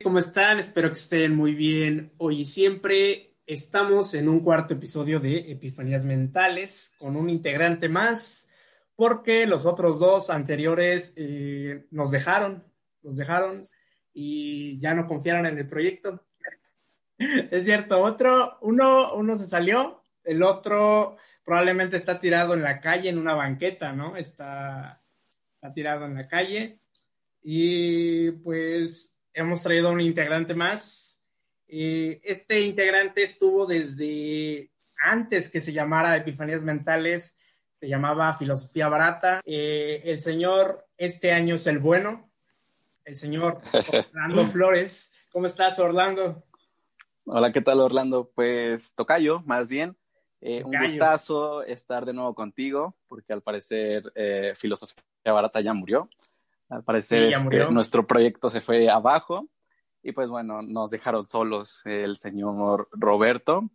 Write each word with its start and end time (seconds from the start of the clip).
¿Cómo 0.00 0.20
están? 0.20 0.60
Espero 0.60 0.90
que 0.90 0.94
estén 0.94 1.34
muy 1.34 1.54
bien. 1.54 2.12
Hoy 2.18 2.42
y 2.42 2.44
siempre 2.44 3.34
estamos 3.46 4.14
en 4.14 4.28
un 4.28 4.44
cuarto 4.44 4.74
episodio 4.74 5.18
de 5.18 5.50
Epifanías 5.50 6.04
Mentales 6.04 6.94
con 6.98 7.16
un 7.16 7.28
integrante 7.28 7.88
más, 7.88 8.48
porque 8.94 9.44
los 9.44 9.66
otros 9.66 9.98
dos 9.98 10.30
anteriores 10.30 11.14
eh, 11.16 11.88
nos 11.90 12.12
dejaron, 12.12 12.62
nos 13.02 13.16
dejaron 13.16 13.60
y 14.14 14.78
ya 14.78 14.94
no 14.94 15.04
confiaron 15.08 15.46
en 15.46 15.58
el 15.58 15.68
proyecto. 15.68 16.24
es 17.18 17.64
cierto, 17.64 18.00
otro, 18.00 18.56
uno, 18.60 19.14
uno 19.14 19.36
se 19.36 19.48
salió, 19.48 20.04
el 20.22 20.44
otro 20.44 21.16
probablemente 21.44 21.96
está 21.96 22.20
tirado 22.20 22.54
en 22.54 22.62
la 22.62 22.80
calle, 22.80 23.08
en 23.08 23.18
una 23.18 23.34
banqueta, 23.34 23.92
¿no? 23.92 24.16
Está, 24.16 25.02
está 25.54 25.72
tirado 25.72 26.04
en 26.04 26.14
la 26.14 26.28
calle. 26.28 26.82
Y 27.42 28.30
pues 28.30 29.17
hemos 29.32 29.62
traído 29.62 29.90
un 29.90 30.00
integrante 30.00 30.54
más. 30.54 31.20
Eh, 31.68 32.20
este 32.24 32.60
integrante 32.62 33.22
estuvo 33.22 33.66
desde 33.66 34.70
antes 35.00 35.50
que 35.50 35.60
se 35.60 35.72
llamara 35.72 36.16
Epifanías 36.16 36.64
Mentales, 36.64 37.38
se 37.78 37.88
llamaba 37.88 38.34
Filosofía 38.34 38.88
Barata. 38.88 39.40
Eh, 39.44 40.02
el 40.04 40.20
señor, 40.20 40.86
este 40.96 41.32
año 41.32 41.56
es 41.56 41.66
el 41.66 41.78
bueno, 41.78 42.30
el 43.04 43.16
señor 43.16 43.60
Orlando 44.12 44.46
Flores. 44.46 45.12
¿Cómo 45.30 45.46
estás, 45.46 45.78
Orlando? 45.78 46.44
Hola, 47.24 47.52
¿qué 47.52 47.60
tal, 47.60 47.80
Orlando? 47.80 48.30
Pues 48.34 48.94
tocayo, 48.94 49.42
más 49.44 49.68
bien. 49.68 49.96
Eh, 50.40 50.62
un 50.64 50.72
gustazo 50.72 51.64
estar 51.64 52.06
de 52.06 52.14
nuevo 52.14 52.34
contigo, 52.34 52.96
porque 53.08 53.32
al 53.32 53.42
parecer 53.42 54.04
Filosofía 54.56 55.02
Barata 55.24 55.60
ya 55.60 55.74
murió. 55.74 56.08
Al 56.68 56.84
parecer 56.84 57.22
este, 57.22 57.70
nuestro 57.70 58.06
proyecto 58.06 58.50
se 58.50 58.60
fue 58.60 58.90
abajo 58.90 59.48
y 60.02 60.12
pues 60.12 60.30
bueno, 60.30 60.62
nos 60.62 60.90
dejaron 60.90 61.26
solos 61.26 61.82
el 61.84 62.16
señor 62.16 62.88
Roberto 62.92 63.70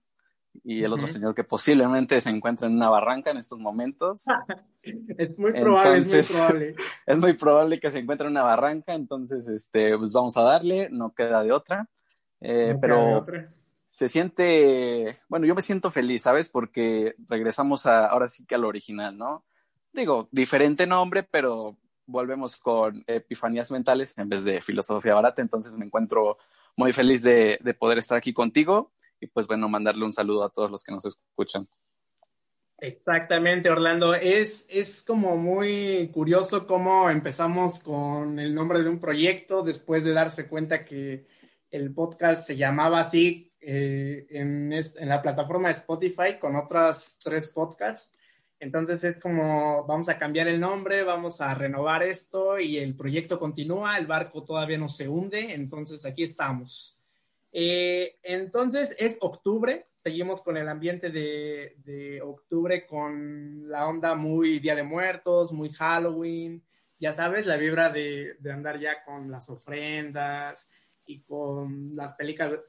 y 0.63 0.83
el 0.83 0.93
otro 0.93 1.07
señor 1.07 1.33
que 1.33 1.43
posiblemente 1.43 2.21
se 2.21 2.29
encuentra 2.29 2.67
en 2.67 2.75
una 2.75 2.89
barranca 2.89 3.31
en 3.31 3.37
estos 3.37 3.59
momentos. 3.59 4.23
es 4.83 5.37
muy 5.37 5.53
probable, 5.53 5.97
es 5.97 6.13
muy 6.13 6.23
probable. 6.23 6.75
Es 7.05 7.17
muy 7.17 7.33
probable 7.33 7.79
que 7.79 7.91
se 7.91 7.99
encuentre 7.99 8.27
en 8.27 8.33
una 8.33 8.43
barranca, 8.43 8.93
entonces 8.93 9.47
este, 9.47 9.97
pues 9.97 10.13
vamos 10.13 10.37
a 10.37 10.43
darle, 10.43 10.89
no 10.91 11.13
queda 11.13 11.43
de 11.43 11.51
otra. 11.51 11.89
Eh, 12.39 12.77
pero 12.79 13.25
se 13.85 14.09
siente, 14.09 15.17
bueno, 15.27 15.45
yo 15.45 15.55
me 15.55 15.61
siento 15.61 15.91
feliz, 15.91 16.23
¿sabes? 16.23 16.49
Porque 16.49 17.15
regresamos 17.27 17.85
a, 17.85 18.07
ahora 18.07 18.27
sí 18.27 18.45
que 18.45 18.55
al 18.55 18.65
original, 18.65 19.17
¿no? 19.17 19.45
Digo, 19.91 20.27
diferente 20.31 20.87
nombre, 20.87 21.23
pero 21.23 21.77
volvemos 22.05 22.55
con 22.55 23.03
epifanías 23.07 23.71
mentales 23.71 24.17
en 24.17 24.29
vez 24.29 24.43
de 24.43 24.61
filosofía 24.61 25.15
barata. 25.15 25.41
Entonces 25.41 25.75
me 25.75 25.85
encuentro 25.85 26.37
muy 26.75 26.93
feliz 26.93 27.23
de, 27.23 27.59
poder 27.79 27.97
estar 27.97 28.17
aquí 28.17 28.33
contigo 28.33 28.91
y 29.19 29.27
pues 29.27 29.47
bueno, 29.47 29.69
mandarle 29.69 30.05
un 30.05 30.13
saludo 30.13 30.43
a 30.43 30.49
todos 30.49 30.71
los 30.71 30.83
que 30.83 30.91
nos 30.91 31.05
escuchan. 31.05 31.67
Exactamente, 32.79 33.69
Orlando. 33.69 34.13
Es, 34.13 34.67
es 34.69 35.03
como 35.03 35.37
muy 35.37 36.09
curioso 36.13 36.67
cómo 36.67 37.09
empezamos 37.09 37.81
con 37.81 38.39
el 38.39 38.53
nombre 38.53 38.83
de 38.83 38.89
un 38.89 38.99
proyecto 38.99 39.63
después 39.63 40.03
de 40.03 40.11
darse 40.11 40.49
cuenta 40.49 40.83
que 40.83 41.25
el 41.71 41.93
podcast 41.93 42.45
se 42.45 42.57
llamaba 42.57 42.99
así 42.99 43.53
eh, 43.61 44.27
en, 44.29 44.73
en 44.73 45.09
la 45.09 45.21
plataforma 45.21 45.69
de 45.69 45.75
Spotify 45.75 46.37
con 46.39 46.57
otras 46.57 47.17
tres 47.23 47.47
podcasts 47.47 48.17
entonces 48.63 49.03
es 49.03 49.17
como, 49.17 49.85
vamos 49.85 50.07
a 50.07 50.17
cambiar 50.17 50.47
el 50.47 50.57
nombre, 50.57 51.03
vamos 51.03 51.41
a 51.41 51.53
renovar 51.53 52.01
esto 52.01 52.57
y 52.57 52.77
el 52.77 52.95
proyecto 52.95 53.37
continúa, 53.37 53.97
el 53.97 54.07
barco 54.07 54.45
todavía 54.45 54.77
no 54.77 54.87
se 54.87 55.09
hunde, 55.09 55.53
entonces 55.53 56.05
aquí 56.05 56.23
estamos. 56.23 56.97
Eh, 57.51 58.19
entonces 58.23 58.95
es 58.97 59.17
octubre, 59.19 59.87
seguimos 60.01 60.41
con 60.41 60.55
el 60.55 60.69
ambiente 60.69 61.09
de, 61.09 62.21
octubre 62.23 62.87
con 62.87 63.67
la 63.67 63.85
onda 63.85 64.15
muy 64.15 64.59
Día 64.59 64.75
de 64.75 64.83
Muertos, 64.83 65.51
muy 65.51 65.67
Halloween, 65.67 66.63
ya 66.97 67.11
sabes, 67.11 67.45
la 67.45 67.57
vibra 67.57 67.89
de, 67.89 68.37
de 68.39 68.51
andar 68.53 68.79
ya 68.79 69.03
con 69.03 69.29
las 69.29 69.49
ofrendas 69.49 70.71
y 71.05 71.19
con 71.19 71.89
las, 71.93 72.15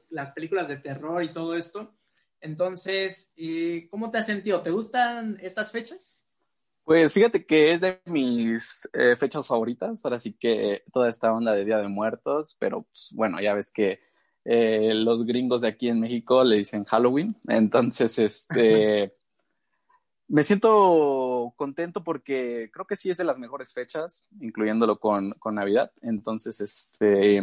las 0.09 0.31
películas 0.33 0.67
de 0.67 0.77
terror 0.77 1.23
y 1.23 1.31
todo 1.31 1.55
esto. 1.55 1.93
Entonces, 2.41 3.31
eh, 3.35 3.87
¿cómo 3.89 4.11
te 4.11 4.19
has 4.19 4.25
sentido? 4.25 4.61
¿Te 4.61 4.71
gustan 4.71 5.37
estas 5.41 5.71
fechas? 5.71 6.25
Pues 6.85 7.13
fíjate 7.13 7.47
que 7.47 7.71
es 7.71 7.81
de 7.81 7.99
mis 8.05 8.87
eh, 8.93 9.15
fechas 9.15 9.47
favoritas, 9.47 10.05
ahora 10.05 10.19
sí 10.19 10.33
que 10.33 10.83
toda 10.93 11.09
esta 11.09 11.33
onda 11.33 11.51
de 11.53 11.65
Día 11.65 11.79
de 11.79 11.87
Muertos, 11.87 12.55
pero 12.59 12.83
pues, 12.83 13.09
bueno, 13.11 13.41
ya 13.41 13.55
ves 13.55 13.71
que 13.71 14.01
eh, 14.43 14.93
los 14.93 15.25
gringos 15.25 15.61
de 15.61 15.69
aquí 15.69 15.89
en 15.89 15.99
México 15.99 16.43
le 16.43 16.57
dicen 16.57 16.85
Halloween, 16.85 17.35
entonces 17.47 18.19
este, 18.19 19.15
me 20.27 20.43
siento 20.43 21.55
contento 21.55 22.03
porque 22.03 22.69
creo 22.71 22.85
que 22.85 22.95
sí 22.95 23.09
es 23.09 23.17
de 23.17 23.23
las 23.23 23.39
mejores 23.39 23.73
fechas, 23.73 24.23
incluyéndolo 24.39 24.99
con, 24.99 25.31
con 25.39 25.55
Navidad, 25.55 25.91
entonces 26.03 26.61
este, 26.61 27.41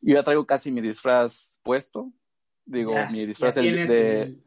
yo 0.00 0.14
ya 0.14 0.22
traigo 0.22 0.46
casi 0.46 0.70
mi 0.70 0.80
disfraz 0.80 1.60
puesto, 1.62 2.10
Digo, 2.70 2.94
mi 3.10 3.26
disfraz 3.26 3.56
de, 3.56 4.38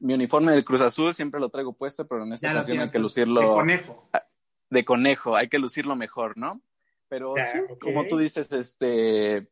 mi 0.00 0.14
uniforme 0.14 0.52
del 0.52 0.64
Cruz 0.64 0.80
Azul 0.80 1.12
siempre 1.12 1.38
lo 1.38 1.50
traigo 1.50 1.74
puesto, 1.74 2.06
pero 2.06 2.24
en 2.24 2.32
esta 2.32 2.50
ocasión 2.50 2.80
hay 2.80 2.88
que 2.88 2.98
lucirlo. 2.98 3.40
De 3.40 3.46
conejo. 3.46 4.08
Ah, 4.14 4.24
de 4.70 4.84
conejo, 4.84 5.36
hay 5.36 5.48
que 5.48 5.58
lucirlo 5.58 5.94
mejor, 5.94 6.38
¿no? 6.38 6.62
Pero 7.08 7.34
sí, 7.36 7.58
como 7.78 8.06
tú 8.06 8.16
dices, 8.16 8.50
este, 8.50 9.46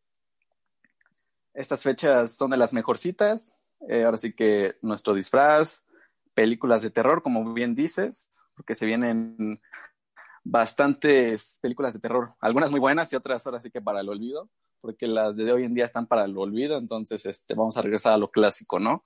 estas 1.52 1.82
fechas 1.82 2.32
son 2.32 2.50
de 2.50 2.56
las 2.56 2.72
mejorcitas. 2.72 3.54
Eh, 3.88 4.04
ahora 4.04 4.16
sí 4.16 4.32
que 4.32 4.76
nuestro 4.80 5.12
disfraz, 5.12 5.84
películas 6.32 6.80
de 6.80 6.90
terror, 6.90 7.22
como 7.22 7.52
bien 7.52 7.74
dices, 7.74 8.30
porque 8.56 8.74
se 8.74 8.86
vienen 8.86 9.60
bastantes 10.42 11.58
películas 11.60 11.92
de 11.92 12.00
terror, 12.00 12.34
algunas 12.40 12.70
muy 12.70 12.80
buenas 12.80 13.12
y 13.12 13.16
otras 13.16 13.46
ahora 13.46 13.60
sí 13.60 13.70
que 13.70 13.82
para 13.82 14.00
el 14.00 14.08
olvido 14.08 14.48
porque 14.84 15.06
las 15.06 15.34
de 15.34 15.50
hoy 15.50 15.64
en 15.64 15.72
día 15.72 15.86
están 15.86 16.06
para 16.06 16.26
el 16.26 16.36
olvido, 16.36 16.76
entonces 16.76 17.24
este, 17.24 17.54
vamos 17.54 17.74
a 17.78 17.80
regresar 17.80 18.12
a 18.12 18.18
lo 18.18 18.30
clásico, 18.30 18.78
¿no? 18.78 19.02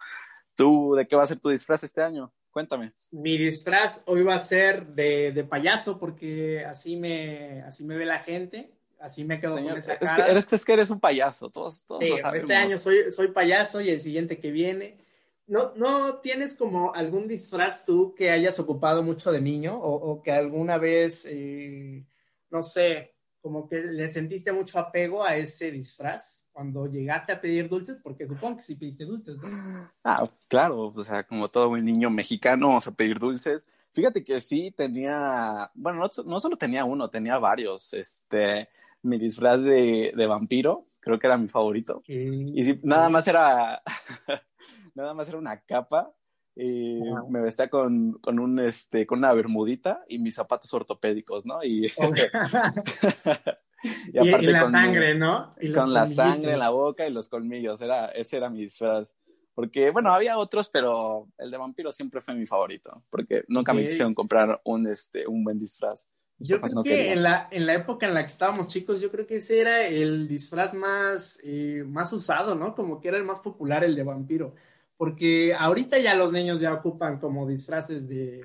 ¿Tú 0.56 0.96
de 0.96 1.06
qué 1.06 1.14
va 1.14 1.22
a 1.22 1.26
ser 1.26 1.38
tu 1.38 1.50
disfraz 1.50 1.84
este 1.84 2.02
año? 2.02 2.32
Cuéntame. 2.50 2.94
Mi 3.12 3.38
disfraz 3.38 4.02
hoy 4.06 4.24
va 4.24 4.34
a 4.34 4.40
ser 4.40 4.88
de, 4.88 5.46
payaso, 5.48 5.96
porque 5.96 6.64
así 6.66 6.96
me, 6.96 7.62
así 7.62 7.84
me 7.84 7.96
ve 7.96 8.06
la 8.06 8.18
gente, 8.18 8.72
así 8.98 9.22
me 9.22 9.38
quedo 9.38 9.52
con 9.52 9.78
esa 9.78 9.92
es 9.92 10.12
Que 10.14 10.22
eres, 10.22 10.52
es 10.52 10.64
que 10.64 10.72
eres 10.72 10.90
un 10.90 10.98
payaso, 10.98 11.48
todos, 11.48 11.84
todos 11.84 12.08
lo 12.08 12.18
sabemos. 12.18 12.42
Este 12.42 12.56
año 12.56 12.76
soy, 12.80 13.12
soy 13.12 13.28
payaso 13.28 13.80
y 13.80 13.90
el 13.90 14.00
siguiente 14.00 14.40
que 14.40 14.50
viene. 14.50 14.98
¿No, 15.46 15.76
¿No 15.76 16.16
tienes 16.16 16.54
como 16.54 16.92
algún 16.92 17.28
disfraz 17.28 17.84
tú 17.84 18.16
que 18.16 18.32
hayas 18.32 18.58
ocupado 18.58 19.04
mucho 19.04 19.30
de 19.30 19.40
niño 19.40 19.78
o, 19.80 20.20
que 20.24 20.32
alguna 20.32 20.76
vez, 20.76 21.24
eh, 21.30 22.04
no 22.50 22.64
sé, 22.64 23.12
como 23.40 23.68
que 23.68 23.76
le 23.80 24.08
sentiste 24.08 24.52
mucho 24.52 24.78
apego 24.78 25.24
a 25.24 25.36
ese 25.36 25.70
disfraz 25.70 26.48
cuando 26.52 26.86
llegaste 26.86 27.32
a 27.32 27.40
pedir 27.40 27.68
dulces, 27.68 27.98
porque 28.02 28.26
supongo 28.26 28.56
que 28.56 28.62
sí 28.62 28.74
pediste 28.74 29.04
dulces, 29.04 29.36
¿no? 29.36 29.90
Ah, 30.04 30.28
claro, 30.48 30.92
o 30.94 31.04
sea, 31.04 31.24
como 31.24 31.48
todo 31.48 31.70
un 31.70 31.84
niño 31.84 32.10
mexicano, 32.10 32.68
vamos 32.68 32.86
a 32.86 32.94
pedir 32.94 33.18
dulces. 33.18 33.66
Fíjate 33.92 34.24
que 34.24 34.40
sí 34.40 34.72
tenía, 34.76 35.70
bueno, 35.74 36.00
no, 36.00 36.22
no 36.24 36.40
solo 36.40 36.56
tenía 36.56 36.84
uno, 36.84 37.10
tenía 37.10 37.38
varios. 37.38 37.94
Este, 37.94 38.68
mi 39.02 39.18
disfraz 39.18 39.62
de, 39.62 40.12
de 40.16 40.26
vampiro, 40.26 40.86
creo 41.00 41.18
que 41.18 41.26
era 41.26 41.38
mi 41.38 41.48
favorito. 41.48 42.02
Y 42.06 42.62
sí, 42.64 42.80
nada 42.82 43.08
más 43.08 43.26
era, 43.28 43.82
nada 44.94 45.14
más 45.14 45.28
era 45.28 45.38
una 45.38 45.60
capa 45.60 46.12
y 46.60 47.00
me 47.28 47.40
vestía 47.40 47.68
con, 47.68 48.14
con, 48.14 48.40
un, 48.40 48.58
este, 48.58 49.06
con 49.06 49.20
una 49.20 49.32
bermudita 49.32 50.02
y 50.08 50.18
mis 50.18 50.34
zapatos 50.34 50.74
ortopédicos, 50.74 51.46
¿no? 51.46 51.62
Y, 51.62 51.86
y 54.12 54.18
aparte 54.18 54.44
y, 54.44 54.48
la 54.48 54.62
con 54.62 54.72
sangre, 54.72 55.14
¿no? 55.14 55.54
con 55.72 55.92
la 55.92 56.06
sangre 56.08 56.54
en 56.54 56.58
la 56.58 56.70
boca 56.70 57.06
y 57.06 57.12
los 57.12 57.28
colmillos, 57.28 57.80
era, 57.80 58.06
ese 58.06 58.38
era 58.38 58.50
mi 58.50 58.62
disfraz. 58.62 59.14
Porque, 59.54 59.90
bueno, 59.90 60.12
había 60.12 60.36
otros, 60.36 60.68
pero 60.68 61.28
el 61.38 61.50
de 61.50 61.58
vampiro 61.58 61.92
siempre 61.92 62.20
fue 62.20 62.34
mi 62.34 62.46
favorito, 62.46 63.04
porque 63.08 63.44
nunca 63.46 63.72
me 63.72 63.86
quisieron 63.86 64.14
comprar 64.14 64.60
un, 64.64 64.88
este, 64.88 65.28
un 65.28 65.44
buen 65.44 65.60
disfraz. 65.60 66.06
yo 66.38 66.60
creo 66.60 66.82
que 66.82 67.12
en 67.12 67.22
la, 67.22 67.46
en 67.52 67.66
la 67.66 67.74
época 67.74 68.06
en 68.06 68.14
la 68.14 68.22
que 68.22 68.28
estábamos 68.28 68.66
chicos, 68.66 69.00
yo 69.00 69.12
creo 69.12 69.26
que 69.26 69.36
ese 69.36 69.60
era 69.60 69.86
el 69.86 70.26
disfraz 70.26 70.74
más, 70.74 71.38
eh, 71.44 71.84
más 71.86 72.12
usado, 72.12 72.56
¿no? 72.56 72.74
Como 72.74 73.00
que 73.00 73.08
era 73.08 73.16
el 73.16 73.24
más 73.24 73.40
popular, 73.40 73.84
el 73.84 73.94
de 73.94 74.02
vampiro 74.02 74.54
porque 74.98 75.54
ahorita 75.54 75.98
ya 75.98 76.14
los 76.14 76.32
niños 76.32 76.60
ya 76.60 76.74
ocupan 76.74 77.18
como 77.18 77.46
disfraces 77.46 78.08
de, 78.08 78.40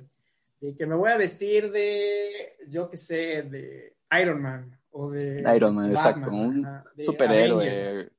que 0.77 0.85
me 0.85 0.95
voy 0.95 1.11
a 1.11 1.17
vestir 1.17 1.71
de, 1.71 2.55
yo 2.69 2.89
qué 2.89 2.95
sé, 2.95 3.41
de 3.41 3.95
Iron 4.21 4.41
Man 4.41 4.79
o 4.91 5.09
de... 5.09 5.43
Iron 5.55 5.75
Man, 5.75 5.89
exacto, 5.89 6.29
un 6.29 6.65
superhéroe. 6.97 8.09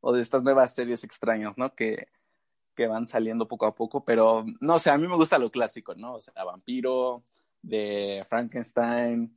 O 0.00 0.12
de 0.12 0.20
estas 0.20 0.42
nuevas 0.42 0.74
series 0.74 1.04
extrañas, 1.04 1.56
¿no? 1.56 1.74
Que, 1.74 2.08
que 2.74 2.86
van 2.86 3.06
saliendo 3.06 3.48
poco 3.48 3.66
a 3.66 3.74
poco, 3.74 4.04
pero 4.04 4.44
no 4.60 4.74
o 4.74 4.78
sé, 4.78 4.84
sea, 4.84 4.94
a 4.94 4.98
mí 4.98 5.08
me 5.08 5.16
gusta 5.16 5.38
lo 5.38 5.50
clásico, 5.50 5.94
¿no? 5.94 6.16
O 6.16 6.20
sea, 6.20 6.44
vampiro, 6.44 7.22
de 7.62 8.26
Frankenstein, 8.28 9.34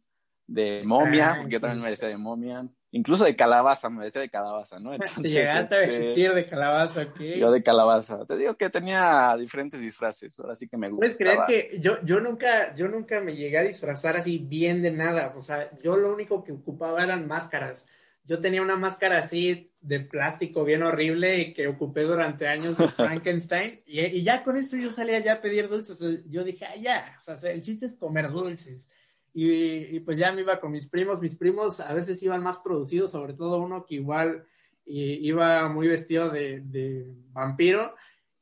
de 0.47 0.83
momia, 0.83 1.37
porque 1.37 1.53
yo 1.53 1.61
también 1.61 1.83
me 1.83 1.89
decía 1.91 2.09
de 2.09 2.17
momia, 2.17 2.67
incluso 2.95 3.25
de 3.25 3.35
calabaza, 3.35 3.89
me 3.89 4.05
decía 4.05 4.21
de 4.21 4.29
calabaza, 4.29 4.79
¿no? 4.79 4.93
Entonces, 4.93 5.33
Llegaste 5.33 5.75
a 5.75 5.83
este, 5.83 5.99
vestir 5.99 6.33
de 6.33 6.47
calabaza, 6.47 7.01
¿ok? 7.01 7.19
Yo 7.37 7.51
de 7.51 7.61
calabaza. 7.61 8.25
Te 8.25 8.37
digo 8.37 8.55
que 8.55 8.69
tenía 8.69 9.35
diferentes 9.37 9.81
disfraces, 9.81 10.39
ahora 10.39 10.55
sí 10.55 10.67
que 10.67 10.77
me 10.77 10.89
gusta. 10.89 11.01
Puedes 11.01 11.17
creer 11.17 11.39
que 11.45 11.79
yo, 11.81 12.01
yo, 12.03 12.21
nunca, 12.21 12.73
yo 12.75 12.87
nunca 12.87 13.19
me 13.19 13.35
llegué 13.35 13.57
a 13.57 13.63
disfrazar 13.63 14.15
así 14.15 14.37
bien 14.37 14.81
de 14.81 14.91
nada, 14.91 15.33
o 15.35 15.41
sea, 15.41 15.69
yo 15.81 15.97
lo 15.97 16.13
único 16.13 16.43
que 16.43 16.53
ocupaba 16.53 17.03
eran 17.03 17.27
máscaras. 17.27 17.85
Yo 18.23 18.39
tenía 18.39 18.61
una 18.61 18.77
máscara 18.77 19.19
así 19.19 19.71
de 19.81 19.99
plástico 19.99 20.63
bien 20.63 20.81
horrible 20.81 21.53
que 21.53 21.67
ocupé 21.67 22.03
durante 22.03 22.47
años 22.47 22.77
de 22.77 22.87
Frankenstein 22.87 23.81
y, 23.85 23.99
y 23.99 24.23
ya 24.23 24.41
con 24.43 24.57
eso 24.57 24.77
yo 24.77 24.89
salía 24.91 25.19
ya 25.19 25.33
a 25.33 25.41
pedir 25.41 25.67
dulces. 25.67 26.23
Yo 26.27 26.43
dije, 26.45 26.65
ah, 26.65 26.75
ya, 26.77 27.17
o 27.19 27.35
sea, 27.35 27.51
el 27.51 27.61
chiste 27.61 27.87
es 27.87 27.93
comer 27.93 28.31
dulces. 28.31 28.87
Y, 29.37 29.99
pues 29.99 30.17
ya 30.17 30.31
me 30.31 30.41
iba 30.41 30.61
con 30.61 30.71
mis 30.71 30.87
primos. 30.87 31.19
Mis 31.19 31.35
primos 31.35 31.81
a 31.81 31.93
veces 31.93 32.23
iban 32.23 32.41
más 32.41 32.55
producidos, 32.59 33.11
sobre 33.11 33.33
todo 33.33 33.59
uno 33.59 33.85
que 33.85 33.95
igual 33.95 34.47
iba 34.85 35.67
muy 35.67 35.89
vestido 35.89 36.29
de, 36.29 37.05
vampiro. 37.33 37.93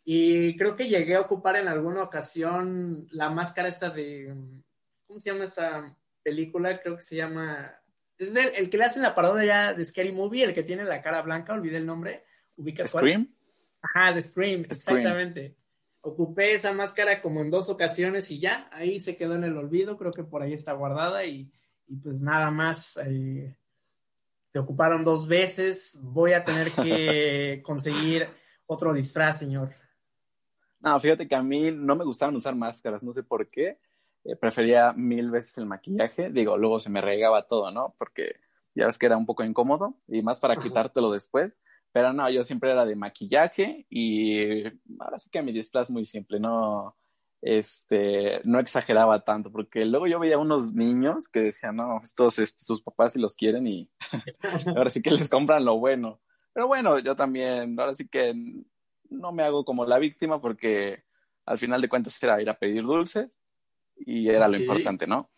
Y 0.05 0.55
creo 0.55 0.75
que 0.75 0.87
llegué 0.87 1.15
a 1.15 1.21
ocupar 1.21 1.55
en 1.55 1.67
alguna 1.67 2.03
ocasión 2.03 3.07
la 3.09 3.31
máscara 3.31 3.69
esta 3.69 3.89
de, 3.89 4.35
¿cómo 5.07 5.19
se 5.19 5.31
llama 5.31 5.45
esta 5.45 5.97
película? 6.21 6.79
Creo 6.79 6.97
que 6.97 7.01
se 7.01 7.15
llama, 7.15 7.73
es 8.19 8.35
el 8.35 8.69
que 8.69 8.77
le 8.77 8.83
hacen 8.83 9.01
la 9.01 9.15
parodia 9.15 9.73
de 9.73 9.83
Scary 9.85 10.11
Movie, 10.11 10.43
el 10.43 10.53
que 10.53 10.61
tiene 10.61 10.83
la 10.83 11.01
cara 11.01 11.23
blanca, 11.23 11.53
olvidé 11.53 11.77
el 11.77 11.87
nombre. 11.87 12.23
¿Ubicas 12.55 12.91
Scream? 12.91 13.33
Ajá, 13.81 14.13
de 14.13 14.21
Scream, 14.21 14.61
exactamente 14.61 15.55
ocupé 16.03 16.53
esa 16.53 16.73
máscara 16.73 17.21
como 17.21 17.41
en 17.41 17.49
dos 17.49 17.69
ocasiones 17.69 18.29
y 18.29 18.39
ya, 18.39 18.69
ahí 18.71 18.99
se 18.99 19.15
quedó 19.15 19.35
en 19.35 19.45
el 19.45 19.57
olvido, 19.57 19.97
creo 19.97 20.11
que 20.11 20.23
por 20.23 20.43
ahí 20.43 20.53
está 20.53 20.73
guardada 20.73 21.25
y, 21.25 21.49
pues 22.03 22.21
nada 22.21 22.51
más. 22.51 22.99
Eh, 23.05 23.55
se 24.49 24.59
ocuparon 24.59 25.03
dos 25.03 25.27
veces, 25.27 25.97
voy 25.99 26.33
a 26.33 26.43
tener 26.43 26.69
que 26.71 27.61
conseguir 27.65 28.27
otro 28.67 28.93
disfraz, 28.93 29.39
señor. 29.39 29.71
No, 30.79 30.99
fíjate 30.99 31.27
que 31.27 31.35
a 31.35 31.41
mí 31.41 31.71
no 31.71 31.95
me 31.95 32.03
gustaban 32.03 32.35
usar 32.35 32.55
máscaras, 32.55 33.01
no 33.01 33.13
sé 33.13 33.23
por 33.23 33.49
qué. 33.49 33.79
Eh, 34.25 34.35
prefería 34.35 34.93
mil 34.93 35.31
veces 35.31 35.57
el 35.57 35.65
maquillaje. 35.65 36.29
Digo, 36.29 36.57
luego 36.57 36.79
se 36.79 36.89
me 36.89 37.01
regaba 37.01 37.47
todo, 37.47 37.71
¿no? 37.71 37.95
Porque 37.97 38.35
ya 38.75 38.85
ves 38.85 38.97
que 38.97 39.05
era 39.05 39.17
un 39.17 39.25
poco 39.25 39.43
incómodo 39.43 39.95
y 40.07 40.21
más 40.21 40.39
para 40.39 40.57
quitártelo 40.57 41.11
después. 41.11 41.57
Pero 41.93 42.11
no, 42.11 42.29
yo 42.29 42.43
siempre 42.43 42.71
era 42.71 42.85
de 42.85 42.95
maquillaje 42.95 43.85
y 43.89 44.65
ahora 44.99 45.19
sí 45.19 45.29
que 45.29 45.43
mi 45.43 45.53
disfraz 45.53 45.91
muy 45.91 46.05
simple, 46.05 46.39
no, 46.39 46.97
este, 47.39 48.41
no 48.45 48.59
exageraba 48.59 49.23
tanto, 49.23 49.51
porque 49.51 49.85
luego 49.85 50.07
yo 50.07 50.19
veía 50.19 50.39
unos 50.39 50.73
niños 50.73 51.29
que 51.29 51.41
decían, 51.41 51.75
no, 51.75 52.01
estos, 52.03 52.39
este, 52.39 52.63
sus 52.63 52.81
papás 52.81 53.13
si 53.13 53.19
los 53.19 53.35
quieren 53.35 53.67
y 53.67 53.89
ahora 54.75 54.89
sí 54.89 55.03
que 55.03 55.11
les 55.11 55.29
compran 55.29 55.63
lo 55.63 55.77
bueno. 55.77 56.19
Pero 56.51 56.67
bueno, 56.67 56.97
yo 56.97 57.15
también, 57.15 57.79
ahora 57.79 57.93
sí 57.93 58.07
que 58.07 58.33
no 59.09 59.31
me 59.31 59.43
hago 59.43 59.63
como 59.63 59.85
la 59.85 59.99
víctima 59.99 60.41
porque 60.41 61.03
al 61.45 61.59
final 61.59 61.79
de 61.79 61.89
cuentas 61.89 62.21
era 62.23 62.41
ir 62.41 62.49
a 62.49 62.57
pedir 62.57 62.83
dulces 62.83 63.29
y 63.97 64.29
era 64.29 64.47
lo 64.47 64.57
importante, 64.57 65.05
¿no? 65.05 65.29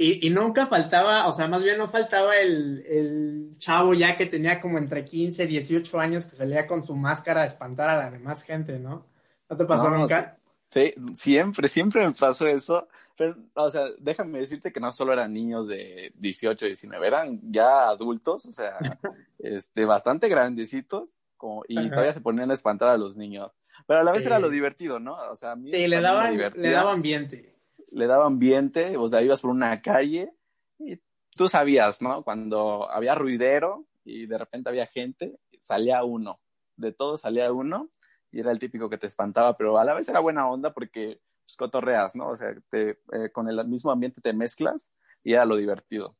Y, 0.00 0.30
nunca 0.30 0.68
faltaba, 0.68 1.26
o 1.26 1.32
sea, 1.32 1.48
más 1.48 1.60
bien 1.64 1.76
no 1.76 1.88
faltaba 1.88 2.36
el, 2.36 2.86
el, 2.86 3.58
chavo 3.58 3.94
ya 3.94 4.16
que 4.16 4.26
tenía 4.26 4.60
como 4.60 4.78
entre 4.78 5.04
15, 5.04 5.44
18 5.44 5.98
años 5.98 6.24
que 6.24 6.36
salía 6.36 6.68
con 6.68 6.84
su 6.84 6.94
máscara 6.94 7.42
a 7.42 7.46
espantar 7.46 7.90
a 7.90 7.98
la 7.98 8.10
demás 8.12 8.44
gente, 8.44 8.78
¿no? 8.78 9.08
¿No 9.50 9.56
te 9.56 9.64
pasó 9.64 9.90
nunca? 9.90 10.38
Sí, 10.62 10.94
siempre, 11.14 11.66
siempre 11.66 12.06
me 12.06 12.14
pasó 12.14 12.46
eso. 12.46 12.86
Pero, 13.16 13.38
o 13.54 13.70
sea, 13.70 13.86
déjame 13.98 14.38
decirte 14.38 14.70
que 14.70 14.78
no 14.78 14.92
solo 14.92 15.12
eran 15.12 15.32
niños 15.32 15.66
de 15.66 16.12
18, 16.14 16.66
19, 16.66 17.04
eran 17.04 17.40
ya 17.50 17.88
adultos, 17.88 18.46
o 18.46 18.52
sea, 18.52 18.78
este, 19.40 19.84
bastante 19.84 20.28
grandecitos, 20.28 21.18
como, 21.36 21.64
y 21.66 21.90
todavía 21.90 22.12
se 22.12 22.20
ponían 22.20 22.52
a 22.52 22.54
espantar 22.54 22.90
a 22.90 22.96
los 22.96 23.16
niños. 23.16 23.50
Pero 23.84 23.98
a 23.98 24.04
la 24.04 24.12
vez 24.12 24.24
era 24.24 24.38
lo 24.38 24.48
divertido, 24.48 25.00
¿no? 25.00 25.14
O 25.28 25.34
sea, 25.34 25.52
a 25.52 25.56
mí 25.56 25.70
sí, 25.70 25.88
le 25.88 26.00
daban, 26.00 26.36
le 26.36 26.70
daba 26.70 26.92
ambiente 26.92 27.57
le 27.90 28.06
daba 28.06 28.26
ambiente, 28.26 28.96
o 28.96 29.08
sea, 29.08 29.22
ibas 29.22 29.40
por 29.40 29.50
una 29.50 29.80
calle 29.80 30.32
y 30.78 30.98
tú 31.34 31.48
sabías, 31.48 32.02
¿no? 32.02 32.22
Cuando 32.22 32.90
había 32.90 33.14
ruidero 33.14 33.86
y 34.04 34.26
de 34.26 34.38
repente 34.38 34.68
había 34.68 34.86
gente, 34.86 35.38
salía 35.60 36.04
uno, 36.04 36.40
de 36.76 36.92
todo 36.92 37.16
salía 37.16 37.52
uno 37.52 37.90
y 38.30 38.40
era 38.40 38.50
el 38.50 38.58
típico 38.58 38.88
que 38.88 38.98
te 38.98 39.06
espantaba, 39.06 39.56
pero 39.56 39.78
a 39.78 39.84
la 39.84 39.94
vez 39.94 40.08
era 40.08 40.20
buena 40.20 40.48
onda 40.48 40.72
porque 40.72 41.20
pues, 41.44 41.56
cotorreas, 41.56 42.14
¿no? 42.14 42.28
O 42.28 42.36
sea, 42.36 42.54
te, 42.70 42.98
eh, 43.12 43.30
con 43.32 43.48
el 43.48 43.66
mismo 43.66 43.90
ambiente 43.90 44.20
te 44.20 44.32
mezclas 44.32 44.90
y 45.24 45.32
era 45.32 45.44
lo 45.44 45.56
divertido. 45.56 46.14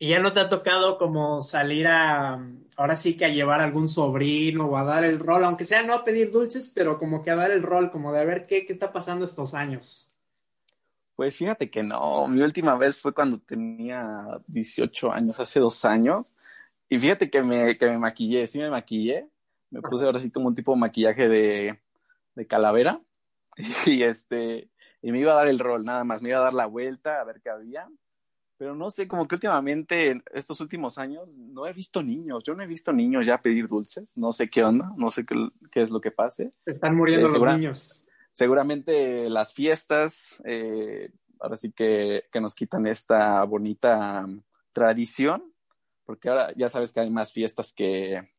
¿Y 0.00 0.10
ya 0.10 0.20
no 0.20 0.32
te 0.32 0.38
ha 0.38 0.48
tocado 0.48 0.96
como 0.96 1.40
salir 1.40 1.88
a, 1.88 2.40
ahora 2.76 2.96
sí 2.96 3.16
que 3.16 3.24
a 3.24 3.30
llevar 3.30 3.60
algún 3.60 3.88
sobrino 3.88 4.66
o 4.66 4.76
a 4.76 4.84
dar 4.84 5.04
el 5.04 5.18
rol, 5.18 5.44
aunque 5.44 5.64
sea 5.64 5.82
no 5.82 5.92
a 5.92 6.04
pedir 6.04 6.30
dulces, 6.30 6.70
pero 6.72 6.98
como 7.00 7.22
que 7.22 7.32
a 7.32 7.36
dar 7.36 7.50
el 7.50 7.64
rol, 7.64 7.90
como 7.90 8.12
de 8.12 8.20
a 8.20 8.24
ver 8.24 8.46
qué, 8.46 8.64
qué 8.64 8.72
está 8.72 8.92
pasando 8.92 9.24
estos 9.24 9.54
años? 9.54 10.12
Pues 11.18 11.34
fíjate 11.34 11.68
que 11.68 11.82
no, 11.82 12.28
mi 12.28 12.42
última 12.42 12.76
vez 12.76 12.96
fue 12.96 13.12
cuando 13.12 13.40
tenía 13.40 14.40
18 14.46 15.10
años, 15.10 15.40
hace 15.40 15.58
dos 15.58 15.84
años, 15.84 16.36
y 16.88 16.96
fíjate 16.96 17.28
que 17.28 17.42
me, 17.42 17.76
que 17.76 17.86
me 17.86 17.98
maquillé, 17.98 18.46
sí 18.46 18.60
me 18.60 18.70
maquillé, 18.70 19.26
me 19.70 19.82
puse 19.82 20.04
ahora 20.04 20.20
sí 20.20 20.30
como 20.30 20.46
un 20.46 20.54
tipo 20.54 20.72
de 20.72 20.78
maquillaje 20.78 21.28
de, 21.28 21.80
de 22.36 22.46
calavera, 22.46 23.00
y 23.86 24.04
este, 24.04 24.70
y 25.02 25.10
me 25.10 25.18
iba 25.18 25.32
a 25.32 25.38
dar 25.38 25.48
el 25.48 25.58
rol, 25.58 25.84
nada 25.84 26.04
más, 26.04 26.22
me 26.22 26.28
iba 26.28 26.38
a 26.38 26.44
dar 26.44 26.54
la 26.54 26.66
vuelta 26.66 27.20
a 27.20 27.24
ver 27.24 27.40
qué 27.42 27.50
había, 27.50 27.88
pero 28.56 28.76
no 28.76 28.88
sé, 28.88 29.08
como 29.08 29.26
que 29.26 29.34
últimamente, 29.34 30.22
estos 30.32 30.60
últimos 30.60 30.98
años, 30.98 31.28
no 31.34 31.66
he 31.66 31.72
visto 31.72 32.00
niños, 32.00 32.44
yo 32.44 32.54
no 32.54 32.62
he 32.62 32.68
visto 32.68 32.92
niños 32.92 33.26
ya 33.26 33.42
pedir 33.42 33.66
dulces, 33.66 34.16
no 34.16 34.32
sé 34.32 34.48
qué 34.48 34.62
onda, 34.62 34.92
no 34.96 35.10
sé 35.10 35.26
qué, 35.26 35.34
qué 35.72 35.82
es 35.82 35.90
lo 35.90 36.00
que 36.00 36.12
pase. 36.12 36.52
Están 36.64 36.94
muriendo 36.94 37.26
eh, 37.26 37.32
los 37.32 37.56
niños 37.56 38.04
seguramente 38.38 39.28
las 39.28 39.52
fiestas, 39.52 40.40
eh, 40.44 41.10
ahora 41.40 41.56
sí 41.56 41.72
que, 41.72 42.22
nos 42.40 42.54
quitan 42.54 42.86
esta 42.86 43.42
bonita 43.42 44.28
tradición, 44.72 45.52
porque 46.04 46.28
ahora 46.28 46.52
ya 46.56 46.68
sabes 46.68 46.92
que 46.92 47.00
hay 47.00 47.10
más 47.10 47.32
fiestas 47.32 47.72
que, 47.72 48.30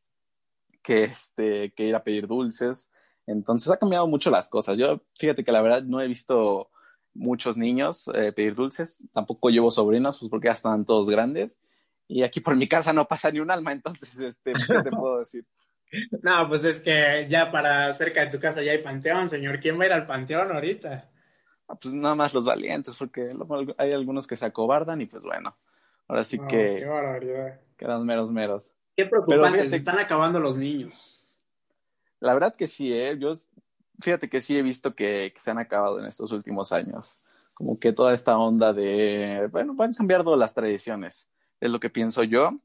que, 0.82 1.04
este, 1.04 1.74
que 1.74 1.84
ir 1.84 1.94
a 1.94 2.02
pedir 2.02 2.26
dulces. 2.26 2.90
Entonces 3.26 3.70
ha 3.70 3.76
cambiado 3.76 4.08
mucho 4.08 4.30
las 4.30 4.48
cosas. 4.48 4.78
Yo, 4.78 5.02
fíjate 5.18 5.44
que 5.44 5.52
la 5.52 5.60
verdad 5.60 5.82
no 5.82 6.00
he 6.00 6.08
visto 6.08 6.70
muchos 7.12 7.58
niños 7.58 8.08
eh, 8.14 8.32
pedir 8.32 8.54
dulces, 8.54 9.00
tampoco 9.12 9.50
llevo 9.50 9.70
sobrinos, 9.70 10.18
pues 10.18 10.30
porque 10.30 10.48
ya 10.48 10.54
están 10.54 10.86
todos 10.86 11.10
grandes. 11.10 11.58
Y 12.08 12.22
aquí 12.22 12.40
por 12.40 12.56
mi 12.56 12.66
casa 12.66 12.94
no 12.94 13.06
pasa 13.06 13.30
ni 13.30 13.40
un 13.40 13.50
alma, 13.50 13.72
entonces, 13.72 14.18
este, 14.18 14.54
¿qué 14.54 14.82
te 14.82 14.90
puedo 14.90 15.18
decir? 15.18 15.44
No, 16.22 16.48
pues 16.48 16.64
es 16.64 16.80
que 16.80 17.26
ya 17.28 17.50
para 17.50 17.92
cerca 17.94 18.24
de 18.24 18.30
tu 18.30 18.38
casa 18.38 18.62
ya 18.62 18.72
hay 18.72 18.78
panteón, 18.78 19.28
señor. 19.28 19.60
¿Quién 19.60 19.78
va 19.78 19.84
a 19.84 19.86
ir 19.86 19.92
al 19.92 20.06
panteón 20.06 20.52
ahorita? 20.52 21.08
Ah, 21.68 21.74
pues 21.74 21.94
nada 21.94 22.14
más 22.14 22.34
los 22.34 22.44
valientes, 22.44 22.96
porque 22.96 23.28
hay 23.78 23.92
algunos 23.92 24.26
que 24.26 24.36
se 24.36 24.46
acobardan 24.46 25.00
y 25.00 25.06
pues 25.06 25.22
bueno, 25.22 25.56
ahora 26.08 26.24
sí 26.24 26.38
que 26.48 26.84
quedan 27.76 28.04
meros 28.04 28.30
meros. 28.30 28.72
Qué 28.96 29.06
preocupante, 29.06 29.68
se 29.68 29.76
están 29.76 29.98
acabando 29.98 30.40
los 30.40 30.56
niños. 30.56 31.38
La 32.18 32.34
verdad 32.34 32.54
que 32.54 32.66
sí, 32.66 32.92
¿eh? 32.92 33.16
Yo, 33.18 33.32
fíjate 34.00 34.28
que 34.28 34.40
sí 34.40 34.58
he 34.58 34.62
visto 34.62 34.94
que, 34.94 35.32
que 35.34 35.40
se 35.40 35.50
han 35.50 35.58
acabado 35.58 36.00
en 36.00 36.06
estos 36.06 36.32
últimos 36.32 36.72
años. 36.72 37.20
Como 37.54 37.78
que 37.78 37.92
toda 37.92 38.14
esta 38.14 38.36
onda 38.36 38.72
de, 38.72 39.48
bueno, 39.50 39.74
van 39.74 39.92
cambiando 39.92 40.34
las 40.36 40.54
tradiciones, 40.54 41.28
es 41.60 41.70
lo 41.70 41.78
que 41.78 41.90
pienso 41.90 42.22
yo 42.24 42.58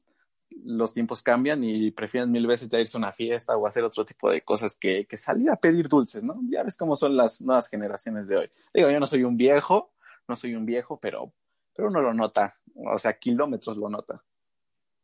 los 0.50 0.92
tiempos 0.92 1.22
cambian 1.22 1.62
y 1.64 1.90
prefieren 1.90 2.30
mil 2.30 2.46
veces 2.46 2.68
ya 2.68 2.80
irse 2.80 2.96
a 2.96 3.00
una 3.00 3.12
fiesta 3.12 3.56
o 3.56 3.66
hacer 3.66 3.84
otro 3.84 4.04
tipo 4.04 4.30
de 4.30 4.42
cosas 4.42 4.76
que, 4.76 5.06
salir 5.16 5.50
a 5.50 5.56
pedir 5.56 5.88
dulces, 5.88 6.22
¿no? 6.22 6.40
Ya 6.48 6.62
ves 6.62 6.76
cómo 6.76 6.96
son 6.96 7.16
las 7.16 7.40
nuevas 7.42 7.68
generaciones 7.68 8.28
de 8.28 8.36
hoy. 8.36 8.50
Digo, 8.72 8.90
yo 8.90 9.00
no 9.00 9.06
soy 9.06 9.24
un 9.24 9.36
viejo, 9.36 9.92
no 10.28 10.36
soy 10.36 10.54
un 10.54 10.66
viejo, 10.66 10.98
pero, 11.00 11.32
pero 11.74 11.88
uno 11.88 12.00
lo 12.00 12.14
nota, 12.14 12.56
o 12.74 12.98
sea, 12.98 13.14
kilómetros 13.14 13.76
lo 13.76 13.88
nota. 13.88 14.22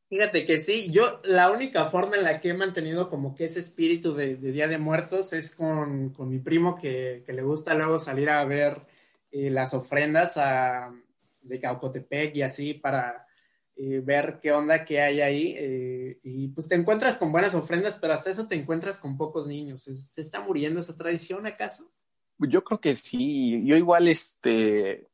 Fíjate 0.08 0.44
que 0.44 0.60
sí, 0.60 0.92
yo 0.92 1.20
la 1.24 1.50
única 1.50 1.86
forma 1.86 2.16
en 2.16 2.24
la 2.24 2.38
que 2.40 2.50
he 2.50 2.54
mantenido 2.54 3.08
como 3.08 3.34
que 3.34 3.44
ese 3.44 3.60
espíritu 3.60 4.14
de, 4.14 4.36
Día 4.36 4.68
de 4.68 4.76
Muertos 4.76 5.32
es 5.32 5.54
con, 5.54 6.10
con 6.10 6.28
mi 6.28 6.38
primo 6.38 6.76
que, 6.76 7.22
que, 7.24 7.32
le 7.32 7.42
gusta 7.42 7.72
luego 7.72 7.98
salir 7.98 8.28
a 8.28 8.44
ver 8.44 8.82
eh, 9.30 9.48
las 9.48 9.72
ofrendas 9.72 10.36
a, 10.36 10.92
de 11.40 11.60
Caucotepec 11.60 12.36
y 12.36 12.42
así 12.42 12.74
para 12.74 13.26
eh, 13.76 14.00
ver 14.00 14.38
qué 14.42 14.52
onda 14.52 14.84
que 14.84 15.00
hay 15.00 15.20
ahí. 15.20 15.54
Eh, 15.56 16.20
y 16.22 16.48
pues 16.48 16.68
te 16.68 16.74
encuentras 16.74 17.16
con 17.16 17.32
buenas 17.32 17.54
ofrendas, 17.54 17.98
pero 18.00 18.14
hasta 18.14 18.30
eso 18.30 18.46
te 18.46 18.54
encuentras 18.54 18.98
con 18.98 19.16
pocos 19.16 19.46
niños. 19.46 19.82
¿Se, 19.82 20.20
está 20.20 20.40
muriendo 20.40 20.80
esa 20.80 20.96
tradición 20.96 21.46
acaso? 21.46 21.90
Yo 22.38 22.62
creo 22.64 22.80
que 22.80 22.96
sí. 22.96 23.64
Yo 23.64 23.76
igual, 23.76 24.08
este, 24.08 25.08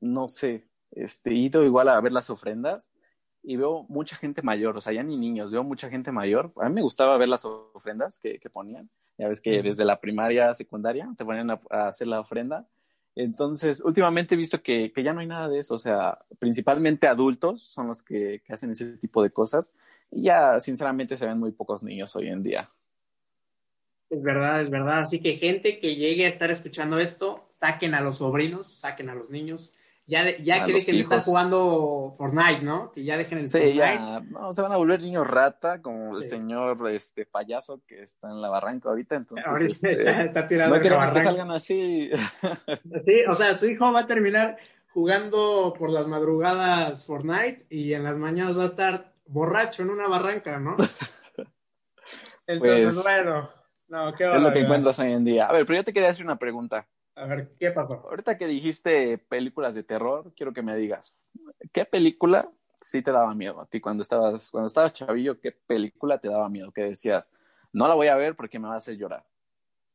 no 0.00 0.28
sé, 0.28 0.66
este, 0.90 1.30
he 1.30 1.34
ido 1.34 1.64
igual 1.64 1.88
a 1.88 2.00
ver 2.00 2.12
las 2.12 2.30
ofrendas 2.30 2.92
y 3.42 3.56
veo 3.56 3.86
mucha 3.88 4.16
gente 4.16 4.42
mayor, 4.42 4.76
o 4.76 4.80
sea, 4.82 4.92
ya 4.92 5.02
ni 5.02 5.16
niños, 5.16 5.50
veo 5.50 5.64
mucha 5.64 5.88
gente 5.88 6.12
mayor. 6.12 6.52
A 6.56 6.68
mí 6.68 6.74
me 6.74 6.82
gustaba 6.82 7.16
ver 7.16 7.28
las 7.28 7.44
ofrendas 7.44 8.18
que, 8.18 8.38
que 8.38 8.50
ponían. 8.50 8.90
Ya 9.16 9.28
ves 9.28 9.40
que 9.40 9.62
desde 9.62 9.84
la 9.84 10.00
primaria, 10.00 10.52
secundaria, 10.54 11.08
te 11.16 11.24
ponían 11.24 11.50
a 11.50 11.86
hacer 11.86 12.06
la 12.06 12.20
ofrenda 12.20 12.66
entonces, 13.16 13.82
últimamente 13.84 14.34
he 14.34 14.38
visto 14.38 14.62
que, 14.62 14.92
que, 14.92 15.02
ya 15.02 15.12
no 15.12 15.20
hay 15.20 15.26
nada 15.26 15.48
de 15.48 15.58
eso, 15.58 15.74
o 15.74 15.78
sea, 15.78 16.18
principalmente 16.38 17.06
adultos 17.06 17.62
son 17.62 17.88
los 17.88 18.02
que, 18.02 18.42
que, 18.44 18.52
hacen 18.52 18.70
ese 18.70 18.96
tipo 18.98 19.22
de 19.22 19.30
cosas 19.30 19.74
Y 20.10 20.22
ya, 20.22 20.60
sinceramente, 20.60 21.16
se 21.16 21.26
ven 21.26 21.38
muy 21.38 21.52
pocos 21.52 21.82
niños 21.82 22.14
hoy 22.16 22.28
en 22.28 22.42
día. 22.42 22.70
Es 24.10 24.22
verdad, 24.22 24.60
es 24.60 24.70
verdad. 24.70 25.00
Así 25.00 25.20
que 25.20 25.36
gente 25.36 25.78
que 25.78 25.96
llegue 25.96 26.26
a 26.26 26.28
estar 26.28 26.50
escuchando 26.50 26.98
esto, 26.98 27.48
saquen 27.60 27.94
a 27.94 28.00
los 28.00 28.18
sobrinos, 28.18 28.66
saquen 28.66 29.08
a 29.08 29.14
los 29.14 29.30
niños. 29.30 29.76
Ya, 30.10 30.36
ya 30.38 30.64
que 30.64 30.72
dejen 30.72 30.96
de 30.96 31.02
estar 31.02 31.22
jugando 31.22 32.16
Fortnite, 32.18 32.62
¿no? 32.62 32.90
Que 32.90 33.04
ya 33.04 33.16
dejen 33.16 33.38
el 33.38 33.48
sí, 33.48 33.58
Fortnite. 33.58 33.76
ya, 33.76 34.20
no, 34.20 34.52
se 34.52 34.60
van 34.60 34.72
a 34.72 34.76
volver 34.76 35.00
niños 35.00 35.24
rata, 35.24 35.80
como 35.80 36.18
el 36.18 36.28
señor 36.28 36.90
este 36.90 37.26
payaso 37.26 37.80
que 37.86 38.02
está 38.02 38.28
en 38.28 38.42
la 38.42 38.48
barranca 38.48 38.88
ahorita, 38.88 39.14
entonces 39.14 39.46
ahorita 39.46 39.72
este, 39.72 39.92
está, 39.92 40.22
está 40.24 40.46
tirado 40.48 40.74
no 40.74 40.80
queremos 40.80 41.12
que 41.12 41.20
salgan 41.20 41.52
así. 41.52 42.10
sí, 43.04 43.20
o 43.28 43.36
sea, 43.36 43.56
su 43.56 43.66
hijo 43.66 43.92
va 43.92 44.00
a 44.00 44.06
terminar 44.08 44.56
jugando 44.92 45.72
por 45.78 45.90
las 45.90 46.08
madrugadas 46.08 47.06
Fortnite 47.06 47.66
y 47.70 47.92
en 47.92 48.02
las 48.02 48.16
mañanas 48.16 48.58
va 48.58 48.64
a 48.64 48.66
estar 48.66 49.12
borracho 49.26 49.84
en 49.84 49.90
una 49.90 50.08
barranca, 50.08 50.58
¿no? 50.58 50.76
Entonces, 52.48 53.00
Pues, 53.00 53.02
bueno, 53.04 53.48
no, 53.86 54.12
qué 54.14 54.24
es 54.24 54.42
lo 54.42 54.52
que 54.52 54.58
encuentras 54.58 54.98
hoy 54.98 55.12
en 55.12 55.24
día. 55.24 55.46
A 55.46 55.52
ver, 55.52 55.64
pero 55.64 55.78
yo 55.78 55.84
te 55.84 55.92
quería 55.92 56.08
hacer 56.08 56.24
una 56.24 56.36
pregunta. 56.36 56.88
A 57.14 57.26
ver, 57.26 57.52
¿qué 57.58 57.70
pasó? 57.70 57.94
Ahorita 58.08 58.38
que 58.38 58.46
dijiste 58.46 59.18
películas 59.18 59.74
de 59.74 59.82
terror, 59.82 60.32
quiero 60.36 60.52
que 60.52 60.62
me 60.62 60.76
digas, 60.76 61.14
¿qué 61.72 61.84
película 61.84 62.50
sí 62.80 63.02
te 63.02 63.12
daba 63.12 63.34
miedo 63.34 63.60
a 63.60 63.66
ti 63.66 63.80
cuando 63.80 64.02
estabas, 64.02 64.50
cuando 64.50 64.68
estabas 64.68 64.92
chavillo? 64.92 65.40
¿Qué 65.40 65.52
película 65.52 66.18
te 66.18 66.28
daba 66.28 66.48
miedo? 66.48 66.72
Que 66.72 66.82
decías, 66.82 67.32
no 67.72 67.88
la 67.88 67.94
voy 67.94 68.08
a 68.08 68.16
ver 68.16 68.36
porque 68.36 68.58
me 68.58 68.68
va 68.68 68.74
a 68.74 68.78
hacer 68.78 68.96
llorar. 68.96 69.24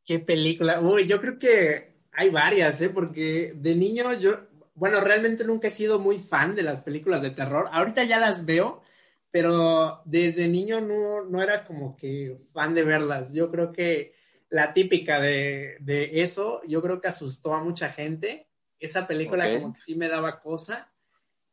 ¿Qué 0.05 0.19
película? 0.19 0.79
Uy, 0.81 1.07
yo 1.07 1.19
creo 1.19 1.39
que 1.39 1.95
hay 2.11 2.29
varias, 2.29 2.81
¿eh? 2.81 2.89
Porque 2.89 3.53
de 3.55 3.75
niño 3.75 4.13
yo, 4.13 4.41
bueno, 4.75 4.99
realmente 5.01 5.43
nunca 5.45 5.67
he 5.67 5.71
sido 5.71 5.99
muy 5.99 6.19
fan 6.19 6.55
de 6.55 6.63
las 6.63 6.81
películas 6.81 7.21
de 7.21 7.31
terror. 7.31 7.67
Ahorita 7.71 8.03
ya 8.03 8.19
las 8.19 8.45
veo, 8.45 8.83
pero 9.31 10.01
desde 10.05 10.47
niño 10.47 10.79
no, 10.79 11.23
no 11.23 11.41
era 11.41 11.65
como 11.65 11.95
que 11.95 12.37
fan 12.53 12.75
de 12.75 12.83
verlas. 12.83 13.33
Yo 13.33 13.49
creo 13.49 13.71
que 13.71 14.14
la 14.49 14.73
típica 14.73 15.19
de, 15.19 15.77
de 15.79 16.21
eso, 16.21 16.61
yo 16.67 16.81
creo 16.81 17.01
que 17.01 17.07
asustó 17.07 17.53
a 17.53 17.63
mucha 17.63 17.89
gente. 17.89 18.47
Esa 18.79 19.07
película 19.07 19.51
como 19.51 19.73
que 19.73 19.79
sí 19.79 19.95
me 19.95 20.07
daba 20.07 20.39
cosa. 20.39 20.91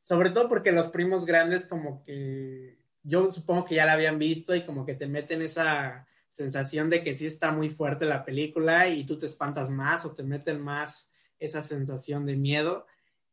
Sobre 0.02 0.30
todo 0.30 0.48
porque 0.48 0.72
los 0.72 0.88
primos 0.88 1.24
grandes 1.24 1.66
como 1.66 2.02
que 2.04 2.78
yo 3.02 3.30
supongo 3.30 3.64
que 3.64 3.76
ya 3.76 3.86
la 3.86 3.94
habían 3.94 4.18
visto 4.18 4.54
y 4.54 4.64
como 4.64 4.84
que 4.84 4.94
te 4.94 5.06
meten 5.06 5.42
esa 5.42 6.06
sensación 6.32 6.88
de 6.88 7.02
que 7.02 7.14
sí 7.14 7.26
está 7.26 7.52
muy 7.52 7.68
fuerte 7.68 8.04
la 8.04 8.24
película 8.24 8.88
y 8.88 9.04
tú 9.04 9.18
te 9.18 9.26
espantas 9.26 9.70
más 9.70 10.04
o 10.04 10.14
te 10.14 10.22
meten 10.22 10.60
más 10.60 11.12
esa 11.38 11.62
sensación 11.62 12.26
de 12.26 12.36
miedo. 12.36 12.86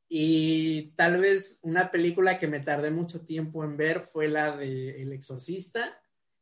Y 0.08 0.92
tal 0.96 1.20
vez 1.20 1.60
una 1.62 1.92
película 1.92 2.40
que 2.40 2.48
me 2.48 2.60
tardé 2.60 2.90
mucho 2.92 3.26
tiempo 3.26 3.64
en 3.64 3.78
ver 3.78 4.02
fue 4.02 4.28
la 4.28 4.56
de 4.58 5.02
El 5.02 5.14
Exorcista 5.14 6.02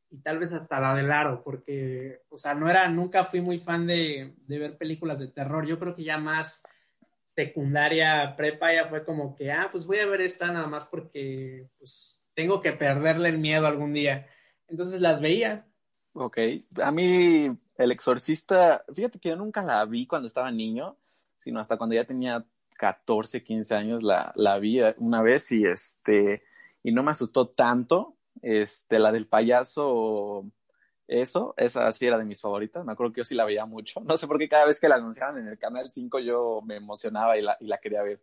y 0.10 0.20
tal 0.20 0.40
vez 0.40 0.52
hasta 0.52 0.80
la 0.80 0.96
del 0.96 1.12
Aro, 1.12 1.44
porque, 1.44 2.22
o 2.30 2.38
sea, 2.38 2.54
no 2.54 2.70
era, 2.70 2.88
nunca 2.90 3.26
fui 3.26 3.42
muy 3.42 3.58
fan 3.58 3.86
de, 3.86 4.36
de 4.48 4.60
ver 4.60 4.78
películas 4.78 5.20
de 5.20 5.28
terror. 5.28 5.66
Yo 5.66 5.80
creo 5.80 5.94
que 5.94 6.04
ya 6.04 6.18
más 6.18 6.64
secundaria, 7.36 8.34
prepa, 8.36 8.74
ya 8.74 8.88
fue 8.88 9.06
como 9.06 9.36
que, 9.36 9.52
ah, 9.52 9.70
pues 9.72 9.86
voy 9.86 10.00
a 10.00 10.08
ver 10.08 10.22
esta 10.22 10.48
nada 10.52 10.68
más 10.68 10.86
porque, 10.86 11.70
pues, 11.78 12.26
tengo 12.34 12.62
que 12.62 12.72
perderle 12.72 13.30
el 13.30 13.40
miedo 13.40 13.68
algún 13.68 13.94
día. 13.94 14.28
Entonces 14.68 15.02
las 15.02 15.22
veía. 15.22 15.68
Ok, 16.14 16.38
a 16.82 16.92
mí 16.92 17.56
El 17.78 17.92
Exorcista, 17.92 18.84
fíjate 18.94 19.20
que 19.20 19.30
yo 19.30 19.36
nunca 19.36 19.62
la 19.62 19.86
vi 19.86 20.08
cuando 20.08 20.28
estaba 20.28 20.52
niño, 20.52 20.98
sino 21.36 21.60
hasta 21.60 21.78
cuando 21.78 21.96
ya 21.96 22.06
tenía 22.06 22.46
14, 22.78 23.44
15 23.44 23.76
años 23.76 24.04
la, 24.04 24.32
la 24.36 24.58
vi 24.58 24.80
una 24.98 25.22
vez 25.22 25.52
y 25.52 25.66
este, 25.66 26.44
y 26.82 26.92
no 26.92 27.04
me 27.04 27.12
asustó 27.12 27.48
tanto, 27.50 28.16
este, 28.41 29.00
la 29.00 29.12
del 29.12 29.27
payaso, 29.27 30.46
eso, 31.08 31.53
esa 31.58 31.91
sí 31.91 32.06
era 32.06 32.17
de 32.17 32.25
mis 32.25 32.41
favoritas, 32.41 32.84
me 32.86 32.91
acuerdo 32.91 33.13
que 33.13 33.22
yo 33.22 33.25
sí 33.25 33.36
la 33.36 33.46
veía 33.46 33.65
mucho, 33.65 34.01
no 34.01 34.17
sé 34.17 34.27
por 34.27 34.38
qué 34.38 34.50
cada 34.50 34.65
vez 34.65 34.79
que 34.79 34.89
la 34.89 34.96
anunciaban 34.96 35.38
en 35.39 35.48
el 35.48 35.58
Canal 35.58 35.89
5 35.89 36.20
yo 36.20 36.62
me 36.65 36.75
emocionaba 36.75 37.38
y 37.38 37.41
la, 37.41 37.58
y 37.60 37.67
la 37.67 37.77
quería 37.77 38.03
ver. 38.03 38.20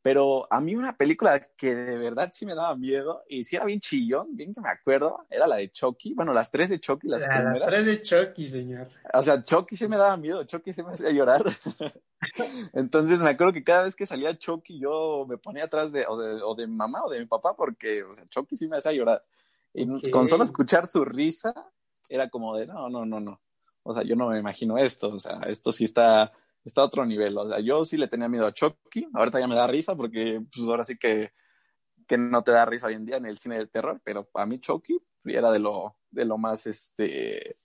Pero 0.00 0.46
a 0.50 0.60
mí 0.60 0.76
una 0.76 0.96
película 0.96 1.40
que 1.40 1.74
de 1.74 1.98
verdad 1.98 2.30
sí 2.32 2.46
me 2.46 2.54
daba 2.54 2.74
miedo 2.76 3.24
y 3.28 3.42
sí 3.42 3.56
era 3.56 3.64
bien 3.64 3.80
chillón, 3.80 4.36
bien 4.36 4.54
que 4.54 4.60
me 4.60 4.68
acuerdo, 4.68 5.26
era 5.28 5.48
la 5.48 5.56
de 5.56 5.70
Chucky. 5.70 6.14
Bueno, 6.14 6.32
las 6.32 6.50
tres 6.52 6.70
de 6.70 6.78
Chucky, 6.78 7.08
las 7.08 7.22
A 7.24 7.26
primeras. 7.26 7.58
las 7.58 7.68
tres 7.68 7.84
de 7.84 8.00
Chucky, 8.00 8.46
señor. 8.48 8.88
O 9.12 9.22
sea, 9.22 9.44
Chucky 9.44 9.76
sí 9.76 9.88
me 9.88 9.96
daba 9.96 10.16
miedo, 10.16 10.44
Chucky 10.44 10.72
sí 10.72 10.84
me 10.84 10.92
hacía 10.92 11.10
llorar. 11.10 11.44
Entonces 12.72 13.18
me 13.18 13.30
acuerdo 13.30 13.52
que 13.52 13.64
cada 13.64 13.82
vez 13.82 13.96
que 13.96 14.06
salía 14.06 14.34
Chucky 14.34 14.78
yo 14.78 15.26
me 15.28 15.36
ponía 15.36 15.64
atrás 15.64 15.90
de 15.90 16.06
o, 16.06 16.16
de, 16.16 16.42
o 16.42 16.54
de 16.54 16.66
mi 16.68 16.76
mamá 16.76 17.02
o 17.04 17.10
de 17.10 17.18
mi 17.18 17.26
papá 17.26 17.54
porque, 17.56 18.04
o 18.04 18.14
sea, 18.14 18.24
Chucky 18.28 18.56
sí 18.56 18.68
me 18.68 18.76
hacía 18.76 18.92
llorar. 18.92 19.24
Y 19.74 20.10
con 20.10 20.26
solo 20.26 20.44
escuchar 20.44 20.86
su 20.86 21.04
risa 21.04 21.54
era 22.08 22.28
como 22.28 22.56
de, 22.56 22.66
no, 22.66 22.88
no, 22.88 23.04
no, 23.04 23.20
no. 23.20 23.40
O 23.82 23.94
sea, 23.94 24.02
yo 24.02 24.16
no 24.16 24.28
me 24.28 24.38
imagino 24.38 24.76
esto, 24.76 25.14
o 25.14 25.20
sea, 25.20 25.40
esto 25.46 25.72
sí 25.72 25.84
está, 25.84 26.32
está 26.64 26.82
a 26.82 26.86
otro 26.86 27.04
nivel. 27.06 27.36
O 27.38 27.48
sea, 27.48 27.60
yo 27.60 27.84
sí 27.84 27.96
le 27.96 28.08
tenía 28.08 28.28
miedo 28.28 28.46
a 28.46 28.52
Chucky, 28.52 29.08
ahorita 29.14 29.40
ya 29.40 29.46
me 29.46 29.54
da 29.54 29.66
risa 29.66 29.94
porque 29.96 30.40
pues 30.52 30.66
ahora 30.66 30.84
sí 30.84 30.98
que, 30.98 31.32
que 32.06 32.18
no 32.18 32.42
te 32.42 32.52
da 32.52 32.64
risa 32.64 32.88
hoy 32.88 32.94
en 32.94 33.06
día 33.06 33.16
en 33.16 33.26
el 33.26 33.38
cine 33.38 33.58
del 33.58 33.70
terror, 33.70 34.00
pero 34.04 34.24
para 34.24 34.46
mí 34.46 34.58
Chucky 34.60 34.98
era 35.24 35.50
de 35.52 35.58
lo, 35.58 35.96
de 36.10 36.24
lo 36.24 36.38
más, 36.38 36.66
este, 36.66 37.58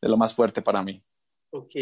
de 0.00 0.08
lo 0.08 0.16
más 0.16 0.34
fuerte 0.34 0.62
para 0.62 0.82
mí. 0.82 1.02
Ok, 1.50 1.72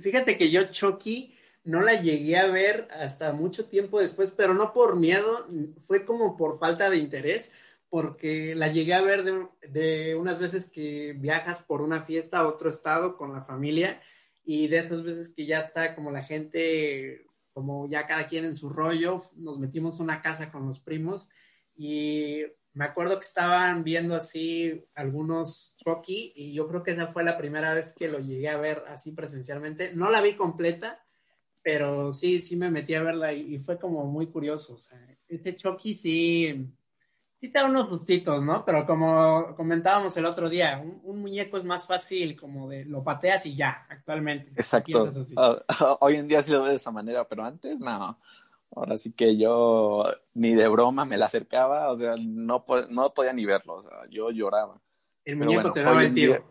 fíjate 0.00 0.36
que 0.36 0.50
yo 0.50 0.64
Chucky 0.64 1.34
no 1.64 1.80
la 1.80 2.00
llegué 2.00 2.38
a 2.38 2.46
ver 2.46 2.88
hasta 2.92 3.32
mucho 3.32 3.66
tiempo 3.66 4.00
después, 4.00 4.30
pero 4.30 4.54
no 4.54 4.72
por 4.72 4.96
miedo, 4.96 5.46
fue 5.86 6.04
como 6.04 6.36
por 6.36 6.58
falta 6.58 6.88
de 6.90 6.96
interés, 6.96 7.52
porque 7.90 8.54
la 8.54 8.68
llegué 8.68 8.94
a 8.94 9.02
ver 9.02 9.24
de, 9.24 9.46
de 9.68 10.14
unas 10.14 10.38
veces 10.38 10.70
que 10.70 11.14
viajas 11.18 11.62
por 11.62 11.82
una 11.82 12.04
fiesta 12.04 12.38
a 12.38 12.48
otro 12.48 12.70
estado 12.70 13.16
con 13.16 13.32
la 13.32 13.42
familia 13.42 14.00
y 14.44 14.68
de 14.68 14.78
esas 14.78 15.02
veces 15.02 15.34
que 15.34 15.44
ya 15.44 15.60
está 15.60 15.94
como 15.96 16.12
la 16.12 16.22
gente, 16.22 17.26
como 17.52 17.90
ya 17.90 18.06
cada 18.06 18.26
quien 18.26 18.44
en 18.44 18.54
su 18.54 18.70
rollo, 18.70 19.20
nos 19.36 19.58
metimos 19.58 19.98
a 19.98 20.04
una 20.04 20.22
casa 20.22 20.50
con 20.52 20.66
los 20.66 20.80
primos 20.80 21.28
y 21.76 22.44
me 22.72 22.84
acuerdo 22.84 23.16
que 23.16 23.26
estaban 23.26 23.82
viendo 23.82 24.14
así 24.14 24.84
algunos 24.94 25.76
Chucky 25.78 26.32
y 26.36 26.52
yo 26.52 26.68
creo 26.68 26.84
que 26.84 26.92
esa 26.92 27.08
fue 27.08 27.24
la 27.24 27.36
primera 27.36 27.74
vez 27.74 27.94
que 27.98 28.06
lo 28.06 28.20
llegué 28.20 28.48
a 28.48 28.58
ver 28.58 28.84
así 28.86 29.12
presencialmente. 29.12 29.92
No 29.94 30.10
la 30.10 30.20
vi 30.20 30.34
completa, 30.34 31.04
pero 31.62 32.12
sí, 32.12 32.40
sí 32.40 32.56
me 32.56 32.70
metí 32.70 32.94
a 32.94 33.02
verla 33.02 33.32
y, 33.32 33.54
y 33.54 33.58
fue 33.58 33.78
como 33.78 34.06
muy 34.06 34.28
curioso. 34.28 34.74
O 34.74 34.78
sea, 34.78 34.98
este 35.26 35.56
Chucky 35.56 35.96
sí, 35.96 36.72
sí 37.40 37.48
da 37.48 37.64
unos 37.64 37.88
sustitos, 37.88 38.42
¿no? 38.42 38.64
Pero 38.64 38.84
como 38.86 39.54
comentábamos 39.56 40.16
el 40.16 40.26
otro 40.26 40.48
día, 40.48 40.78
un, 40.82 41.00
un 41.02 41.20
muñeco 41.20 41.56
es 41.56 41.64
más 41.64 41.86
fácil 41.86 42.38
como 42.38 42.68
de 42.68 42.84
lo 42.84 43.02
pateas 43.02 43.46
y 43.46 43.54
ya, 43.54 43.86
actualmente. 43.88 44.50
Exacto. 44.56 45.04
Así. 45.06 45.34
Ah, 45.36 45.96
hoy 46.00 46.16
en 46.16 46.28
día 46.28 46.42
sí 46.42 46.52
lo 46.52 46.62
veo 46.62 46.70
de 46.70 46.76
esa 46.76 46.90
manera, 46.90 47.26
pero 47.26 47.44
antes 47.44 47.80
no. 47.80 48.18
Ahora 48.76 48.96
sí 48.96 49.12
que 49.12 49.36
yo 49.36 50.04
ni 50.34 50.54
de 50.54 50.68
broma 50.68 51.04
me 51.04 51.16
la 51.16 51.26
acercaba, 51.26 51.90
o 51.90 51.96
sea, 51.96 52.14
no, 52.20 52.64
no 52.90 53.14
podía 53.14 53.32
ni 53.32 53.44
verlo, 53.44 53.74
o 53.76 53.82
sea, 53.82 54.06
yo 54.10 54.30
lloraba. 54.30 54.80
El 55.24 55.38
Pero 55.38 55.50
muñeco 55.50 55.60
bueno, 55.62 55.72
te 55.74 55.82
daba 55.82 56.02
el 56.04 56.14
tiro. 56.14 56.32
día- 56.34 56.42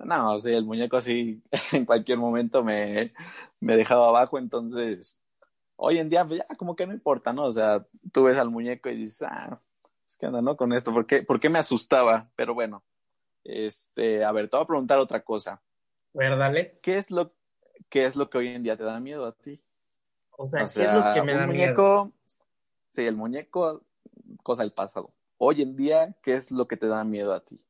No, 0.00 0.34
o 0.34 0.40
sea, 0.40 0.56
el 0.58 0.64
muñeco 0.64 0.96
así 0.96 1.40
en 1.72 1.84
cualquier 1.84 2.18
momento 2.18 2.64
me, 2.64 3.12
me 3.60 3.76
dejaba 3.76 4.08
abajo, 4.08 4.38
entonces 4.38 5.16
hoy 5.76 5.98
en 5.98 6.08
día 6.08 6.24
pues, 6.24 6.40
ya 6.48 6.56
como 6.56 6.74
que 6.74 6.86
no 6.86 6.92
importa, 6.92 7.32
¿no? 7.32 7.44
O 7.44 7.52
sea, 7.52 7.82
tú 8.12 8.24
ves 8.24 8.36
al 8.38 8.50
muñeco 8.50 8.88
y 8.88 8.96
dices, 8.96 9.22
ah, 9.22 9.60
pues 10.14 10.18
qué 10.18 10.26
onda, 10.26 10.40
¿no? 10.42 10.56
Con 10.56 10.72
esto, 10.72 10.92
¿por 10.92 11.06
qué, 11.06 11.22
por 11.22 11.40
qué 11.40 11.48
me 11.48 11.58
asustaba? 11.58 12.30
Pero 12.36 12.54
bueno, 12.54 12.84
este, 13.44 14.24
a 14.24 14.32
ver, 14.32 14.48
te 14.48 14.56
voy 14.56 14.64
a 14.64 14.66
preguntar 14.68 14.98
otra 14.98 15.22
cosa. 15.24 15.54
A 15.54 15.60
ver, 16.14 16.38
dale. 16.38 16.78
¿Qué 16.82 16.98
es 16.98 17.10
lo, 17.10 17.32
qué 17.88 18.04
es 18.04 18.14
lo 18.16 18.30
que 18.30 18.38
hoy 18.38 18.48
en 18.48 18.62
día 18.62 18.76
te 18.76 18.84
da 18.84 19.00
miedo 19.00 19.26
a 19.26 19.32
ti? 19.32 19.60
O 20.30 20.46
sea, 20.46 20.64
O 20.64 20.68
¿qué 20.72 20.84
es 20.84 20.92
lo 20.92 21.12
que 21.12 21.22
me 21.22 21.34
da 21.34 21.46
miedo? 21.46 21.74
muñeco, 21.74 22.12
sí, 22.92 23.06
el 23.06 23.16
muñeco, 23.16 23.82
cosa 24.42 24.62
del 24.62 24.72
pasado. 24.72 25.10
Hoy 25.38 25.62
en 25.62 25.76
día, 25.76 26.14
¿qué 26.22 26.34
es 26.34 26.50
lo 26.52 26.68
que 26.68 26.76
te 26.76 26.86
da 26.86 27.02
miedo 27.04 27.32
a 27.34 27.40
ti? 27.44 27.60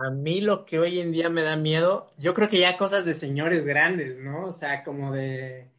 A 0.00 0.10
mí 0.10 0.40
lo 0.40 0.64
que 0.64 0.78
hoy 0.80 0.98
en 1.00 1.12
día 1.12 1.28
me 1.30 1.42
da 1.42 1.56
miedo, 1.56 2.12
yo 2.18 2.34
creo 2.34 2.48
que 2.48 2.58
ya 2.58 2.76
cosas 2.78 3.04
de 3.04 3.14
señores 3.14 3.64
grandes, 3.64 4.18
¿no? 4.18 4.46
O 4.46 4.52
sea, 4.52 4.82
como 4.82 5.12
de 5.12 5.70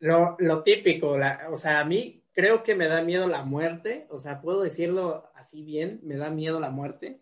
lo, 0.00 0.36
lo 0.40 0.64
típico, 0.64 1.18
la- 1.18 1.48
o 1.50 1.56
sea, 1.58 1.80
a 1.80 1.86
mí 1.86 2.23
creo 2.34 2.62
que 2.62 2.74
me 2.74 2.86
da 2.88 3.02
miedo 3.02 3.26
la 3.26 3.42
muerte, 3.44 4.06
o 4.10 4.18
sea, 4.18 4.40
puedo 4.40 4.62
decirlo 4.62 5.30
así 5.34 5.62
bien, 5.62 6.00
me 6.02 6.16
da 6.16 6.30
miedo 6.30 6.60
la 6.60 6.70
muerte, 6.70 7.20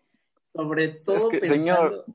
sobre 0.54 0.88
todo 0.88 1.28
que, 1.28 1.38
pensando... 1.38 1.58
señor, 1.60 2.06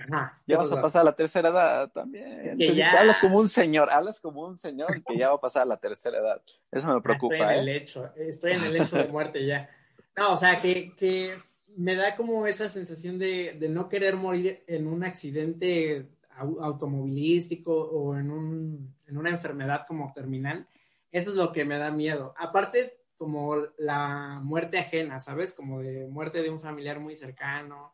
Ajá, 0.00 0.40
Ya 0.46 0.56
vas 0.58 0.70
a 0.70 0.76
¿qué 0.76 0.82
pasar 0.82 1.00
a 1.00 1.04
la 1.06 1.16
tercera 1.16 1.48
edad 1.48 1.90
también. 1.90 2.40
Entonces, 2.50 2.76
ya- 2.76 2.92
te 2.92 2.98
hablas 2.98 3.18
como 3.18 3.38
un 3.38 3.48
señor, 3.48 3.90
hablas 3.90 4.20
como 4.20 4.46
un 4.46 4.56
señor 4.56 5.02
que 5.04 5.18
ya 5.18 5.30
va 5.30 5.34
a 5.34 5.40
pasar 5.40 5.62
a 5.62 5.66
la 5.66 5.76
tercera 5.76 6.18
edad. 6.18 6.40
Eso 6.70 6.86
me 6.86 6.92
Ah, 6.94 6.96
Estoy 6.98 7.00
en 7.00 7.02
preocupa, 7.02 7.54
el 7.56 7.68
¿eh? 7.68 7.76
hecho, 7.76 8.14
estoy 8.16 8.52
en 8.52 8.64
el 8.64 8.76
hecho 8.76 8.96
de 8.96 9.08
muerte 9.08 9.44
ya. 9.44 9.68
No, 10.16 10.32
o 10.34 10.36
sea, 10.36 10.60
que, 10.60 10.94
que 10.96 11.34
me 11.76 11.96
da 11.96 12.14
como 12.14 12.46
esa 12.46 12.68
sensación 12.68 13.18
de, 13.18 13.56
de 13.58 13.68
no 13.68 13.88
querer 13.88 14.14
morir 14.16 14.62
en 14.68 14.86
un 14.86 15.02
accidente 15.02 16.06
au- 16.36 16.62
automovilístico 16.62 17.72
o 17.74 18.16
en, 18.16 18.30
un, 18.30 18.94
en 19.06 19.16
una 19.18 19.30
enfermedad 19.30 19.84
como 19.88 20.12
terminal. 20.12 20.66
Eso 21.10 21.30
es 21.30 21.36
lo 21.36 21.52
que 21.52 21.64
me 21.64 21.78
da 21.78 21.90
miedo. 21.90 22.34
Aparte, 22.36 22.98
como 23.16 23.56
la 23.78 24.40
muerte 24.42 24.78
ajena, 24.78 25.20
¿sabes? 25.20 25.52
Como 25.52 25.80
de 25.80 26.06
muerte 26.06 26.42
de 26.42 26.50
un 26.50 26.60
familiar 26.60 27.00
muy 27.00 27.16
cercano. 27.16 27.92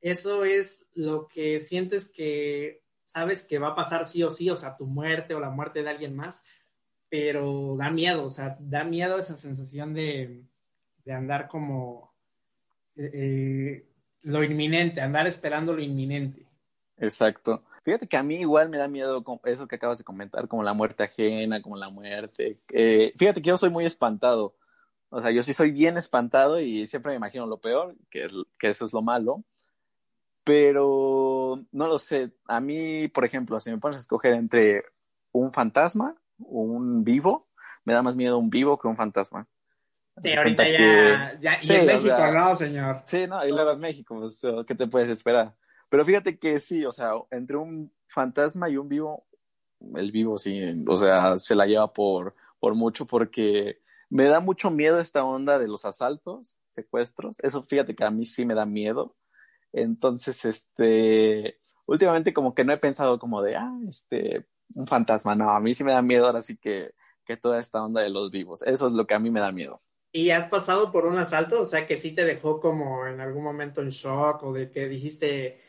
Eso 0.00 0.44
es 0.44 0.86
lo 0.94 1.26
que 1.28 1.60
sientes 1.60 2.10
que 2.10 2.82
sabes 3.04 3.44
que 3.44 3.58
va 3.58 3.68
a 3.68 3.74
pasar 3.74 4.04
sí 4.04 4.22
o 4.22 4.30
sí, 4.30 4.50
o 4.50 4.56
sea, 4.56 4.76
tu 4.76 4.84
muerte 4.84 5.34
o 5.34 5.40
la 5.40 5.48
muerte 5.48 5.82
de 5.82 5.90
alguien 5.90 6.14
más, 6.14 6.42
pero 7.08 7.76
da 7.78 7.90
miedo, 7.90 8.24
o 8.24 8.30
sea, 8.30 8.56
da 8.60 8.84
miedo 8.84 9.18
esa 9.18 9.36
sensación 9.36 9.94
de, 9.94 10.44
de 11.04 11.12
andar 11.12 11.48
como 11.48 12.12
eh, 12.96 13.10
eh, 13.14 13.86
lo 14.22 14.42
inminente, 14.42 15.00
andar 15.00 15.26
esperando 15.26 15.72
lo 15.72 15.80
inminente. 15.80 16.46
Exacto. 16.98 17.62
Fíjate 17.86 18.08
que 18.08 18.16
a 18.16 18.24
mí 18.24 18.40
igual 18.40 18.68
me 18.68 18.78
da 18.78 18.88
miedo 18.88 19.24
eso 19.44 19.68
que 19.68 19.76
acabas 19.76 19.96
de 19.96 20.02
comentar, 20.02 20.48
como 20.48 20.64
la 20.64 20.72
muerte 20.72 21.04
ajena, 21.04 21.62
como 21.62 21.76
la 21.76 21.88
muerte. 21.88 22.58
Eh, 22.72 23.12
fíjate 23.16 23.40
que 23.40 23.50
yo 23.50 23.56
soy 23.56 23.70
muy 23.70 23.84
espantado. 23.84 24.56
O 25.08 25.22
sea, 25.22 25.30
yo 25.30 25.40
sí 25.44 25.52
soy 25.52 25.70
bien 25.70 25.96
espantado 25.96 26.58
y 26.58 26.88
siempre 26.88 27.12
me 27.12 27.18
imagino 27.18 27.46
lo 27.46 27.60
peor, 27.60 27.94
que, 28.10 28.26
que 28.58 28.70
eso 28.70 28.86
es 28.86 28.92
lo 28.92 29.02
malo. 29.02 29.44
Pero 30.42 31.64
no 31.70 31.86
lo 31.86 32.00
sé. 32.00 32.32
A 32.48 32.58
mí, 32.58 33.06
por 33.06 33.24
ejemplo, 33.24 33.60
si 33.60 33.70
me 33.70 33.78
pones 33.78 33.98
a 33.98 34.00
escoger 34.00 34.32
entre 34.32 34.82
un 35.30 35.52
fantasma 35.52 36.16
o 36.40 36.62
un 36.62 37.04
vivo, 37.04 37.46
me 37.84 37.92
da 37.92 38.02
más 38.02 38.16
miedo 38.16 38.36
un 38.36 38.50
vivo 38.50 38.80
que 38.80 38.88
un 38.88 38.96
fantasma. 38.96 39.46
Sí, 40.20 40.32
ahorita 40.32 40.68
ya, 40.68 41.38
ya, 41.38 41.58
Y 41.62 41.70
en 41.70 41.86
México, 41.86 42.32
¿no, 42.34 42.56
señor? 42.56 43.02
Sí, 43.06 43.28
no, 43.28 43.46
y 43.46 43.50
luego 43.50 43.70
en 43.70 43.78
México, 43.78 44.18
pues, 44.18 44.42
¿qué 44.66 44.74
te 44.74 44.88
puedes 44.88 45.08
esperar? 45.08 45.54
Pero 45.96 46.04
fíjate 46.04 46.38
que 46.38 46.60
sí, 46.60 46.84
o 46.84 46.92
sea, 46.92 47.12
entre 47.30 47.56
un 47.56 47.90
fantasma 48.06 48.68
y 48.68 48.76
un 48.76 48.86
vivo, 48.86 49.24
el 49.94 50.12
vivo 50.12 50.36
sí, 50.36 50.60
o 50.86 50.98
sea, 50.98 51.38
se 51.38 51.54
la 51.54 51.64
lleva 51.64 51.90
por, 51.90 52.34
por 52.60 52.74
mucho 52.74 53.06
porque 53.06 53.80
me 54.10 54.24
da 54.24 54.40
mucho 54.40 54.70
miedo 54.70 55.00
esta 55.00 55.24
onda 55.24 55.58
de 55.58 55.68
los 55.68 55.86
asaltos, 55.86 56.60
secuestros. 56.66 57.40
Eso 57.40 57.62
fíjate 57.62 57.96
que 57.96 58.04
a 58.04 58.10
mí 58.10 58.26
sí 58.26 58.44
me 58.44 58.52
da 58.52 58.66
miedo. 58.66 59.16
Entonces, 59.72 60.44
este, 60.44 61.62
últimamente 61.86 62.34
como 62.34 62.54
que 62.54 62.64
no 62.64 62.74
he 62.74 62.76
pensado 62.76 63.18
como 63.18 63.40
de, 63.40 63.56
ah, 63.56 63.72
este, 63.88 64.46
un 64.74 64.86
fantasma. 64.86 65.34
No, 65.34 65.48
a 65.48 65.60
mí 65.60 65.72
sí 65.72 65.82
me 65.82 65.92
da 65.92 66.02
miedo 66.02 66.26
ahora 66.26 66.42
sí 66.42 66.58
que, 66.58 66.90
que 67.24 67.38
toda 67.38 67.58
esta 67.58 67.82
onda 67.82 68.02
de 68.02 68.10
los 68.10 68.30
vivos. 68.30 68.60
Eso 68.64 68.86
es 68.88 68.92
lo 68.92 69.06
que 69.06 69.14
a 69.14 69.18
mí 69.18 69.30
me 69.30 69.40
da 69.40 69.50
miedo. 69.50 69.80
¿Y 70.12 70.28
has 70.28 70.50
pasado 70.50 70.92
por 70.92 71.06
un 71.06 71.16
asalto? 71.16 71.62
O 71.62 71.66
sea, 71.66 71.86
que 71.86 71.96
sí 71.96 72.12
te 72.12 72.26
dejó 72.26 72.60
como 72.60 73.06
en 73.06 73.22
algún 73.22 73.42
momento 73.42 73.80
en 73.80 73.88
shock 73.88 74.42
o 74.42 74.52
de 74.52 74.70
que 74.70 74.88
dijiste, 74.88 75.64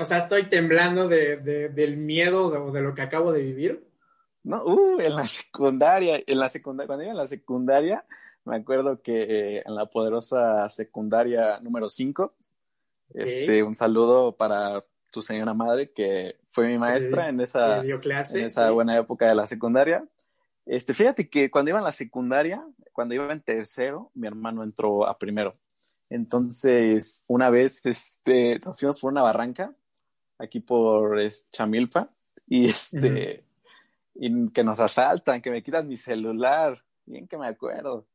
o 0.00 0.04
sea, 0.04 0.18
estoy 0.18 0.44
temblando 0.44 1.08
de, 1.08 1.36
del 1.68 1.96
miedo 1.96 2.46
o 2.46 2.72
de, 2.72 2.80
lo 2.80 2.94
que 2.94 3.02
acabo 3.02 3.32
de 3.32 3.42
vivir. 3.42 3.88
No, 4.44 4.64
uh, 4.64 5.00
en 5.00 5.14
la 5.14 5.26
secundaria, 5.28 6.22
en 6.26 6.38
la 6.38 6.48
secundaria, 6.48 6.86
cuando 6.86 7.04
iba 7.04 7.12
en 7.12 7.18
la 7.18 7.26
secundaria, 7.26 8.04
me 8.44 8.56
acuerdo 8.56 9.02
que 9.02 9.22
eh, 9.22 9.62
en 9.66 9.74
la 9.74 9.86
poderosa 9.86 10.68
secundaria 10.68 11.60
número 11.60 11.88
5, 11.88 12.34
este, 13.14 13.62
un 13.62 13.74
saludo 13.74 14.36
para 14.36 14.84
tu 15.10 15.22
señora 15.22 15.54
madre, 15.54 15.92
que 15.92 16.36
fue 16.48 16.66
mi 16.66 16.78
maestra 16.78 17.28
en 17.28 17.40
esa, 17.40 17.80
en 17.80 18.44
esa 18.44 18.70
buena 18.70 18.96
época 18.96 19.28
de 19.28 19.34
la 19.34 19.46
secundaria. 19.46 20.06
Este, 20.66 20.92
fíjate 20.92 21.28
que 21.28 21.50
cuando 21.50 21.70
iba 21.70 21.78
en 21.78 21.84
la 21.84 21.92
secundaria, 21.92 22.64
cuando 22.92 23.14
iba 23.14 23.32
en 23.32 23.40
tercero, 23.40 24.10
mi 24.14 24.26
hermano 24.26 24.62
entró 24.62 25.06
a 25.06 25.18
primero. 25.18 25.56
Entonces, 26.10 27.24
una 27.28 27.50
vez 27.50 27.84
este, 27.84 28.58
nos 28.64 28.78
fuimos 28.78 29.00
por 29.00 29.12
una 29.12 29.22
barranca, 29.22 29.74
aquí 30.38 30.60
por 30.60 31.20
Chamilpa, 31.52 32.10
y 32.46 32.66
este, 32.70 33.44
y 34.14 34.50
que 34.50 34.64
nos 34.64 34.80
asaltan, 34.80 35.42
que 35.42 35.50
me 35.50 35.62
quitan 35.62 35.86
mi 35.86 35.96
celular, 35.96 36.82
bien 37.04 37.28
que 37.28 37.36
me 37.36 37.46
acuerdo. 37.46 38.06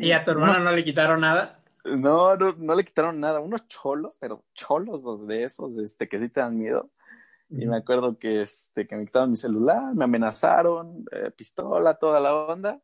¿Y 0.00 0.10
a 0.12 0.24
tu 0.24 0.32
hermano 0.32 0.60
no 0.60 0.72
le 0.72 0.84
quitaron 0.84 1.20
nada? 1.20 1.60
No, 1.84 2.36
no, 2.36 2.74
le 2.74 2.84
quitaron 2.84 3.20
nada, 3.20 3.40
unos 3.40 3.66
cholos, 3.68 4.16
pero 4.20 4.44
cholos 4.54 5.02
los 5.04 5.26
de 5.26 5.44
esos, 5.44 5.76
este, 5.78 6.08
que 6.08 6.18
sí 6.18 6.28
te 6.28 6.40
dan 6.40 6.58
miedo. 6.58 6.90
Y 7.50 7.66
me 7.66 7.76
acuerdo 7.76 8.18
que, 8.18 8.40
este, 8.40 8.86
que 8.86 8.96
me 8.96 9.04
quitaron 9.04 9.30
mi 9.30 9.36
celular, 9.36 9.94
me 9.94 10.04
amenazaron, 10.04 11.04
eh, 11.12 11.30
pistola, 11.32 11.94
toda 11.94 12.18
la 12.18 12.34
onda. 12.34 12.80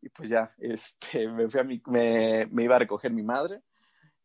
Y 0.00 0.08
pues 0.08 0.28
ya, 0.28 0.54
este, 0.58 1.28
me 1.28 1.50
fui 1.50 1.60
a 1.60 1.64
mi, 1.64 1.82
me, 1.86 2.46
me 2.46 2.62
iba 2.62 2.76
a 2.76 2.78
recoger 2.78 3.12
mi 3.12 3.22
madre 3.22 3.60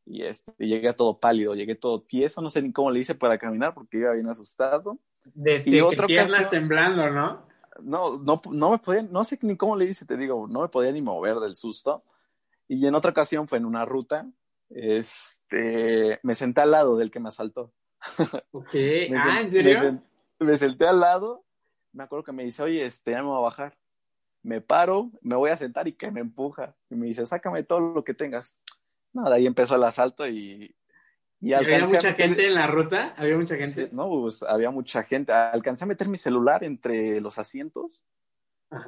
y 0.10 0.24
este, 0.24 0.52
llegué 0.58 0.92
todo 0.94 1.20
pálido, 1.20 1.54
llegué 1.54 1.76
todo 1.76 2.02
tieso, 2.02 2.42
no 2.42 2.50
sé 2.50 2.64
ni 2.64 2.74
cómo 2.74 2.90
le 2.90 3.00
hice 3.00 3.14
para 3.14 3.38
caminar 3.38 3.76
porque 3.76 4.00
iba 4.00 4.12
bien 4.14 4.28
asustado. 4.28 4.98
De, 5.36 5.62
y 5.64 5.80
otra 5.82 6.08
piernas 6.08 6.50
temblando, 6.50 7.12
¿no? 7.12 7.48
No, 7.84 8.18
no, 8.18 8.38
no 8.50 8.72
me 8.72 8.80
podía, 8.80 9.04
no 9.04 9.24
sé 9.24 9.38
ni 9.44 9.56
cómo 9.56 9.76
le 9.76 9.86
hice, 9.86 10.08
te 10.08 10.18
digo, 10.18 10.48
no 10.48 10.62
me 10.62 10.68
podía 10.68 10.92
ni 10.92 11.04
mover 11.04 11.36
del 11.36 11.56
susto. 11.56 12.04
Y 12.68 12.88
en 12.88 12.96
otra 12.96 13.12
ocasión 13.12 13.48
fue 13.48 13.60
en 13.60 13.66
una 13.66 13.86
ruta, 13.86 14.28
este, 14.72 16.20
me 16.24 16.34
senté 16.34 16.62
al 16.62 16.72
lado 16.72 16.98
del 16.98 17.12
que 17.12 17.20
me 17.20 17.30
asaltó. 17.30 17.72
Ok, 18.52 18.76
ah, 19.16 19.42
¿en 19.42 19.52
serio? 19.52 20.02
Me, 20.40 20.58
senté 20.58 20.88
al 20.88 21.00
lado, 21.00 21.46
me 21.94 22.04
acuerdo 22.04 22.24
que 22.24 22.32
me 22.32 22.44
dice, 22.44 22.64
oye, 22.64 22.84
este, 22.84 23.12
ya 23.12 23.22
me 23.22 23.28
voy 23.28 23.38
a 23.38 23.42
bajar. 23.42 23.78
Me 24.42 24.62
paro, 24.62 25.12
me 25.22 25.36
voy 25.36 25.52
a 25.52 25.58
sentar 25.58 25.88
y 25.88 25.94
que 25.94 26.10
me 26.10 26.22
empuja. 26.22 26.76
Y 26.90 26.96
me 26.96 27.08
dice, 27.08 27.26
sácame 27.26 27.64
todo 27.64 27.82
lo 27.82 28.04
que 28.04 28.14
tengas 28.14 28.58
nada, 29.14 29.36
ahí 29.36 29.46
empezó 29.46 29.76
el 29.76 29.84
asalto 29.84 30.28
y... 30.28 30.76
y 31.40 31.54
¿Había 31.54 31.86
mucha 31.86 32.14
gente 32.14 32.48
en 32.48 32.56
la 32.56 32.68
ruta? 32.68 33.14
¿Había 33.18 33.38
mucha 33.38 33.56
gente? 33.56 33.90
no, 33.92 34.10
pues 34.10 34.44
había 34.44 34.72
mucha 34.72 35.04
gente. 35.04 35.34
Alcancé 35.34 35.84
a 35.84 35.88
meter 35.88 36.08
mi 36.08 36.18
celular 36.18 36.64
entre 36.64 37.22
los 37.22 37.38
asientos. 37.38 38.04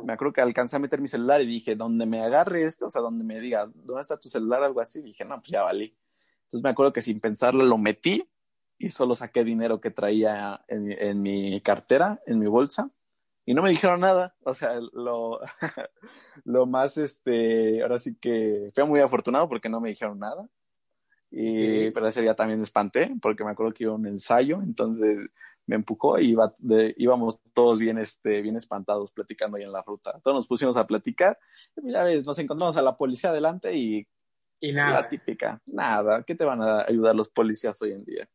Me 0.04 0.14
acuerdo 0.14 0.34
que 0.34 0.42
alcancé 0.42 0.76
a 0.76 0.80
meter 0.80 1.02
mi 1.02 1.08
celular 1.08 1.42
y 1.42 1.48
dije, 1.48 1.76
donde 1.76 2.06
me 2.06 2.24
agarre 2.24 2.64
esto, 2.64 2.88
o 2.88 2.90
sea, 2.92 3.02
donde 3.02 3.24
me 3.24 3.40
diga, 3.40 3.70
¿dónde 3.74 4.02
está 4.02 4.18
tu 4.18 4.30
celular? 4.30 4.64
Algo 4.64 4.80
así. 4.80 5.02
Dije, 5.02 5.26
no, 5.26 5.38
pues 5.38 5.50
ya 5.50 5.64
valí. 5.64 5.96
Entonces 6.44 6.64
me 6.64 6.70
acuerdo 6.70 6.94
que 6.94 7.02
sin 7.02 7.20
pensarlo 7.20 7.66
lo 7.66 7.78
metí 7.78 8.24
y 8.78 8.90
solo 8.90 9.16
saqué 9.16 9.44
dinero 9.44 9.82
que 9.82 9.90
traía 9.90 10.64
en, 10.68 10.92
en 10.92 11.22
mi 11.22 11.62
cartera, 11.62 12.22
en 12.26 12.40
mi 12.40 12.48
bolsa 12.48 12.92
y 13.46 13.54
no 13.54 13.62
me 13.62 13.70
dijeron 13.70 14.00
nada. 14.00 14.36
O 14.44 14.54
sea, 14.54 14.80
lo, 14.94 15.40
lo 16.46 16.66
más, 16.66 16.98
este, 16.98 17.82
ahora 17.82 18.00
sí 18.00 18.16
que 18.20 18.70
fue 18.74 18.86
muy 18.86 19.00
afortunado 19.00 19.50
porque 19.50 19.70
no 19.70 19.82
me 19.82 19.90
dijeron 19.90 20.20
nada. 20.20 20.48
Y, 21.32 21.92
pero 21.92 22.08
ese 22.08 22.22
día 22.22 22.36
también 22.36 22.60
me 22.60 22.66
espanté 22.66 23.14
porque 23.22 23.46
me 23.46 23.52
acuerdo 23.52 23.74
que 23.74 23.86
iba 23.86 23.94
a 23.94 23.96
un 23.96 24.06
ensayo, 24.06 24.62
entonces 24.62 25.18
me 25.66 25.76
empujó 25.76 26.20
y 26.20 26.32
iba 26.32 26.54
íbamos 26.98 27.40
todos 27.54 27.80
bien, 27.80 27.98
este, 27.98 28.42
bien 28.42 28.58
espantados 28.58 29.14
platicando 29.14 29.56
ahí 29.56 29.64
en 29.64 29.72
la 29.72 29.82
ruta. 29.82 30.20
Todos 30.24 30.36
nos 30.36 30.48
pusimos 30.48 30.76
a 30.76 30.86
platicar 30.86 31.40
y 31.78 31.82
pues, 31.82 31.94
ya 31.94 32.04
ves, 32.04 32.26
nos 32.26 32.38
encontramos 32.38 32.76
a 32.76 32.82
la 32.82 32.98
policía 32.98 33.30
adelante 33.30 33.74
y, 33.74 34.06
y 34.60 34.74
nada. 34.74 35.02
La 35.02 35.10
típica, 35.10 35.62
nada, 35.68 36.24
¿qué 36.24 36.36
te 36.36 36.44
van 36.44 36.62
a 36.62 36.82
ayudar 36.82 37.16
los 37.16 37.30
policías 37.30 37.82
hoy 37.82 37.94
en 37.94 38.04
día? 38.04 38.30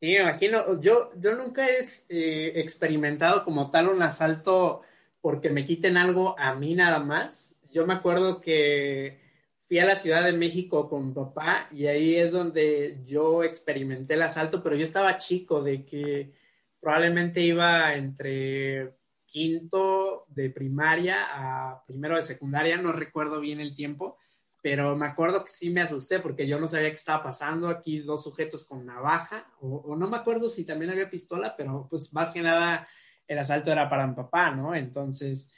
Sí, 0.00 0.06
me 0.08 0.20
imagino. 0.20 0.80
Yo, 0.80 1.10
yo 1.18 1.34
nunca 1.34 1.66
he 1.68 1.80
eh, 2.08 2.52
experimentado 2.60 3.44
como 3.44 3.70
tal 3.70 3.88
un 3.88 4.02
asalto 4.02 4.82
porque 5.20 5.50
me 5.50 5.64
quiten 5.66 5.96
algo 5.96 6.38
a 6.38 6.54
mí 6.54 6.74
nada 6.74 7.00
más. 7.00 7.58
Yo 7.72 7.86
me 7.86 7.94
acuerdo 7.94 8.40
que 8.40 9.18
fui 9.66 9.78
a 9.80 9.84
la 9.84 9.96
Ciudad 9.96 10.24
de 10.24 10.32
México 10.32 10.88
con 10.88 11.08
mi 11.08 11.12
papá 11.12 11.68
y 11.72 11.86
ahí 11.86 12.16
es 12.16 12.32
donde 12.32 13.00
yo 13.06 13.42
experimenté 13.42 14.14
el 14.14 14.22
asalto, 14.22 14.62
pero 14.62 14.76
yo 14.76 14.84
estaba 14.84 15.18
chico, 15.18 15.62
de 15.62 15.84
que 15.84 16.32
probablemente 16.80 17.40
iba 17.40 17.94
entre 17.94 18.94
quinto 19.26 20.24
de 20.28 20.48
primaria 20.50 21.26
a 21.30 21.84
primero 21.86 22.16
de 22.16 22.22
secundaria, 22.22 22.76
no 22.78 22.92
recuerdo 22.92 23.40
bien 23.40 23.60
el 23.60 23.74
tiempo, 23.74 24.16
pero 24.60 24.96
me 24.96 25.06
acuerdo 25.06 25.44
que 25.44 25.50
sí 25.50 25.70
me 25.70 25.82
asusté 25.82 26.18
porque 26.18 26.46
yo 26.46 26.58
no 26.58 26.66
sabía 26.66 26.90
qué 26.90 26.96
estaba 26.96 27.22
pasando. 27.22 27.68
Aquí 27.68 28.00
dos 28.00 28.24
sujetos 28.24 28.64
con 28.64 28.84
navaja, 28.84 29.46
o, 29.60 29.94
no 29.96 30.08
me 30.08 30.16
acuerdo 30.16 30.50
si 30.50 30.64
también 30.64 30.90
había 30.90 31.10
pistola, 31.10 31.54
pero 31.56 31.86
pues 31.88 32.12
más 32.12 32.30
que 32.30 32.42
nada 32.42 32.86
el 33.26 33.38
asalto 33.38 33.70
era 33.70 33.88
para 33.88 34.06
mi 34.06 34.14
papá, 34.14 34.50
¿no? 34.50 34.74
Entonces, 34.74 35.52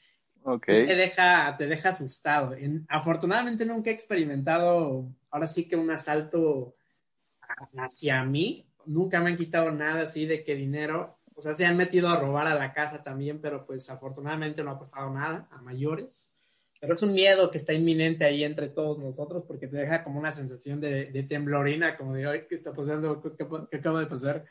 te, 0.66 0.94
deja, 0.94 1.56
te 1.56 1.66
deja 1.66 1.90
asustado. 1.90 2.54
afortunadamente 2.88 3.64
nunca 3.64 3.90
he 3.90 3.92
experimentado, 3.92 5.08
ahora 5.30 5.46
sí 5.46 5.68
que 5.68 5.76
un 5.76 5.90
asalto 5.90 6.74
hacia 7.76 8.22
mí. 8.24 8.66
Nunca 8.86 9.20
me 9.20 9.30
han 9.30 9.36
quitado 9.36 9.70
nada 9.70 10.02
así 10.02 10.26
de 10.26 10.42
que 10.42 10.54
dinero. 10.54 11.18
O 11.34 11.42
sea, 11.42 11.54
se 11.54 11.64
han 11.64 11.76
metido 11.76 12.08
a 12.08 12.18
robar 12.18 12.46
a 12.46 12.54
la 12.54 12.72
casa 12.72 13.02
también, 13.02 13.40
pero 13.40 13.64
pues 13.64 13.88
afortunadamente 13.88 14.62
no 14.62 14.72
ha 14.72 14.78
pasado 14.78 15.10
nada 15.10 15.48
a 15.50 15.62
mayores. 15.62 16.34
Pero 16.80 16.94
es 16.94 17.02
un 17.02 17.12
miedo 17.12 17.50
que 17.50 17.58
está 17.58 17.74
inminente 17.74 18.24
ahí 18.24 18.42
entre 18.42 18.68
todos 18.68 18.98
nosotros 18.98 19.44
porque 19.46 19.68
te 19.68 19.76
deja 19.76 20.02
como 20.02 20.18
una 20.18 20.32
sensación 20.32 20.80
de, 20.80 21.26
temblorina, 21.28 21.96
como 21.98 22.14
de, 22.14 22.26
hoy 22.26 22.46
¿qué 22.48 22.54
está 22.54 22.72
pasando? 22.72 23.22
¿Qué, 23.36 23.76
acaba 23.76 24.00
de 24.00 24.06
pasar? 24.06 24.46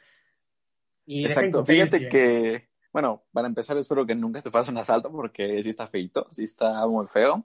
Exacto, 1.08 1.66
fíjate 1.66 2.08
que, 2.08 2.70
bueno, 2.94 3.24
para 3.34 3.48
empezar 3.48 3.78
espero 3.78 4.06
que 4.06 4.14
nunca 4.14 4.42
se 4.42 4.52
pase 4.52 4.70
un 4.70 4.78
asalto 4.78 5.12
porque 5.12 5.64
sí 5.64 5.70
está 5.70 5.88
feito, 5.88 6.28
sí 6.30 6.44
está 6.44 6.86
muy 6.86 7.08
feo. 7.08 7.44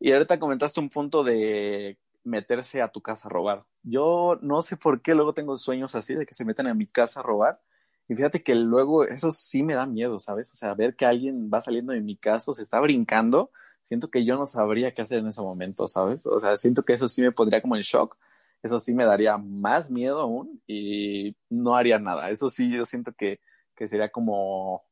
Y 0.00 0.10
ahorita 0.10 0.40
comentaste 0.40 0.80
un 0.80 0.90
punto 0.90 1.22
de 1.22 1.96
meterse 2.24 2.82
a 2.82 2.88
tu 2.88 3.00
casa 3.00 3.28
a 3.28 3.30
robar. 3.30 3.64
Yo 3.84 4.40
no 4.42 4.60
sé 4.62 4.76
por 4.76 5.02
qué 5.02 5.14
luego 5.14 5.34
tengo 5.34 5.56
sueños 5.56 5.94
así 5.94 6.14
de 6.14 6.26
que 6.26 6.34
se 6.34 6.44
meten 6.44 6.66
a 6.66 6.74
mi 6.74 6.88
casa 6.88 7.20
a 7.20 7.22
robar. 7.22 7.60
Y 8.08 8.16
fíjate 8.16 8.42
que 8.42 8.56
luego 8.56 9.04
eso 9.04 9.30
sí 9.30 9.62
me 9.62 9.74
da 9.74 9.86
miedo, 9.86 10.18
¿sabes? 10.18 10.52
O 10.52 10.56
sea, 10.56 10.74
ver 10.74 10.96
que 10.96 11.06
alguien 11.06 11.48
va 11.52 11.60
saliendo 11.60 11.92
de 11.92 12.00
mi 12.00 12.16
casa, 12.16 12.52
se 12.52 12.62
está 12.62 12.80
brincando 12.80 13.52
siento 13.90 14.08
que 14.08 14.24
yo 14.24 14.36
no 14.36 14.46
sabría 14.46 14.94
qué 14.94 15.02
hacer 15.02 15.18
en 15.18 15.26
ese 15.26 15.42
momento, 15.42 15.88
¿sabes? 15.88 16.24
O 16.24 16.38
sea, 16.38 16.56
siento 16.56 16.84
que 16.84 16.92
eso 16.92 17.08
sí 17.08 17.22
me 17.22 17.32
pondría 17.32 17.60
como 17.60 17.74
en 17.74 17.82
shock, 17.82 18.16
eso 18.62 18.78
sí 18.78 18.94
me 18.94 19.04
daría 19.04 19.36
más 19.36 19.90
miedo 19.90 20.20
aún 20.20 20.62
y 20.68 21.34
no 21.48 21.74
haría 21.74 21.98
nada. 21.98 22.30
Eso 22.30 22.50
sí, 22.50 22.70
yo 22.70 22.84
siento 22.84 23.12
que, 23.12 23.40
que 23.74 23.88
sería 23.88 24.08
como, 24.08 24.84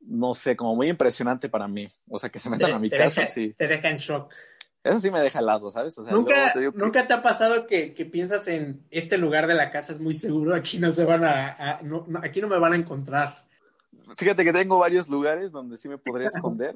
no 0.00 0.34
sé, 0.34 0.54
como 0.54 0.76
muy 0.76 0.90
impresionante 0.90 1.48
para 1.48 1.66
mí. 1.66 1.88
O 2.10 2.18
sea, 2.18 2.28
que 2.28 2.38
se 2.38 2.50
metan 2.50 2.74
a 2.74 2.78
mi 2.78 2.90
casa, 2.90 3.26
sí. 3.26 3.54
Te 3.56 3.66
deja 3.66 3.88
en 3.88 3.96
shock. 3.96 4.30
Eso 4.84 5.00
sí 5.00 5.10
me 5.10 5.20
deja 5.20 5.38
helado, 5.38 5.70
¿sabes? 5.70 5.96
O 5.96 6.04
sea, 6.04 6.12
¿Nunca, 6.12 6.52
te 6.52 6.70
¿Nunca 6.72 7.06
te 7.06 7.14
ha 7.14 7.22
pasado 7.22 7.66
que, 7.66 7.94
que, 7.94 8.04
piensas 8.04 8.48
en 8.48 8.84
este 8.90 9.16
lugar 9.16 9.46
de 9.46 9.54
la 9.54 9.70
casa 9.70 9.94
es 9.94 10.00
muy 10.00 10.14
seguro, 10.14 10.54
aquí 10.54 10.78
no 10.78 10.92
se 10.92 11.06
van 11.06 11.24
a, 11.24 11.80
no, 11.84 12.06
aquí 12.22 12.42
no 12.42 12.48
me 12.48 12.58
van 12.58 12.74
a 12.74 12.76
encontrar? 12.76 13.46
Fíjate 14.18 14.44
que 14.44 14.52
tengo 14.52 14.78
varios 14.78 15.08
lugares 15.08 15.50
donde 15.50 15.78
sí 15.78 15.88
me 15.88 15.96
podría 15.96 16.26
esconder, 16.26 16.74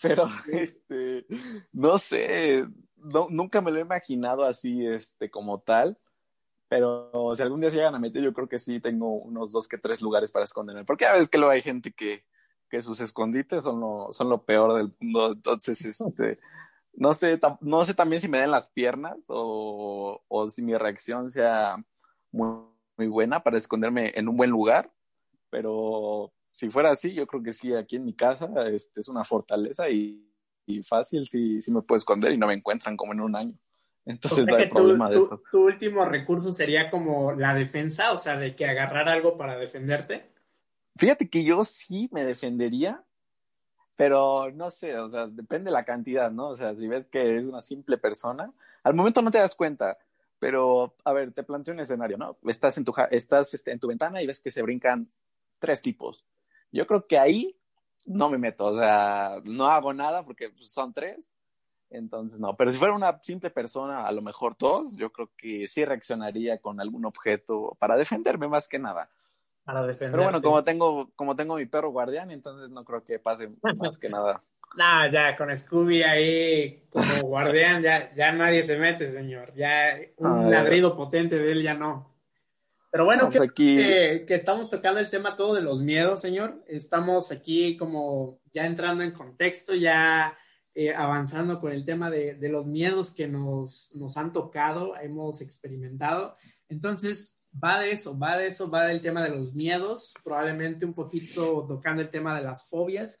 pero 0.00 0.28
este, 0.52 1.26
no 1.72 1.98
sé, 1.98 2.66
no, 2.96 3.28
nunca 3.30 3.60
me 3.60 3.70
lo 3.70 3.78
he 3.78 3.82
imaginado 3.82 4.44
así, 4.44 4.86
este, 4.86 5.30
como 5.30 5.60
tal. 5.60 5.98
Pero 6.68 7.34
si 7.36 7.42
algún 7.42 7.60
día 7.60 7.70
se 7.70 7.76
llegan 7.76 7.94
a 7.94 7.98
meter, 7.98 8.22
yo 8.22 8.32
creo 8.32 8.48
que 8.48 8.58
sí 8.58 8.80
tengo 8.80 9.12
unos 9.12 9.52
dos 9.52 9.68
que 9.68 9.76
tres 9.76 10.00
lugares 10.00 10.32
para 10.32 10.46
esconderme. 10.46 10.84
Porque 10.84 11.04
a 11.04 11.12
veces 11.12 11.28
que 11.28 11.36
luego 11.36 11.52
hay 11.52 11.60
gente 11.60 11.92
que, 11.92 12.24
que 12.70 12.82
sus 12.82 12.98
escondites 13.02 13.62
son 13.62 13.78
lo, 13.80 14.08
son 14.10 14.30
lo 14.30 14.46
peor 14.46 14.72
del 14.74 14.94
mundo. 14.98 15.32
Entonces, 15.32 15.84
este, 15.84 16.38
no 16.94 17.12
sé, 17.12 17.38
no 17.60 17.84
sé 17.84 17.92
también 17.92 18.22
si 18.22 18.28
me 18.28 18.40
den 18.40 18.50
las 18.50 18.68
piernas 18.68 19.26
o, 19.28 20.22
o 20.28 20.48
si 20.48 20.62
mi 20.62 20.74
reacción 20.74 21.30
sea 21.30 21.76
muy, 22.30 22.64
muy, 22.96 23.06
buena 23.08 23.42
para 23.42 23.58
esconderme 23.58 24.12
en 24.14 24.28
un 24.28 24.38
buen 24.38 24.48
lugar, 24.48 24.90
pero 25.50 26.32
si 26.52 26.70
fuera 26.70 26.90
así, 26.90 27.14
yo 27.14 27.26
creo 27.26 27.42
que 27.42 27.52
sí, 27.52 27.74
aquí 27.74 27.96
en 27.96 28.04
mi 28.04 28.14
casa 28.14 28.48
este, 28.68 29.00
es 29.00 29.08
una 29.08 29.24
fortaleza 29.24 29.88
y, 29.88 30.22
y 30.66 30.82
fácil, 30.82 31.26
sí, 31.26 31.60
sí 31.60 31.72
me 31.72 31.82
puedo 31.82 31.96
esconder 31.96 32.30
y 32.32 32.38
no 32.38 32.46
me 32.46 32.52
encuentran 32.52 32.96
como 32.96 33.12
en 33.12 33.20
un 33.20 33.34
año. 33.34 33.54
Entonces 34.04 34.46
no 34.46 34.56
hay 34.56 34.68
problema 34.68 35.08
de 35.08 35.16
eso. 35.16 35.42
¿Tu 35.50 35.64
último 35.64 36.04
recurso 36.04 36.52
sería 36.52 36.90
como 36.90 37.32
la 37.32 37.54
defensa, 37.54 38.12
o 38.12 38.18
sea, 38.18 38.36
de 38.36 38.54
que 38.54 38.66
agarrar 38.66 39.08
algo 39.08 39.36
para 39.36 39.56
defenderte? 39.56 40.30
Fíjate 40.96 41.30
que 41.30 41.44
yo 41.44 41.64
sí 41.64 42.08
me 42.12 42.24
defendería, 42.24 43.02
pero 43.96 44.50
no 44.52 44.70
sé, 44.70 44.98
o 44.98 45.08
sea, 45.08 45.26
depende 45.28 45.70
de 45.70 45.74
la 45.74 45.84
cantidad, 45.84 46.30
¿no? 46.30 46.48
O 46.48 46.56
sea, 46.56 46.74
si 46.74 46.86
ves 46.86 47.08
que 47.08 47.36
es 47.36 47.44
una 47.44 47.60
simple 47.60 47.96
persona, 47.96 48.52
al 48.82 48.94
momento 48.94 49.22
no 49.22 49.30
te 49.30 49.38
das 49.38 49.54
cuenta, 49.54 49.96
pero 50.38 50.94
a 51.04 51.12
ver, 51.12 51.32
te 51.32 51.44
planteo 51.44 51.72
un 51.72 51.80
escenario, 51.80 52.18
¿no? 52.18 52.36
Estás 52.44 52.76
en 52.76 52.84
tu, 52.84 52.92
estás 53.10 53.54
este, 53.54 53.70
en 53.70 53.78
tu 53.78 53.88
ventana 53.88 54.20
y 54.20 54.26
ves 54.26 54.40
que 54.40 54.50
se 54.50 54.62
brincan 54.62 55.08
tres 55.60 55.80
tipos. 55.80 56.26
Yo 56.72 56.86
creo 56.86 57.06
que 57.06 57.18
ahí 57.18 57.56
no 58.06 58.28
me 58.28 58.38
meto, 58.38 58.66
o 58.66 58.76
sea, 58.76 59.40
no 59.44 59.66
hago 59.66 59.92
nada 59.92 60.24
porque 60.24 60.50
pues, 60.50 60.70
son 60.70 60.92
tres, 60.92 61.32
entonces 61.90 62.40
no, 62.40 62.56
pero 62.56 62.72
si 62.72 62.78
fuera 62.78 62.94
una 62.94 63.18
simple 63.20 63.50
persona, 63.50 64.06
a 64.06 64.12
lo 64.12 64.22
mejor 64.22 64.56
dos, 64.58 64.96
yo 64.96 65.12
creo 65.12 65.30
que 65.36 65.68
sí 65.68 65.84
reaccionaría 65.84 66.58
con 66.58 66.80
algún 66.80 67.04
objeto 67.04 67.76
para 67.78 67.96
defenderme 67.96 68.48
más 68.48 68.68
que 68.68 68.78
nada. 68.78 69.08
Para 69.64 69.86
defender. 69.86 70.10
Pero 70.10 70.24
bueno, 70.24 70.42
como 70.42 70.64
tengo, 70.64 71.10
como 71.14 71.36
tengo 71.36 71.56
mi 71.56 71.66
perro 71.66 71.90
guardián, 71.90 72.30
entonces 72.32 72.70
no 72.70 72.84
creo 72.84 73.04
que 73.04 73.20
pase 73.20 73.50
más 73.76 73.98
que 73.98 74.08
nada. 74.08 74.42
Nah, 74.74 75.10
ya 75.10 75.36
con 75.36 75.56
Scooby 75.56 76.02
ahí 76.02 76.84
como 76.90 77.28
guardián, 77.28 77.82
ya, 77.82 78.08
ya 78.14 78.32
nadie 78.32 78.64
se 78.64 78.78
mete, 78.78 79.10
señor. 79.10 79.52
Ya 79.54 79.98
un 80.16 80.50
ladrido 80.50 80.96
potente 80.96 81.38
de 81.38 81.52
él 81.52 81.62
ya 81.62 81.74
no. 81.74 82.11
Pero 82.92 83.06
bueno, 83.06 83.30
que, 83.30 83.38
aquí... 83.38 83.76
que, 83.78 84.34
estamos 84.34 84.68
tocando 84.68 85.00
el 85.00 85.08
tema 85.08 85.34
todo 85.34 85.54
de 85.54 85.62
los 85.62 85.80
miedos, 85.80 86.20
señor. 86.20 86.62
Estamos 86.66 87.32
aquí 87.32 87.78
como 87.78 88.38
ya 88.52 88.66
entrando 88.66 89.02
en 89.02 89.12
contexto, 89.12 89.74
ya 89.74 90.36
eh, 90.74 90.94
avanzando 90.94 91.58
con 91.58 91.72
el 91.72 91.86
tema 91.86 92.10
de, 92.10 92.34
de, 92.34 92.50
los 92.50 92.66
miedos 92.66 93.10
que 93.10 93.26
nos, 93.26 93.94
nos 93.96 94.18
han 94.18 94.30
tocado, 94.34 94.94
hemos 94.98 95.40
experimentado. 95.40 96.34
Entonces, 96.68 97.40
va 97.52 97.80
de 97.80 97.92
eso, 97.92 98.18
va 98.18 98.36
de 98.36 98.48
eso, 98.48 98.70
va 98.70 98.86
del 98.86 99.00
tema 99.00 99.24
de 99.24 99.30
los 99.30 99.54
miedos, 99.54 100.12
probablemente 100.22 100.84
un 100.84 100.92
poquito 100.92 101.64
tocando 101.66 102.02
el 102.02 102.10
tema 102.10 102.36
de 102.36 102.44
las 102.44 102.68
fobias. 102.68 103.18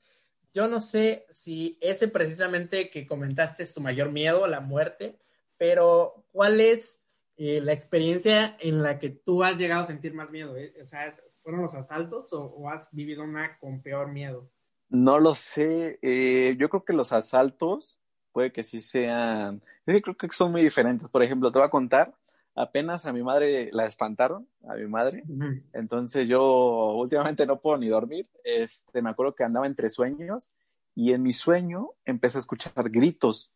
Yo 0.52 0.68
no 0.68 0.82
sé 0.82 1.24
si 1.30 1.78
ese 1.80 2.08
precisamente 2.08 2.90
que 2.90 3.06
comentaste 3.06 3.62
es 3.62 3.72
tu 3.72 3.80
mayor 3.80 4.12
miedo, 4.12 4.46
la 4.46 4.60
muerte, 4.60 5.18
pero 5.56 6.26
¿cuál 6.30 6.60
es 6.60 7.01
eh, 7.44 7.60
la 7.60 7.72
experiencia 7.72 8.56
en 8.60 8.84
la 8.84 9.00
que 9.00 9.10
tú 9.10 9.42
has 9.42 9.58
llegado 9.58 9.82
a 9.82 9.86
sentir 9.86 10.14
más 10.14 10.30
miedo? 10.30 10.56
Eh? 10.56 10.74
O 10.80 10.86
sea, 10.86 11.12
¿fueron 11.42 11.62
los 11.62 11.74
asaltos 11.74 12.32
o, 12.32 12.70
has 12.70 12.88
vivido 12.92 13.24
una 13.24 13.58
con 13.58 13.82
peor 13.82 14.12
miedo? 14.12 14.48
No 14.88 15.18
lo 15.18 15.34
sé. 15.34 15.98
Eh, 16.02 16.54
yo 16.56 16.68
creo 16.68 16.84
que 16.84 16.92
los 16.92 17.12
asaltos 17.12 17.98
puede 18.30 18.52
que 18.52 18.62
sí 18.62 18.80
sean. 18.80 19.60
Yo 19.84 20.00
creo 20.00 20.16
que 20.16 20.28
son 20.28 20.52
muy 20.52 20.62
diferentes. 20.62 21.08
Por 21.08 21.24
ejemplo, 21.24 21.50
te 21.50 21.58
voy 21.58 21.66
a 21.66 21.70
contar 21.70 22.14
apenas 22.54 23.06
a 23.06 23.12
mi 23.12 23.24
madre 23.24 23.70
la 23.72 23.86
espantaron, 23.86 24.46
a 24.68 24.76
mi 24.76 24.86
madre. 24.86 25.24
Entonces 25.72 26.28
yo 26.28 26.94
últimamente 26.94 27.44
no 27.44 27.60
puedo 27.60 27.76
ni 27.76 27.88
dormir. 27.88 28.30
Este, 28.44 29.02
me 29.02 29.10
acuerdo 29.10 29.34
que 29.34 29.42
andaba 29.42 29.66
entre 29.66 29.88
sueños 29.88 30.52
y 30.94 31.12
en 31.12 31.24
mi 31.24 31.32
sueño 31.32 31.90
empecé 32.04 32.38
a 32.38 32.42
escuchar 32.42 32.88
gritos. 32.88 33.50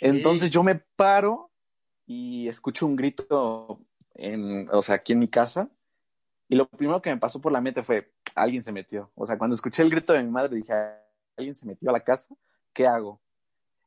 Entonces 0.00 0.50
yo 0.50 0.62
me 0.62 0.74
paro 0.96 1.50
y 2.06 2.48
escucho 2.48 2.86
un 2.86 2.96
grito 2.96 3.80
en, 4.14 4.66
o 4.72 4.82
sea, 4.82 4.96
aquí 4.96 5.12
en 5.12 5.18
mi 5.18 5.28
casa. 5.28 5.70
Y 6.48 6.56
lo 6.56 6.66
primero 6.68 7.00
que 7.00 7.10
me 7.10 7.18
pasó 7.18 7.40
por 7.40 7.52
la 7.52 7.60
mente 7.60 7.82
fue, 7.82 8.12
alguien 8.34 8.62
se 8.62 8.72
metió. 8.72 9.10
O 9.14 9.26
sea, 9.26 9.38
cuando 9.38 9.54
escuché 9.54 9.82
el 9.82 9.90
grito 9.90 10.12
de 10.12 10.22
mi 10.22 10.30
madre 10.30 10.56
dije, 10.56 10.74
alguien 11.36 11.54
se 11.54 11.66
metió 11.66 11.90
a 11.90 11.92
la 11.92 12.00
casa, 12.00 12.34
¿qué 12.72 12.86
hago? 12.86 13.20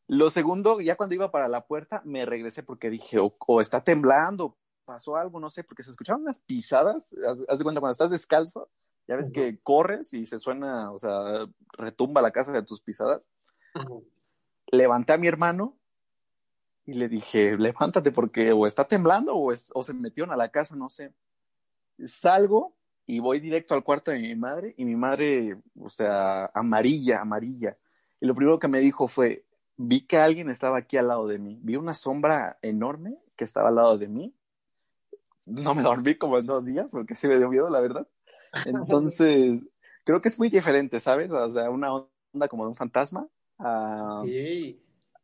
Lo 0.07 0.29
segundo, 0.29 0.79
ya 0.79 0.95
cuando 0.95 1.15
iba 1.15 1.31
para 1.31 1.47
la 1.47 1.67
puerta, 1.67 2.01
me 2.05 2.25
regresé 2.25 2.63
porque 2.63 2.89
dije, 2.89 3.17
o, 3.19 3.61
está 3.61 3.83
temblando, 3.83 4.57
pasó 4.85 5.17
algo, 5.17 5.39
no 5.39 5.49
sé, 5.49 5.63
porque 5.63 5.83
se 5.83 5.91
escuchaban 5.91 6.21
unas 6.21 6.39
pisadas. 6.39 7.13
Haz, 7.47 7.57
de 7.57 7.63
cuenta, 7.63 7.81
cuando 7.81 7.91
estás 7.91 8.09
descalzo, 8.09 8.69
ya 9.07 9.17
ves 9.17 9.29
que 9.31 9.59
corres 9.61 10.13
y 10.13 10.25
se 10.25 10.39
suena, 10.39 10.91
o 10.91 10.99
sea, 10.99 11.47
retumba 11.73 12.21
la 12.21 12.31
casa 12.31 12.51
de 12.53 12.63
tus 12.63 12.81
pisadas. 12.81 13.27
Levanté 14.71 15.13
a 15.13 15.17
mi 15.17 15.27
hermano 15.27 15.77
y 16.87 16.93
le 16.93 17.09
dije, 17.09 17.57
levántate 17.57 18.13
porque 18.13 18.53
o 18.53 18.65
está 18.65 18.87
temblando 18.87 19.35
o, 19.35 19.51
o 19.51 19.83
se 19.83 19.93
metieron 19.93 20.31
a 20.31 20.37
la 20.37 20.49
casa, 20.49 20.75
no 20.77 20.89
sé. 20.89 21.13
Salgo 22.05 22.73
y 23.05 23.19
voy 23.19 23.41
directo 23.41 23.73
al 23.73 23.83
cuarto 23.83 24.11
de 24.11 24.19
mi 24.19 24.33
madre 24.35 24.73
y 24.77 24.85
mi 24.85 24.95
madre, 24.95 25.57
o 25.77 25.89
sea, 25.89 26.45
amarilla, 26.53 27.19
amarilla. 27.19 27.77
Y 28.21 28.25
lo 28.25 28.33
primero 28.33 28.57
que 28.57 28.69
me 28.69 28.79
dijo 28.79 29.09
fue, 29.09 29.43
vi 29.75 30.07
que 30.07 30.17
alguien 30.17 30.49
estaba 30.49 30.77
aquí 30.77 30.95
al 30.95 31.09
lado 31.09 31.27
de 31.27 31.39
mí. 31.39 31.59
Vi 31.61 31.75
una 31.75 31.93
sombra 31.93 32.57
enorme 32.61 33.17
que 33.35 33.43
estaba 33.43 33.67
al 33.67 33.75
lado 33.75 33.97
de 33.97 34.07
mí. 34.07 34.33
No 35.45 35.75
me 35.75 35.83
dormí 35.83 36.17
como 36.17 36.37
en 36.37 36.45
dos 36.45 36.65
días 36.65 36.87
porque 36.89 37.15
sí 37.15 37.27
me 37.27 37.37
dio 37.37 37.49
miedo, 37.49 37.69
la 37.69 37.81
verdad. 37.81 38.07
Entonces, 38.65 39.61
creo 40.05 40.21
que 40.21 40.29
es 40.29 40.39
muy 40.39 40.47
diferente, 40.49 41.01
¿sabes? 41.01 41.31
O 41.31 41.51
sea, 41.51 41.69
una 41.69 41.93
onda 41.93 42.47
como 42.47 42.63
de 42.63 42.69
un 42.69 42.75
fantasma 42.75 43.27
a, 43.59 44.23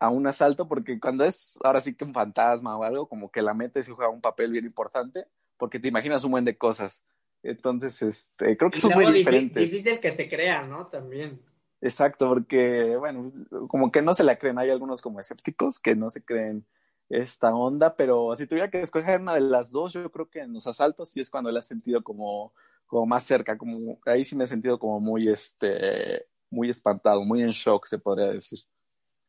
a 0.04 0.10
un 0.10 0.28
asalto, 0.28 0.68
porque 0.68 1.00
cuando 1.00 1.24
es 1.24 1.58
ahora 1.64 1.80
sí 1.80 1.96
que 1.96 2.04
un 2.04 2.14
fantasma 2.14 2.78
o 2.78 2.84
algo, 2.84 3.08
como 3.08 3.32
que 3.32 3.42
la 3.42 3.54
metes 3.54 3.88
y 3.88 3.92
juega 3.94 4.12
un 4.12 4.20
papel 4.20 4.52
bien 4.52 4.66
importante, 4.66 5.28
porque 5.56 5.80
te 5.80 5.88
imaginas 5.88 6.26
un 6.26 6.32
buen 6.32 6.44
de 6.44 6.58
cosas. 6.58 7.02
Entonces, 7.42 8.02
este, 8.02 8.58
creo 8.58 8.70
que 8.70 8.80
son 8.80 8.92
muy 8.96 9.10
diferentes. 9.14 9.64
Difícil 9.64 10.02
que 10.02 10.12
te 10.12 10.28
crean, 10.28 10.70
¿no? 10.70 10.88
También. 10.88 11.42
Exacto, 11.80 12.28
porque, 12.28 12.98
bueno, 12.98 13.32
como 13.70 13.94
que 13.94 14.02
no 14.02 14.14
se 14.14 14.26
la 14.26 14.36
creen. 14.36 14.60
Hay 14.60 14.72
algunos 14.72 15.02
como 15.02 15.22
escépticos 15.22 15.80
que 15.80 15.96
no 15.96 16.10
se 16.10 16.22
creen 16.22 16.66
esta 17.08 17.56
onda, 17.56 17.96
pero 17.96 18.36
si 18.36 18.46
tuviera 18.46 18.70
que 18.70 18.82
escoger 18.82 19.22
una 19.22 19.36
de 19.36 19.42
las 19.42 19.72
dos, 19.72 19.94
yo 19.94 20.12
creo 20.12 20.30
que 20.30 20.42
en 20.42 20.52
los 20.52 20.68
asaltos 20.68 21.12
sí 21.12 21.22
es 21.22 21.30
cuando 21.30 21.50
la 21.50 21.60
he 21.60 21.64
sentido 21.64 22.04
como, 22.04 22.54
como 22.88 23.06
más 23.06 23.24
cerca, 23.24 23.58
como 23.58 24.00
ahí 24.06 24.26
sí 24.26 24.36
me 24.36 24.44
he 24.44 24.48
sentido 24.48 24.78
como 24.78 25.00
muy, 25.00 25.30
este, 25.30 26.26
muy 26.50 26.70
espantado, 26.70 27.24
muy 27.24 27.42
en 27.42 27.52
shock, 27.52 27.86
se 27.86 28.00
podría 28.00 28.28
decir. 28.28 28.60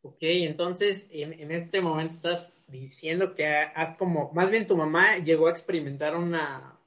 Ok, 0.04 0.18
entonces 0.20 1.08
en, 1.10 1.32
en 1.32 1.50
este 1.50 1.80
momento 1.80 2.14
estás 2.14 2.56
diciendo 2.68 3.34
que 3.34 3.46
has 3.46 3.96
como, 3.96 4.30
más 4.32 4.50
bien 4.50 4.66
tu 4.66 4.76
mamá 4.76 5.18
llegó 5.18 5.48
a 5.48 5.50
experimentar 5.50 6.14
una 6.16 6.78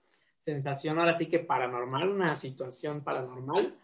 sensación 0.42 0.98
ahora 1.00 1.16
sí 1.16 1.26
que 1.26 1.40
paranormal, 1.40 2.10
una 2.10 2.36
situación 2.36 3.04
paranormal 3.04 3.76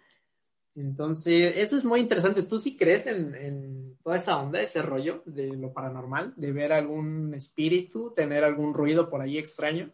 entonces, 0.75 1.53
eso 1.57 1.77
es 1.77 1.85
muy 1.85 1.99
interesante. 1.99 2.43
¿Tú 2.43 2.59
sí 2.59 2.75
crees 2.75 3.05
en, 3.05 3.95
toda 4.03 4.17
esa 4.17 4.37
onda, 4.37 4.59
ese 4.59 4.81
rollo 4.81 5.21
de 5.25 5.47
lo 5.55 5.71
paranormal, 5.71 6.33
de 6.35 6.51
ver 6.51 6.73
algún 6.73 7.33
espíritu, 7.35 8.11
tener 8.15 8.43
algún 8.43 8.73
ruido 8.73 9.09
por 9.09 9.21
ahí 9.21 9.37
extraño? 9.37 9.91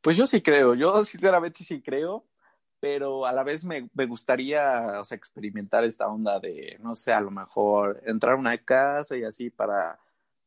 Pues 0.00 0.16
yo 0.16 0.26
sí 0.26 0.40
creo, 0.40 0.74
yo 0.74 1.04
sinceramente 1.04 1.64
sí 1.64 1.82
creo, 1.82 2.24
pero 2.80 3.26
a 3.26 3.32
la 3.32 3.42
vez 3.42 3.64
me, 3.64 3.88
gustaría 4.06 5.00
experimentar 5.10 5.84
esta 5.84 6.08
onda 6.08 6.38
de, 6.40 6.78
no 6.80 6.94
sé, 6.94 7.12
a 7.12 7.20
lo 7.20 7.30
mejor 7.30 8.02
entrar 8.06 8.34
a 8.34 8.38
una 8.38 8.58
casa 8.58 9.16
y 9.16 9.24
así 9.24 9.50
para, 9.50 9.98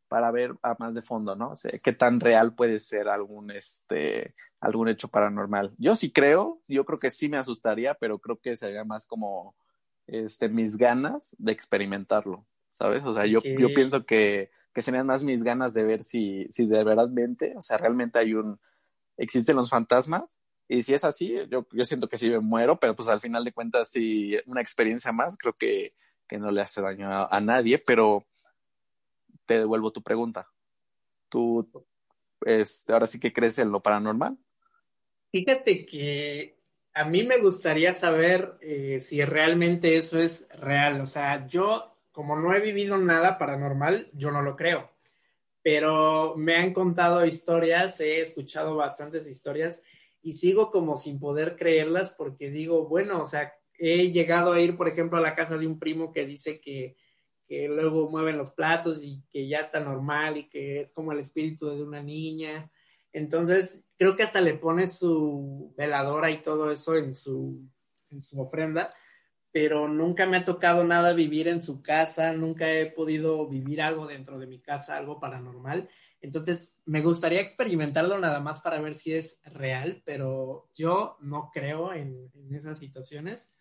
para 0.07 0.31
ver 0.31 0.55
a 0.61 0.75
más 0.79 0.95
de 0.95 1.01
fondo, 1.01 1.35
¿no? 1.35 1.51
O 1.51 1.55
sea, 1.55 1.71
qué 1.79 1.93
tan 1.93 2.19
real 2.19 2.53
puede 2.55 2.79
ser 2.79 3.09
algún, 3.09 3.51
este, 3.51 4.35
algún 4.59 4.89
hecho 4.89 5.07
paranormal. 5.07 5.73
Yo 5.77 5.95
sí 5.95 6.11
creo, 6.11 6.61
yo 6.67 6.85
creo 6.85 6.99
que 6.99 7.11
sí 7.11 7.29
me 7.29 7.37
asustaría, 7.37 7.93
pero 7.95 8.19
creo 8.19 8.39
que 8.39 8.55
sería 8.55 8.83
más 8.83 9.05
como, 9.05 9.55
este, 10.07 10.49
mis 10.49 10.77
ganas 10.77 11.35
de 11.39 11.53
experimentarlo, 11.53 12.45
¿sabes? 12.69 13.05
O 13.05 13.13
sea, 13.13 13.25
yo, 13.25 13.39
yo 13.41 13.73
pienso 13.73 14.05
que, 14.05 14.51
que 14.73 14.81
serían 14.81 15.07
más 15.07 15.23
mis 15.23 15.43
ganas 15.43 15.73
de 15.73 15.83
ver 15.83 16.03
si, 16.03 16.47
si 16.49 16.65
de 16.65 16.83
verdad 16.83 17.09
mente, 17.09 17.53
o 17.57 17.61
sea, 17.61 17.77
realmente 17.77 18.19
hay 18.19 18.33
un, 18.33 18.59
existen 19.17 19.55
los 19.55 19.69
fantasmas, 19.69 20.40
y 20.71 20.83
si 20.83 20.93
es 20.93 21.03
así, 21.03 21.35
yo, 21.49 21.67
yo 21.73 21.83
siento 21.83 22.07
que 22.07 22.17
sí 22.17 22.29
me 22.29 22.39
muero, 22.39 22.79
pero 22.79 22.95
pues 22.95 23.09
al 23.09 23.19
final 23.19 23.43
de 23.43 23.51
cuentas, 23.51 23.89
si 23.89 24.37
una 24.45 24.61
experiencia 24.61 25.11
más, 25.11 25.35
creo 25.35 25.51
que, 25.51 25.89
que 26.29 26.37
no 26.37 26.49
le 26.49 26.61
hace 26.61 26.81
daño 26.81 27.11
a, 27.11 27.25
a 27.25 27.41
nadie, 27.41 27.77
pero 27.85 28.25
te 29.45 29.55
devuelvo 29.55 29.91
tu 29.91 30.01
pregunta. 30.01 30.47
¿Tú, 31.27 31.69
este, 32.45 32.93
ahora 32.93 33.05
sí 33.05 33.19
que 33.19 33.33
crees 33.33 33.57
en 33.57 33.69
lo 33.69 33.81
paranormal? 33.81 34.37
Fíjate 35.29 35.85
que 35.85 36.55
a 36.93 37.03
mí 37.03 37.23
me 37.23 37.39
gustaría 37.39 37.93
saber 37.93 38.57
eh, 38.61 39.01
si 39.01 39.25
realmente 39.25 39.97
eso 39.97 40.21
es 40.21 40.47
real. 40.57 41.01
O 41.01 41.05
sea, 41.05 41.47
yo, 41.47 41.97
como 42.13 42.37
no 42.37 42.55
he 42.55 42.61
vivido 42.61 42.97
nada 42.97 43.37
paranormal, 43.37 44.09
yo 44.13 44.31
no 44.31 44.41
lo 44.41 44.55
creo. 44.55 44.89
Pero 45.61 46.35
me 46.37 46.55
han 46.55 46.71
contado 46.71 47.25
historias, 47.25 47.99
he 47.99 48.21
escuchado 48.21 48.77
bastantes 48.77 49.27
historias 49.27 49.83
y 50.21 50.33
sigo 50.33 50.69
como 50.69 50.97
sin 50.97 51.19
poder 51.19 51.55
creerlas 51.55 52.09
porque 52.11 52.49
digo, 52.49 52.87
bueno, 52.87 53.21
o 53.23 53.27
sea, 53.27 53.53
he 53.77 54.11
llegado 54.11 54.53
a 54.53 54.59
ir, 54.59 54.77
por 54.77 54.87
ejemplo, 54.87 55.17
a 55.17 55.21
la 55.21 55.35
casa 55.35 55.57
de 55.57 55.67
un 55.67 55.79
primo 55.79 56.11
que 56.11 56.25
dice 56.25 56.61
que, 56.61 56.95
que 57.47 57.67
luego 57.67 58.09
mueven 58.09 58.37
los 58.37 58.51
platos 58.51 59.03
y 59.03 59.23
que 59.29 59.47
ya 59.47 59.59
está 59.59 59.79
normal 59.79 60.37
y 60.37 60.49
que 60.49 60.81
es 60.81 60.93
como 60.93 61.11
el 61.11 61.19
espíritu 61.19 61.69
de 61.69 61.83
una 61.83 62.01
niña. 62.01 62.71
Entonces, 63.11 63.83
creo 63.97 64.15
que 64.15 64.23
hasta 64.23 64.39
le 64.39 64.53
pone 64.53 64.87
su 64.87 65.73
veladora 65.75 66.29
y 66.29 66.41
todo 66.41 66.71
eso 66.71 66.95
en 66.95 67.15
su, 67.15 67.67
en 68.09 68.23
su 68.23 68.39
ofrenda, 68.39 68.93
pero 69.51 69.87
nunca 69.87 70.25
me 70.25 70.37
ha 70.37 70.45
tocado 70.45 70.83
nada 70.83 71.13
vivir 71.13 71.47
en 71.47 71.61
su 71.61 71.81
casa, 71.81 72.31
nunca 72.33 72.71
he 72.71 72.85
podido 72.85 73.47
vivir 73.47 73.81
algo 73.81 74.07
dentro 74.07 74.39
de 74.39 74.47
mi 74.47 74.61
casa, 74.61 74.95
algo 74.95 75.19
paranormal. 75.19 75.89
Entonces, 76.21 76.79
me 76.85 77.01
gustaría 77.01 77.41
experimentarlo 77.41 78.19
nada 78.19 78.39
más 78.39 78.61
para 78.61 78.79
ver 78.79 78.95
si 78.95 79.13
es 79.13 79.41
real, 79.45 80.03
pero 80.05 80.69
yo 80.75 81.17
no 81.19 81.49
creo 81.51 81.93
en, 81.93 82.31
en 82.35 82.55
esas 82.55 82.77
situaciones. 82.77 83.53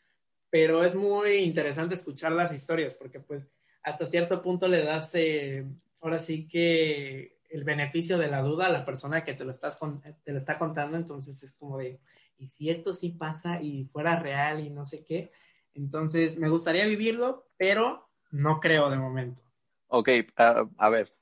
Pero 0.50 0.84
es 0.84 0.94
muy 0.94 1.36
interesante 1.36 1.94
escuchar 1.94 2.32
las 2.32 2.52
historias 2.52 2.94
porque 2.94 3.20
pues 3.20 3.48
hasta 3.82 4.06
cierto 4.06 4.42
punto 4.42 4.68
le 4.68 4.84
das, 4.84 5.14
eh, 5.14 5.64
ahora 6.00 6.18
sí 6.18 6.46
que 6.46 7.38
el 7.50 7.64
beneficio 7.64 8.18
de 8.18 8.28
la 8.28 8.42
duda 8.42 8.66
a 8.66 8.72
la 8.72 8.84
persona 8.84 9.24
que 9.24 9.34
te 9.34 9.44
lo, 9.44 9.50
estás 9.50 9.78
te 10.22 10.32
lo 10.32 10.38
está 10.38 10.58
contando, 10.58 10.96
entonces 10.96 11.42
es 11.42 11.52
como 11.52 11.78
de, 11.78 12.00
¿y 12.38 12.48
si 12.48 12.70
esto 12.70 12.92
sí 12.92 13.10
pasa 13.10 13.60
y 13.60 13.86
fuera 13.86 14.20
real 14.20 14.60
y 14.60 14.70
no 14.70 14.84
sé 14.84 15.04
qué? 15.04 15.32
Entonces, 15.74 16.36
me 16.36 16.48
gustaría 16.48 16.84
vivirlo, 16.86 17.48
pero 17.56 18.08
no 18.30 18.60
creo 18.60 18.90
de 18.90 18.98
momento. 18.98 19.42
Ok, 19.88 20.08
a 20.36 20.88
ver, 20.90 21.12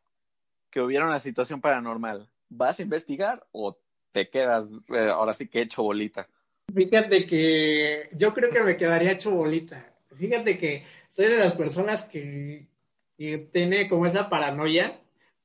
que 0.70 0.80
hubiera 0.80 1.06
una 1.06 1.20
situación 1.20 1.60
paranormal, 1.60 2.28
¿vas 2.48 2.78
a 2.78 2.82
investigar 2.82 3.46
o 3.52 3.78
te 4.12 4.28
quedas 4.28 4.72
eh, 4.88 5.08
ahora 5.12 5.34
sí 5.34 5.48
que 5.48 5.62
hecho 5.62 5.82
bolita? 5.82 6.28
Fíjate 6.74 7.26
que 7.26 8.10
yo 8.12 8.34
creo 8.34 8.50
que 8.50 8.62
me 8.62 8.76
quedaría 8.76 9.12
hecho 9.12 9.30
bolita. 9.30 9.94
Fíjate 10.16 10.58
que 10.58 10.84
soy 11.08 11.26
de 11.26 11.38
las 11.38 11.54
personas 11.54 12.02
que, 12.04 12.66
que 13.16 13.38
tiene 13.52 13.88
como 13.88 14.06
esa 14.06 14.28
paranoia 14.28 15.00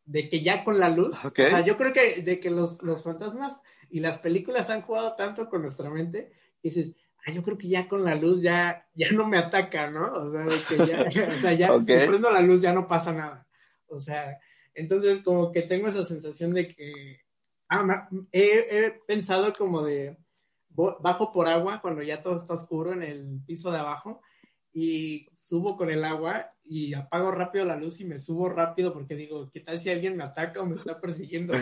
de 0.05 0.29
que 0.29 0.41
ya 0.41 0.63
con 0.63 0.79
la 0.79 0.89
luz, 0.89 1.23
o 1.23 1.31
sea, 1.31 1.61
yo 1.61 1.77
creo 1.77 1.93
que 1.93 2.21
de 2.21 2.39
que 2.39 2.49
los, 2.49 2.83
los, 2.83 3.03
fantasmas 3.03 3.61
y 3.89 4.01
las 4.01 4.17
películas 4.17 4.69
han 4.69 4.81
jugado 4.81 5.15
tanto 5.15 5.49
con 5.49 5.61
nuestra 5.61 5.89
mente, 5.89 6.33
y 6.61 6.69
dices, 6.69 6.93
ah, 7.25 7.31
yo 7.31 7.41
creo 7.41 7.57
que 7.57 7.69
ya 7.69 7.87
con 7.87 8.03
la 8.03 8.15
luz 8.15 8.41
ya, 8.41 8.85
ya 8.95 9.11
no 9.11 9.25
me 9.25 9.37
ataca, 9.37 9.89
¿no? 9.89 10.11
O 10.11 10.29
sea, 10.29 10.41
de 10.41 10.57
que 10.67 10.77
ya, 10.85 11.27
o 11.27 11.31
sea, 11.31 11.53
ya 11.53 11.67
si 11.79 12.07
prendo 12.07 12.31
la 12.31 12.41
luz 12.41 12.61
ya 12.61 12.73
no 12.73 12.87
pasa 12.87 13.13
nada. 13.13 13.47
O 13.87 13.99
sea, 13.99 14.39
entonces 14.73 15.23
como 15.23 15.51
que 15.51 15.63
tengo 15.63 15.87
esa 15.87 16.05
sensación 16.05 16.53
de 16.53 16.67
que, 16.67 17.21
ah, 17.69 18.09
he, 18.31 18.67
he 18.69 18.91
pensado 19.07 19.53
como 19.53 19.81
de, 19.83 20.17
bajo 20.69 21.31
por 21.31 21.47
agua 21.47 21.81
cuando 21.81 22.01
ya 22.01 22.21
todo 22.21 22.37
está 22.37 22.53
oscuro 22.53 22.93
en 22.93 23.03
el 23.03 23.41
piso 23.45 23.71
de 23.71 23.79
abajo 23.79 24.21
y 24.73 25.27
subo 25.35 25.77
con 25.77 25.91
el 25.91 26.03
agua 26.03 26.51
y 26.63 26.93
apago 26.93 27.31
rápido 27.31 27.65
la 27.65 27.75
luz 27.75 27.99
y 27.99 28.05
me 28.05 28.17
subo 28.17 28.49
rápido 28.49 28.93
porque 28.93 29.15
digo, 29.15 29.49
¿qué 29.51 29.59
tal 29.59 29.79
si 29.79 29.89
alguien 29.89 30.17
me 30.17 30.23
ataca 30.23 30.61
o 30.61 30.65
me 30.65 30.75
está 30.75 30.99
persiguiendo? 30.99 31.53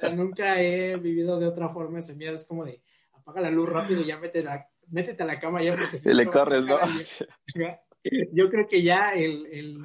Pero 0.00 0.14
nunca 0.14 0.60
he 0.60 0.96
vivido 0.96 1.38
de 1.40 1.46
otra 1.46 1.70
forma 1.70 1.98
ese 1.98 2.14
miedo. 2.14 2.34
Es 2.34 2.44
como 2.44 2.64
de, 2.64 2.82
apaga 3.12 3.40
la 3.40 3.50
luz 3.50 3.68
rápido 3.68 4.02
y 4.02 4.06
ya 4.06 4.18
métete, 4.18 4.48
métete 4.88 5.22
a 5.22 5.26
la 5.26 5.40
cama 5.40 5.62
ya 5.62 5.74
porque 5.74 5.98
si 5.98 6.12
le 6.12 6.26
corres, 6.26 6.64
¿no? 6.64 6.78
Yo 8.32 8.48
creo 8.48 8.68
que 8.68 8.82
ya 8.82 9.10
el, 9.14 9.46
el, 9.46 9.78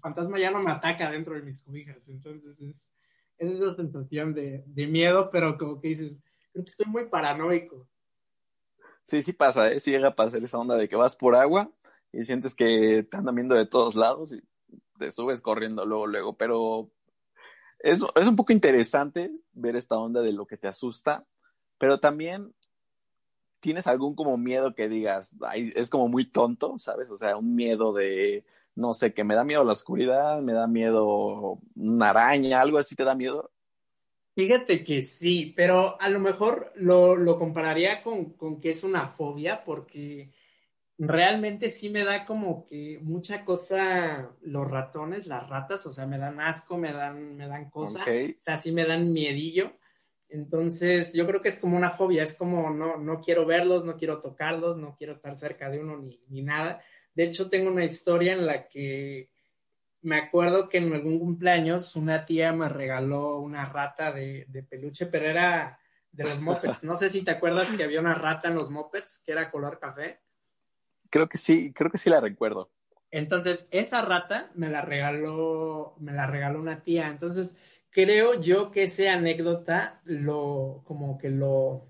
fantasma 0.00 0.38
ya 0.38 0.50
no 0.50 0.62
me 0.62 0.70
ataca 0.70 1.10
dentro 1.10 1.34
de 1.34 1.42
mis 1.42 1.62
cobijas. 1.62 2.08
Entonces, 2.08 2.58
es, 2.58 2.76
es 3.38 3.52
esa 3.52 3.74
sensación 3.74 4.34
de, 4.34 4.64
de 4.66 4.86
miedo, 4.86 5.30
pero 5.30 5.56
como 5.56 5.80
que 5.80 5.88
dices, 5.88 6.22
creo 6.52 6.64
que 6.64 6.70
estoy 6.70 6.86
muy 6.86 7.06
paranoico. 7.06 7.88
Sí, 9.02 9.22
sí 9.22 9.32
pasa, 9.32 9.72
¿eh? 9.72 9.80
Sí 9.80 9.90
llega 9.90 10.08
a 10.08 10.14
pasar 10.14 10.42
esa 10.42 10.58
onda 10.58 10.76
de 10.76 10.88
que 10.88 10.96
vas 10.96 11.16
por 11.16 11.34
agua 11.34 11.70
y 12.12 12.24
sientes 12.24 12.54
que 12.54 13.02
te 13.02 13.16
andan 13.16 13.34
viendo 13.34 13.54
de 13.54 13.66
todos 13.66 13.94
lados 13.94 14.32
y 14.32 14.42
te 14.98 15.10
subes 15.12 15.40
corriendo 15.40 15.86
luego, 15.86 16.06
luego, 16.06 16.36
pero 16.36 16.90
es, 17.78 18.02
es 18.14 18.26
un 18.26 18.36
poco 18.36 18.52
interesante 18.52 19.32
ver 19.52 19.76
esta 19.76 19.96
onda 19.96 20.20
de 20.20 20.32
lo 20.32 20.46
que 20.46 20.58
te 20.58 20.68
asusta, 20.68 21.24
pero 21.78 21.98
también 21.98 22.52
tienes 23.60 23.86
algún 23.86 24.14
como 24.14 24.36
miedo 24.36 24.74
que 24.74 24.88
digas, 24.88 25.36
ay, 25.40 25.72
es 25.74 25.90
como 25.90 26.08
muy 26.08 26.24
tonto, 26.24 26.78
¿sabes? 26.78 27.10
O 27.10 27.16
sea, 27.16 27.36
un 27.36 27.54
miedo 27.54 27.92
de, 27.92 28.44
no 28.74 28.94
sé, 28.94 29.12
que 29.12 29.24
me 29.24 29.34
da 29.34 29.44
miedo 29.44 29.64
la 29.64 29.72
oscuridad, 29.72 30.40
me 30.40 30.52
da 30.52 30.66
miedo 30.66 31.58
una 31.74 32.10
araña, 32.10 32.60
algo 32.60 32.78
así 32.78 32.94
te 32.94 33.04
da 33.04 33.14
miedo. 33.14 33.50
Fíjate 34.34 34.84
que 34.84 35.02
sí, 35.02 35.52
pero 35.56 36.00
a 36.00 36.08
lo 36.08 36.20
mejor 36.20 36.72
lo, 36.76 37.16
lo 37.16 37.38
compararía 37.38 38.02
con, 38.02 38.32
con, 38.34 38.60
que 38.60 38.70
es 38.70 38.84
una 38.84 39.06
fobia, 39.06 39.64
porque 39.64 40.32
realmente 40.96 41.70
sí 41.70 41.90
me 41.90 42.04
da 42.04 42.26
como 42.26 42.66
que 42.66 42.98
mucha 43.02 43.44
cosa 43.44 44.30
los 44.42 44.70
ratones, 44.70 45.26
las 45.26 45.48
ratas, 45.48 45.84
o 45.86 45.92
sea, 45.92 46.06
me 46.06 46.18
dan 46.18 46.40
asco, 46.40 46.76
me 46.76 46.92
dan, 46.92 47.36
me 47.36 47.48
dan 47.48 47.70
cosas, 47.70 48.06
o 48.06 48.40
sea, 48.42 48.56
sí 48.56 48.70
me 48.70 48.84
dan 48.84 49.12
miedillo. 49.12 49.72
Entonces, 50.28 51.12
yo 51.12 51.26
creo 51.26 51.42
que 51.42 51.48
es 51.48 51.58
como 51.58 51.76
una 51.76 51.90
fobia, 51.90 52.22
es 52.22 52.34
como 52.34 52.70
no, 52.70 52.98
no 52.98 53.20
quiero 53.20 53.46
verlos, 53.46 53.84
no 53.84 53.96
quiero 53.96 54.20
tocarlos, 54.20 54.76
no 54.76 54.94
quiero 54.94 55.14
estar 55.14 55.36
cerca 55.36 55.70
de 55.70 55.80
uno 55.80 55.96
ni, 55.96 56.20
ni 56.28 56.42
nada. 56.42 56.80
De 57.14 57.24
hecho, 57.24 57.48
tengo 57.48 57.70
una 57.70 57.84
historia 57.84 58.32
en 58.32 58.46
la 58.46 58.68
que 58.68 59.30
me 60.02 60.16
acuerdo 60.16 60.68
que 60.68 60.78
en 60.78 60.92
algún 60.92 61.18
cumpleaños 61.18 61.94
una 61.96 62.24
tía 62.24 62.52
me 62.52 62.68
regaló 62.68 63.38
una 63.38 63.66
rata 63.66 64.12
de, 64.12 64.66
peluche, 64.68 65.06
pero 65.06 65.26
era 65.26 65.78
de 66.12 66.24
los 66.24 66.40
mopeds. 66.40 66.84
No 66.84 66.96
sé 66.96 67.10
si 67.10 67.22
te 67.22 67.32
acuerdas 67.32 67.70
que 67.72 67.84
había 67.84 68.00
una 68.00 68.14
rata 68.14 68.48
en 68.48 68.54
los 68.54 68.70
mopeds 68.70 69.22
que 69.24 69.32
era 69.32 69.50
color 69.50 69.78
café. 69.78 70.20
Creo 71.10 71.28
que 71.28 71.38
sí, 71.38 71.72
creo 71.72 71.90
que 71.90 71.98
sí 71.98 72.08
la 72.08 72.20
recuerdo. 72.20 72.70
Entonces, 73.10 73.66
esa 73.72 74.02
rata 74.02 74.50
me 74.54 74.70
la 74.70 74.82
regaló, 74.82 75.96
me 75.98 76.12
la 76.12 76.26
regaló 76.26 76.60
una 76.60 76.82
tía. 76.82 77.08
Entonces, 77.08 77.56
creo 77.90 78.40
yo 78.40 78.70
que 78.70 78.84
esa 78.84 79.12
anécdota 79.12 80.00
lo, 80.04 80.82
como 80.86 81.18
que 81.18 81.28
lo, 81.28 81.89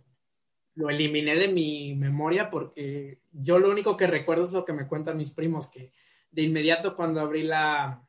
lo 0.81 0.89
eliminé 0.89 1.37
de 1.37 1.49
mi 1.49 1.95
memoria 1.95 2.49
porque 2.49 3.21
yo 3.33 3.59
lo 3.59 3.71
único 3.71 3.99
que 3.99 4.07
recuerdo 4.07 4.47
es 4.47 4.53
lo 4.53 4.65
que 4.65 4.73
me 4.73 4.89
cuentan 4.89 5.19
mis 5.19 5.31
primos, 5.31 5.69
que 5.69 5.93
de 6.31 6.43
inmediato 6.43 6.97
cuando 6.97 7.21
abrí 7.21 7.43
la, 7.43 8.03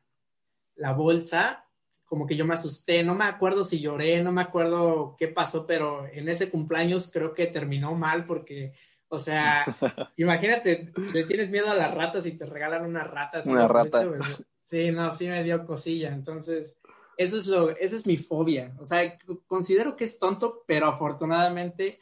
la 0.76 0.92
bolsa, 0.92 1.66
como 2.06 2.26
que 2.26 2.34
yo 2.34 2.46
me 2.46 2.54
asusté, 2.54 3.02
no 3.02 3.14
me 3.14 3.26
acuerdo 3.26 3.64
si 3.64 3.78
lloré, 3.78 4.22
no 4.22 4.32
me 4.32 4.40
acuerdo 4.40 5.16
qué 5.18 5.28
pasó, 5.28 5.66
pero 5.66 6.06
en 6.06 6.30
ese 6.30 6.48
cumpleaños 6.48 7.10
creo 7.12 7.34
que 7.34 7.46
terminó 7.46 7.94
mal 7.94 8.24
porque, 8.24 8.72
o 9.08 9.18
sea, 9.18 9.64
imagínate, 10.16 10.92
le 11.12 11.24
tienes 11.24 11.50
miedo 11.50 11.70
a 11.70 11.74
las 11.74 11.92
ratas 11.92 12.24
y 12.24 12.38
te 12.38 12.46
regalan 12.46 12.86
unas 12.86 13.10
ratas. 13.10 13.46
Una 13.46 13.68
rata. 13.68 14.06
sí, 14.62 14.90
no, 14.92 15.12
sí 15.12 15.28
me 15.28 15.42
dio 15.42 15.66
cosilla, 15.66 16.08
entonces, 16.08 16.78
eso 17.18 17.38
es 17.38 17.46
lo, 17.48 17.68
eso 17.76 17.96
es 17.96 18.06
mi 18.06 18.16
fobia, 18.16 18.74
o 18.78 18.86
sea, 18.86 19.18
considero 19.46 19.94
que 19.94 20.04
es 20.04 20.18
tonto, 20.18 20.64
pero 20.66 20.86
afortunadamente 20.86 22.00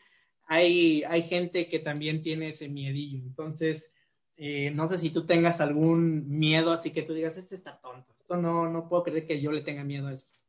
hay, 0.51 1.05
hay 1.05 1.23
gente 1.23 1.69
que 1.69 1.79
también 1.79 2.23
tiene 2.23 2.49
ese 2.49 2.69
miedillo, 2.69 3.23
entonces, 3.23 3.93
eh, 4.37 4.73
no 4.73 4.89
sé 4.89 4.99
si 4.99 5.11
tú 5.11 5.25
tengas 5.25 5.61
algún 5.61 6.29
miedo, 6.29 6.73
así 6.73 6.91
que 6.91 7.03
tú 7.03 7.15
digas, 7.15 7.37
este 7.37 7.55
está 7.55 7.81
tonto. 7.81 8.13
Esto 8.19 8.37
no, 8.37 8.69
no 8.69 8.89
puedo 8.89 9.05
creer 9.05 9.29
que 9.29 9.41
yo 9.41 9.53
le 9.53 9.61
tenga 9.61 9.85
miedo 9.85 10.09
a 10.09 10.13
esto. 10.13 10.41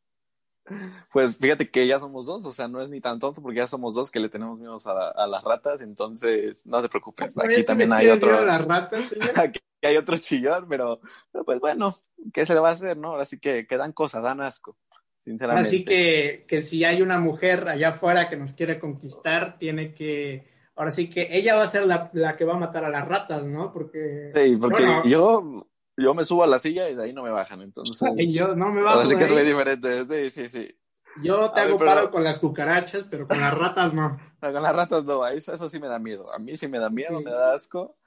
Pues 1.13 1.37
fíjate 1.37 1.69
que 1.69 1.85
ya 1.85 1.99
somos 1.99 2.25
dos, 2.25 2.43
o 2.45 2.51
sea, 2.51 2.67
no 2.67 2.81
es 2.81 2.89
ni 2.89 2.99
tan 2.99 3.19
tonto 3.19 3.43
porque 3.43 3.57
ya 3.57 3.67
somos 3.67 3.93
dos 3.93 4.09
que 4.09 4.19
le 4.19 4.29
tenemos 4.29 4.57
miedo 4.57 4.79
a, 4.85 5.27
las 5.27 5.43
ratas, 5.43 5.81
entonces 5.81 6.65
no 6.65 6.81
te 6.81 6.89
preocupes. 6.89 7.37
Aquí 7.37 7.63
también 7.63 7.93
hay 7.93 8.07
otro. 8.07 8.39
A 8.39 8.41
las 8.43 8.65
ratas, 8.65 9.13
Aquí 9.35 9.59
hay 9.83 9.97
otro 9.97 10.17
chillón, 10.17 10.65
pero, 10.67 10.99
pues 11.45 11.59
bueno, 11.59 11.95
¿qué 12.33 12.47
se 12.47 12.55
le 12.55 12.59
va 12.59 12.69
a 12.69 12.73
hacer, 12.73 12.97
no? 12.97 13.13
Así 13.17 13.39
que 13.39 13.67
quedan 13.67 13.91
cosas, 13.91 14.23
dan 14.23 14.41
asco, 14.41 14.75
sinceramente. 15.23 15.67
Así 15.67 15.85
que, 15.85 16.45
que 16.47 16.61
si 16.61 16.83
hay 16.83 17.01
una 17.01 17.19
mujer 17.19 17.67
allá 17.67 17.89
afuera 17.89 18.29
que 18.29 18.37
nos 18.37 18.53
quiere 18.53 18.79
conquistar, 18.79 19.57
tiene 19.57 19.93
que 19.93 20.49
ahora 20.75 20.91
sí 20.91 21.09
que 21.09 21.27
ella 21.31 21.55
va 21.55 21.63
a 21.63 21.67
ser 21.67 21.85
la, 21.85 22.35
que 22.37 22.45
va 22.45 22.53
a 22.53 22.59
matar 22.59 22.85
a 22.85 22.89
las 22.89 23.07
ratas, 23.07 23.43
¿no? 23.43 23.71
Porque... 23.71 24.31
Sí, 24.33 24.57
porque 24.59 24.85
yo, 25.05 25.67
yo 25.95 26.13
me 26.13 26.25
subo 26.25 26.43
a 26.43 26.47
la 26.47 26.59
silla 26.59 26.89
y 26.89 26.95
de 26.95 27.03
ahí 27.03 27.13
no 27.13 27.23
me 27.23 27.29
bajan, 27.29 27.61
entonces... 27.61 28.01
y 28.17 28.33
yo 28.33 28.55
no 28.55 28.71
me 28.71 28.81
bajo 28.81 29.01
Así 29.01 29.15
que 29.15 29.25
es 29.25 29.31
muy 29.31 29.43
diferente, 29.43 30.05
sí, 30.05 30.29
sí, 30.29 30.49
sí. 30.49 30.75
Yo 31.21 31.51
te 31.51 31.61
hago 31.61 31.77
paro 31.77 32.09
con 32.09 32.23
las 32.23 32.39
cucarachas, 32.39 33.03
pero 33.09 33.27
con 33.27 33.39
las 33.39 33.55
ratas 33.55 33.93
no. 33.93 34.17
con 34.39 34.53
las 34.53 34.75
ratas 34.75 35.03
no, 35.03 35.27
eso, 35.27 35.53
eso 35.53 35.69
sí 35.69 35.79
me 35.79 35.87
da 35.87 35.99
miedo. 35.99 36.25
A 36.33 36.39
mí 36.39 36.55
sí 36.55 36.67
me 36.67 36.79
da 36.79 36.89
miedo, 36.89 37.21
me 37.21 37.31
da 37.31 37.53
asco 37.53 37.97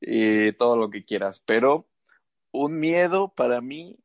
y 0.00 0.52
todo 0.52 0.76
lo 0.76 0.90
que 0.90 1.04
quieras. 1.04 1.42
Pero 1.44 1.86
un 2.52 2.78
miedo 2.78 3.32
para 3.34 3.60
mí 3.60 3.98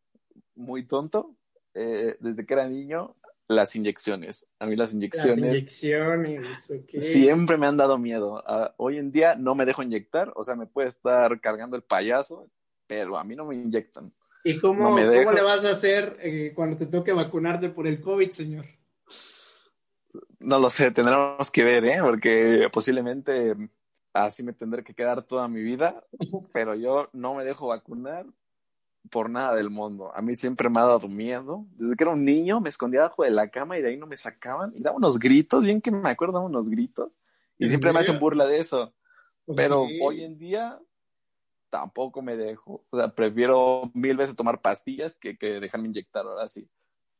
muy 0.56 0.86
tonto, 0.86 1.36
eh, 1.80 2.18
desde 2.20 2.46
que 2.46 2.54
era 2.54 2.68
niño, 2.68 3.16
las 3.48 3.76
inyecciones. 3.76 4.52
A 4.60 4.68
mí 4.68 4.76
las 4.76 4.94
inyecciones. 4.94 5.40
Las 5.40 5.50
inyecciones, 5.50 6.82
Siempre 7.00 7.58
me 7.58 7.68
han 7.68 7.78
dado 7.78 7.98
miedo. 7.98 8.44
Ah, 8.46 8.74
hoy 8.78 8.98
en 8.98 9.12
día 9.12 9.36
no 9.36 9.56
me 9.56 9.66
dejo 9.66 9.82
inyectar, 9.82 10.32
o 10.36 10.44
sea, 10.44 10.56
me 10.56 10.68
puede 10.68 10.90
estar 10.90 11.40
cargando 11.40 11.78
el 11.78 11.84
payaso, 11.84 12.50
pero 12.86 13.18
a 13.18 13.24
mí 13.24 13.36
no 13.36 13.46
me 13.46 13.56
inyectan. 13.56 14.14
¿Y 14.44 14.60
cómo, 14.60 14.90
cómo 14.90 15.00
le 15.00 15.42
vas 15.42 15.64
a 15.66 15.72
hacer 15.72 16.18
eh, 16.22 16.54
cuando 16.56 16.78
te 16.78 16.86
toque 16.86 17.14
vacunarte 17.14 17.70
por 17.70 17.88
el 17.88 18.02
COVID, 18.02 18.30
señor? 18.30 18.66
No 20.40 20.60
lo 20.60 20.70
sé, 20.70 20.92
tendremos 20.92 21.50
que 21.52 21.64
ver, 21.64 21.86
¿eh? 21.86 21.98
Porque 22.02 22.70
posiblemente 22.72 23.56
así 24.14 24.44
me 24.44 24.54
tendré 24.54 24.84
que 24.84 24.94
quedar 24.94 25.24
toda 25.24 25.48
mi 25.48 25.62
vida, 25.62 26.04
pero 26.54 26.76
yo 26.76 27.08
no 27.14 27.36
me 27.36 27.44
dejo 27.44 27.68
vacunar 27.68 28.26
por 29.10 29.30
nada 29.30 29.56
del 29.56 29.70
mundo. 29.70 30.12
A 30.16 30.22
mí 30.22 30.36
siempre 30.36 30.70
me 30.70 30.80
ha 30.80 30.84
dado 30.84 31.08
miedo. 31.08 31.66
Desde 31.78 31.96
que 31.96 32.04
era 32.04 32.14
un 32.14 32.24
niño 32.24 32.62
me 32.62 32.70
escondía 32.70 33.02
debajo 33.02 33.24
de 33.24 33.32
la 33.32 33.50
cama 33.50 33.78
y 33.78 33.82
de 33.82 33.90
ahí 33.90 33.98
no 33.98 34.08
me 34.08 34.18
sacaban. 34.18 34.72
Y 34.76 34.82
daba 34.82 34.98
unos 34.98 35.20
gritos, 35.20 35.64
bien 35.64 35.82
que 35.82 35.92
me 35.92 36.10
acuerdo, 36.10 36.36
daba 36.36 36.46
unos 36.46 36.70
gritos. 36.70 37.12
Y 37.58 37.68
siempre 37.68 37.92
me 37.92 38.00
hacen 38.00 38.20
burla 38.20 38.46
de 38.46 38.60
eso. 38.60 38.94
Pero 39.56 39.86
hoy 40.02 40.24
en 40.24 40.38
día 40.38 40.80
tampoco 41.70 42.22
me 42.22 42.36
dejo. 42.36 42.86
O 42.90 42.98
sea, 42.98 43.14
prefiero 43.14 43.92
mil 43.94 44.16
veces 44.16 44.36
tomar 44.36 44.62
pastillas 44.62 45.16
que, 45.16 45.38
que 45.38 45.60
dejarme 45.60 45.88
inyectar 45.88 46.26
ahora 46.26 46.48
sí. 46.48 46.68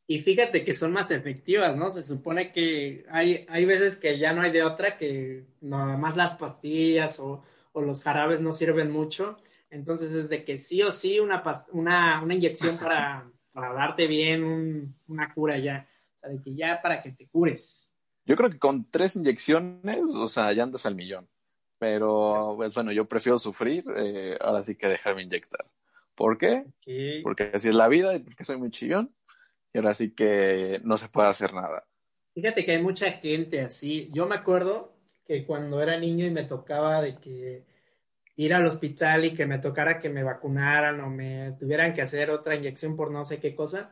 Y 0.06 0.18
fíjate 0.20 0.64
que 0.64 0.74
son 0.74 0.92
más 0.92 1.12
efectivas, 1.12 1.76
¿no? 1.76 1.90
Se 1.90 2.02
supone 2.02 2.50
que 2.52 3.06
hay, 3.10 3.46
hay 3.48 3.64
veces 3.64 3.96
que 3.96 4.18
ya 4.18 4.32
no 4.32 4.42
hay 4.42 4.50
de 4.50 4.64
otra, 4.64 4.98
que 4.98 5.44
nada 5.60 5.96
más 5.96 6.16
las 6.16 6.34
pastillas 6.34 7.20
o, 7.20 7.44
o 7.72 7.80
los 7.80 8.02
jarabes 8.02 8.40
no 8.40 8.52
sirven 8.52 8.90
mucho. 8.90 9.36
Entonces, 9.70 10.10
desde 10.10 10.44
que 10.44 10.58
sí 10.58 10.82
o 10.82 10.90
sí 10.90 11.20
una, 11.20 11.42
una, 11.72 12.22
una 12.22 12.34
inyección 12.34 12.76
para, 12.76 13.30
para 13.52 13.72
darte 13.72 14.06
bien 14.06 14.94
una 15.06 15.32
cura 15.32 15.58
ya. 15.58 15.88
O 16.16 16.18
sea, 16.18 16.30
de 16.30 16.42
que 16.42 16.54
ya 16.54 16.80
para 16.82 17.02
que 17.02 17.12
te 17.12 17.26
cures. 17.28 17.92
Yo 18.26 18.36
creo 18.36 18.50
que 18.50 18.58
con 18.58 18.90
tres 18.90 19.16
inyecciones, 19.16 19.98
o 20.14 20.28
sea, 20.28 20.52
ya 20.52 20.64
andas 20.64 20.84
al 20.86 20.94
millón. 20.94 21.28
Pero, 21.78 22.54
pues 22.56 22.74
bueno, 22.74 22.92
yo 22.92 23.06
prefiero 23.06 23.38
sufrir, 23.38 23.84
eh, 23.96 24.36
ahora 24.38 24.62
sí 24.62 24.76
que 24.76 24.86
dejarme 24.86 25.22
inyectar. 25.22 25.64
¿Por 26.14 26.36
qué? 26.36 26.66
Porque 27.22 27.50
así 27.54 27.68
es 27.68 27.74
la 27.74 27.88
vida 27.88 28.14
y 28.14 28.18
porque 28.18 28.44
soy 28.44 28.58
muy 28.58 28.70
chillón. 28.70 29.10
Y 29.72 29.78
ahora 29.78 29.94
sí 29.94 30.10
que 30.10 30.78
no 30.84 30.98
se 30.98 31.08
puede 31.08 31.28
hacer 31.28 31.54
nada. 31.54 31.84
Fíjate 32.34 32.66
que 32.66 32.72
hay 32.72 32.82
mucha 32.82 33.10
gente 33.12 33.62
así. 33.62 34.10
Yo 34.12 34.26
me 34.26 34.34
acuerdo 34.34 34.92
que 35.26 35.46
cuando 35.46 35.80
era 35.80 35.98
niño 35.98 36.26
y 36.26 36.30
me 36.30 36.44
tocaba 36.44 37.00
de 37.00 37.14
que 37.14 37.64
ir 38.40 38.54
al 38.54 38.66
hospital 38.66 39.26
y 39.26 39.32
que 39.32 39.44
me 39.44 39.58
tocara 39.58 39.98
que 39.98 40.08
me 40.08 40.22
vacunaran 40.22 40.98
o 41.00 41.10
me 41.10 41.52
tuvieran 41.58 41.92
que 41.92 42.00
hacer 42.00 42.30
otra 42.30 42.54
inyección 42.54 42.96
por 42.96 43.10
no 43.10 43.26
sé 43.26 43.38
qué 43.38 43.54
cosa, 43.54 43.90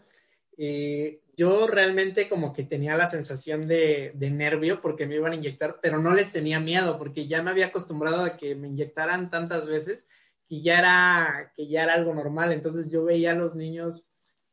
eh, 0.56 1.20
yo 1.36 1.66
realmente 1.66 2.30
como 2.30 2.54
que 2.54 2.64
tenía 2.64 2.96
la 2.96 3.06
sensación 3.06 3.68
de, 3.68 4.12
de, 4.14 4.30
nervio 4.30 4.80
porque 4.80 5.06
me 5.06 5.16
iban 5.16 5.32
a 5.32 5.36
inyectar, 5.36 5.78
pero 5.82 5.98
no 5.98 6.14
les 6.14 6.32
tenía 6.32 6.60
miedo 6.60 6.96
porque 6.96 7.26
ya 7.26 7.42
me 7.42 7.50
había 7.50 7.66
acostumbrado 7.66 8.24
a 8.24 8.38
que 8.38 8.54
me 8.54 8.68
inyectaran 8.68 9.30
tantas 9.30 9.66
veces 9.66 10.06
que 10.48 10.62
ya 10.62 10.78
era, 10.78 11.52
que 11.54 11.68
ya 11.68 11.82
era 11.82 11.92
algo 11.92 12.14
normal. 12.14 12.50
Entonces 12.52 12.90
yo 12.90 13.04
veía 13.04 13.32
a 13.32 13.34
los 13.34 13.54
niños 13.54 14.06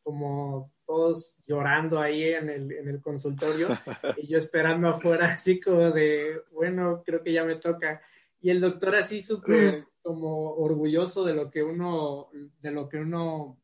como 0.04 0.74
todos 0.86 1.38
llorando 1.48 2.02
ahí 2.02 2.34
en 2.34 2.50
el, 2.50 2.72
en 2.74 2.90
el 2.90 3.02
consultorio 3.02 3.70
y 4.18 4.28
yo 4.28 4.38
esperando 4.38 4.90
afuera 4.90 5.28
así 5.28 5.60
como 5.62 5.90
de, 5.90 6.42
bueno, 6.52 7.02
creo 7.06 7.24
que 7.24 7.32
ya 7.32 7.46
me 7.46 7.56
toca. 7.56 8.02
Y 8.42 8.50
el 8.50 8.62
doctor 8.62 8.96
así 8.96 9.22
súper 9.22 9.88
como 10.02 10.52
orgulloso 10.52 11.26
de 11.26 11.34
lo 11.34 11.50
que 11.50 11.64
uno, 11.64 12.30
de 12.62 12.70
lo 12.70 12.88
que 12.88 12.98
uno 12.98 13.60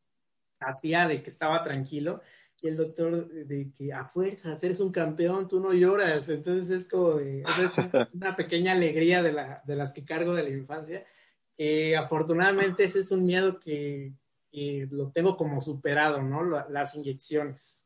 hacía, 0.60 1.07
de 1.07 1.21
que 1.21 1.29
estaba 1.29 1.63
tranquilo. 1.63 2.21
Y 2.63 2.67
el 2.67 2.77
doctor 2.77 3.27
de 3.27 3.71
que 3.77 3.93
a 3.93 4.05
fuerza, 4.05 4.57
eres 4.62 4.79
un 4.79 4.91
campeón, 4.91 5.47
tú 5.47 5.60
no 5.60 5.73
lloras. 5.73 6.29
Entonces 6.29 6.69
es 6.69 6.88
como 6.89 7.15
de, 7.15 7.41
es 7.41 7.47
una 8.13 8.36
pequeña 8.36 8.73
alegría 8.73 9.21
de, 9.21 9.34
la, 9.34 9.62
de 9.65 9.75
las 9.75 9.91
que 9.91 10.05
cargo 10.05 10.34
de 10.34 10.43
la 10.43 10.49
infancia. 10.49 11.05
que 11.57 11.95
afortunadamente 11.95 12.84
ese 12.84 12.99
es 13.01 13.12
un 13.12 13.25
miedo 13.25 13.60
que, 13.60 14.13
lo 14.51 15.12
tengo 15.12 15.38
como 15.38 15.62
superado, 15.62 16.21
¿no? 16.21 16.43
Las 16.43 16.95
inyecciones. 16.95 17.86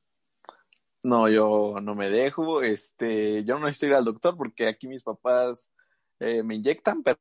No, 1.03 1.29
yo 1.29 1.75
no 1.81 1.93
me 1.93 2.09
dejo. 2.09 2.63
Este, 2.63 3.43
yo 3.43 3.59
no 3.59 3.67
estoy 3.67 3.93
al 3.93 4.03
doctor 4.03 4.35
porque 4.35 4.67
aquí 4.67 4.87
mis 4.87 5.03
papás 5.03 5.71
eh, 6.19 6.43
me 6.43 6.55
inyectan, 6.55 7.03
pero, 7.03 7.19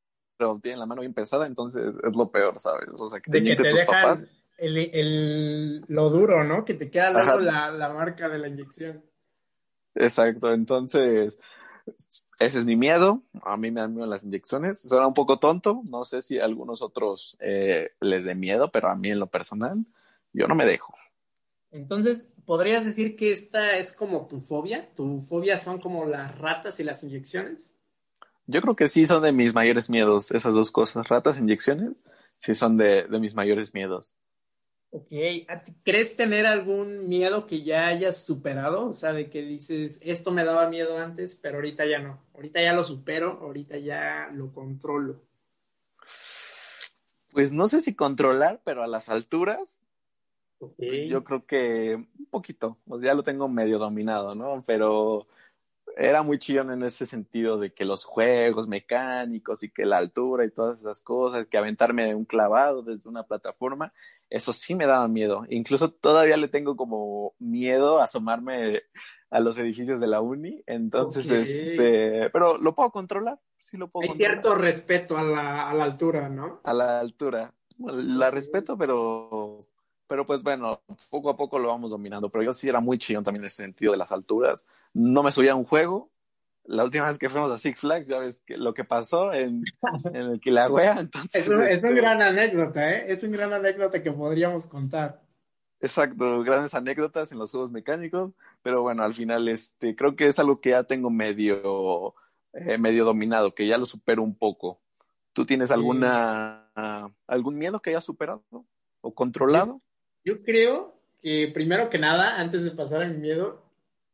tienen 0.61 0.81
la 0.81 0.87
mano 0.87 1.01
bien 1.01 1.15
pesada, 1.15 1.47
entonces 1.47 1.95
es 2.03 2.17
lo 2.17 2.31
peor, 2.31 2.59
¿sabes? 2.59 2.91
O 2.99 3.09
sea, 3.09 3.21
que 3.21 3.31
te, 3.31 3.41
de 3.41 3.55
tus 3.55 3.83
papás 3.83 4.29
el, 4.59 5.85
lo 5.89 6.11
duro, 6.11 6.45
¿no? 6.45 6.65
Que 6.65 6.75
te 6.75 6.91
queda 6.91 7.11
luego 7.11 7.41
la, 7.41 7.71
la, 7.71 7.89
marca 7.93 8.29
de 8.29 8.39
la 8.39 8.49
inyección. 8.49 9.05
Exacto, 9.95 10.53
entonces 10.53 11.39
ese 12.39 12.59
es 12.59 12.65
mi 12.65 12.77
miedo. 12.77 13.23
A 13.43 13.57
mí 13.57 13.71
me 13.71 13.81
dan 13.81 13.95
miedo 13.95 14.07
las 14.07 14.25
inyecciones. 14.25 14.81
Suena 14.81 15.07
un 15.07 15.15
poco 15.15 15.39
tonto, 15.39 15.83
no 15.89 16.05
sé 16.05 16.23
si 16.23 16.39
a 16.39 16.45
algunos 16.45 16.83
otros 16.83 17.37
eh, 17.41 17.91
les 18.01 18.25
dé 18.25 18.35
miedo, 18.35 18.71
pero 18.71 18.89
a 18.89 18.97
mí 18.97 19.11
en 19.11 19.19
lo 19.19 19.27
personal, 19.27 19.85
yo 20.33 20.47
no 20.49 20.55
me 20.55 20.67
dejo. 20.67 20.95
Entonces, 21.71 22.29
¿podrías 22.45 22.85
decir 22.85 23.17
que 23.17 23.33
esta 23.33 23.77
es 23.77 23.93
como 23.93 24.27
tu 24.27 24.41
fobia? 24.41 24.89
¿Tu 24.95 25.21
fobia 25.21 25.59
son 25.59 25.81
como 25.81 26.07
las 26.07 26.39
ratas 26.39 26.79
y 26.81 26.85
las 26.85 27.03
inyecciones? 27.03 27.74
Yo 28.47 28.61
creo 28.61 28.77
que 28.77 28.89
sí 28.89 29.07
son 29.07 29.23
de 29.23 29.33
mis 29.33 29.55
mayores 29.55 29.89
miedos, 29.89 30.31
esas 30.31 30.55
dos 30.55 30.71
cosas, 30.71 31.09
ratas, 31.09 31.39
inyecciones, 31.39 31.93
sí 32.41 32.55
son 32.55 32.77
de, 32.77 33.05
de 33.05 33.19
mis 33.19 33.35
mayores 33.35 33.73
miedos. 33.73 34.15
Ok, 34.91 35.09
¿crees 35.83 36.15
tener 36.15 36.47
algún 36.47 37.09
miedo 37.09 37.49
que 37.49 37.65
ya 37.65 37.89
hayas 37.89 38.25
superado? 38.25 38.87
O 38.87 38.93
sea, 38.93 39.13
de 39.13 39.29
que 39.29 39.43
dices, 39.43 39.99
esto 40.05 40.31
me 40.31 40.45
daba 40.45 40.69
miedo 40.69 40.99
antes, 40.99 41.35
pero 41.35 41.57
ahorita 41.57 41.85
ya 41.85 41.99
no. 41.99 42.21
Ahorita 42.33 42.63
ya 42.63 42.75
lo 42.75 42.85
supero, 42.85 43.41
ahorita 43.43 43.79
ya 43.79 44.31
lo 44.33 44.53
controlo. 44.53 45.21
Pues 47.33 47.53
no 47.53 47.67
sé 47.67 47.81
si 47.81 47.97
controlar, 47.97 48.61
pero 48.63 48.85
a 48.85 48.87
las 48.87 49.09
alturas, 49.09 49.83
yo 50.79 51.25
creo 51.25 51.45
que 51.45 51.97
un 51.97 52.27
poquito, 52.27 52.79
pues 52.87 53.03
ya 53.03 53.15
lo 53.15 53.25
tengo 53.25 53.49
medio 53.49 53.81
dominado, 53.81 54.37
¿no? 54.37 54.63
Pero 54.65 55.27
era 55.97 56.23
muy 56.23 56.39
chillón 56.39 56.71
en 56.71 56.83
ese 56.83 57.07
sentido 57.07 57.59
de 57.59 57.73
que 57.73 57.85
los 57.85 58.05
juegos 58.05 58.69
mecánicos 58.69 59.63
y 59.63 59.71
que 59.71 59.85
la 59.85 59.99
altura 59.99 60.45
y 60.45 60.51
todas 60.51 60.81
esas 60.81 61.01
cosas, 61.01 61.47
que 61.47 61.59
aventarme 61.59 62.15
un 62.15 62.25
clavado 62.25 62.83
desde 62.83 63.09
una 63.09 63.25
plataforma, 63.25 63.93
eso 64.31 64.53
sí 64.53 64.75
me 64.75 64.87
daba 64.87 65.07
miedo. 65.09 65.45
Incluso 65.49 65.91
todavía 65.91 66.37
le 66.37 66.49
tengo 66.49 66.77
como 66.77 67.35
miedo 67.39 68.01
a 68.01 68.05
asomarme 68.05 68.83
a 69.31 69.41
los 69.41 69.59
edificios 69.59 70.01
de 70.01 70.07
la 70.07 70.21
uni. 70.21 70.63
Entonces, 70.67 71.31
este, 71.31 72.31
pero 72.31 72.59
lo 72.59 72.75
puedo 72.75 72.91
controlar, 72.91 73.39
sí 73.57 73.77
lo 73.77 73.89
puedo 73.89 74.11
Hay 74.11 74.17
cierto 74.17 74.55
respeto 74.55 75.17
a 75.17 75.23
la, 75.23 75.71
a 75.71 75.75
la 75.75 75.85
altura, 75.85 76.29
¿no? 76.29 76.61
A 76.65 76.73
la 76.73 77.01
altura. 77.01 77.55
la 77.79 78.31
respeto, 78.31 78.77
pero 78.79 79.44
pero 80.15 80.25
pues 80.25 80.45
bueno, 80.45 80.81
poco 81.11 81.29
a 81.29 81.37
poco 81.37 81.59
lo 81.59 81.71
vamos 81.71 81.91
dominando. 81.91 82.29
Pero 82.29 82.45
yo 82.45 82.53
sí 82.53 82.69
era 82.69 82.79
muy 82.79 82.99
chillón 82.99 83.25
también 83.25 83.43
en 83.43 83.47
ese 83.47 83.65
sentido 83.65 83.91
de 83.91 83.99
las 83.99 84.13
alturas. 84.13 84.65
No 84.93 85.25
me 85.25 85.33
subía 85.33 85.51
a 85.51 85.57
un 85.57 85.65
juego. 85.65 86.07
La 86.67 86.85
última 86.85 87.09
vez 87.09 87.19
que 87.19 87.29
fuimos 87.29 87.51
a 87.51 87.59
Six 87.59 87.81
Flags, 87.81 88.07
ya 88.07 88.21
ves 88.21 88.41
que 88.47 88.57
lo 88.57 88.75
que 88.75 88.85
pasó 88.85 89.33
en, 89.33 89.65
en 90.15 90.31
el 90.31 90.41
Kilauea. 90.41 91.01
Entonces, 91.01 91.43
es, 91.43 91.49
un, 91.49 91.55
es 91.55 91.83
una 91.83 91.91
este 91.91 91.95
gran 91.95 92.23
anécdota, 92.23 92.93
¿eh? 92.93 93.07
Es 93.09 93.25
una 93.25 93.37
gran 93.39 93.55
anécdota 93.55 94.05
que 94.05 94.13
podríamos 94.13 94.69
contar. 94.69 95.21
Exacto, 95.81 96.45
grandes 96.45 96.75
anécdotas 96.75 97.33
en 97.33 97.41
los 97.41 97.51
juegos 97.51 97.73
mecánicos, 97.73 98.31
pero 98.63 98.83
bueno, 98.83 99.03
al 99.03 99.17
final 99.17 99.49
este, 99.49 99.97
creo 99.97 100.15
que 100.15 100.27
es 100.27 100.39
algo 100.39 100.61
que 100.61 100.71
ya 100.71 100.85
tengo 100.85 101.11
medio, 101.11 102.15
eh, 102.53 102.79
medio 102.79 103.05
dominado, 103.05 103.53
que 103.53 103.67
ya 103.67 103.79
lo 103.79 103.85
supero 103.85 104.23
un 104.23 104.37
poco. 104.37 104.81
¿Tú 105.33 105.45
tienes 105.45 105.73
alguna, 105.73 106.71
algún 107.27 107.59
miedo 107.59 107.83
que 107.83 107.91
hayas 107.91 108.05
superado 108.05 108.45
o 109.01 109.13
controlado? 109.13 109.81
Yo 110.25 110.43
creo 110.43 110.99
que 111.21 111.51
primero 111.53 111.91
que 111.91 111.99
nada, 111.99 112.41
antes 112.41 112.65
de 112.65 112.71
pasar 112.71 113.03
a 113.03 113.09
mi 113.09 113.19
miedo, 113.19 113.65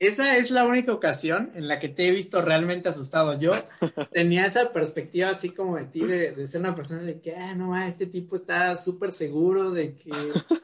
esa 0.00 0.38
es 0.38 0.50
la 0.50 0.66
única 0.66 0.94
ocasión 0.94 1.52
en 1.54 1.68
la 1.68 1.78
que 1.78 1.90
te 1.90 2.08
he 2.08 2.10
visto 2.10 2.40
realmente 2.40 2.88
asustado. 2.88 3.38
Yo 3.38 3.52
tenía 4.12 4.46
esa 4.46 4.72
perspectiva 4.72 5.28
así 5.28 5.50
como 5.50 5.76
de 5.76 5.84
ti, 5.84 6.00
de, 6.00 6.48
ser 6.48 6.62
una 6.62 6.74
persona 6.74 7.02
de 7.02 7.20
que, 7.20 7.36
ah, 7.36 7.54
no, 7.54 7.76
este 7.76 8.06
tipo 8.06 8.36
está 8.36 8.78
súper 8.78 9.12
seguro 9.12 9.70
de 9.70 9.94
que 9.94 10.10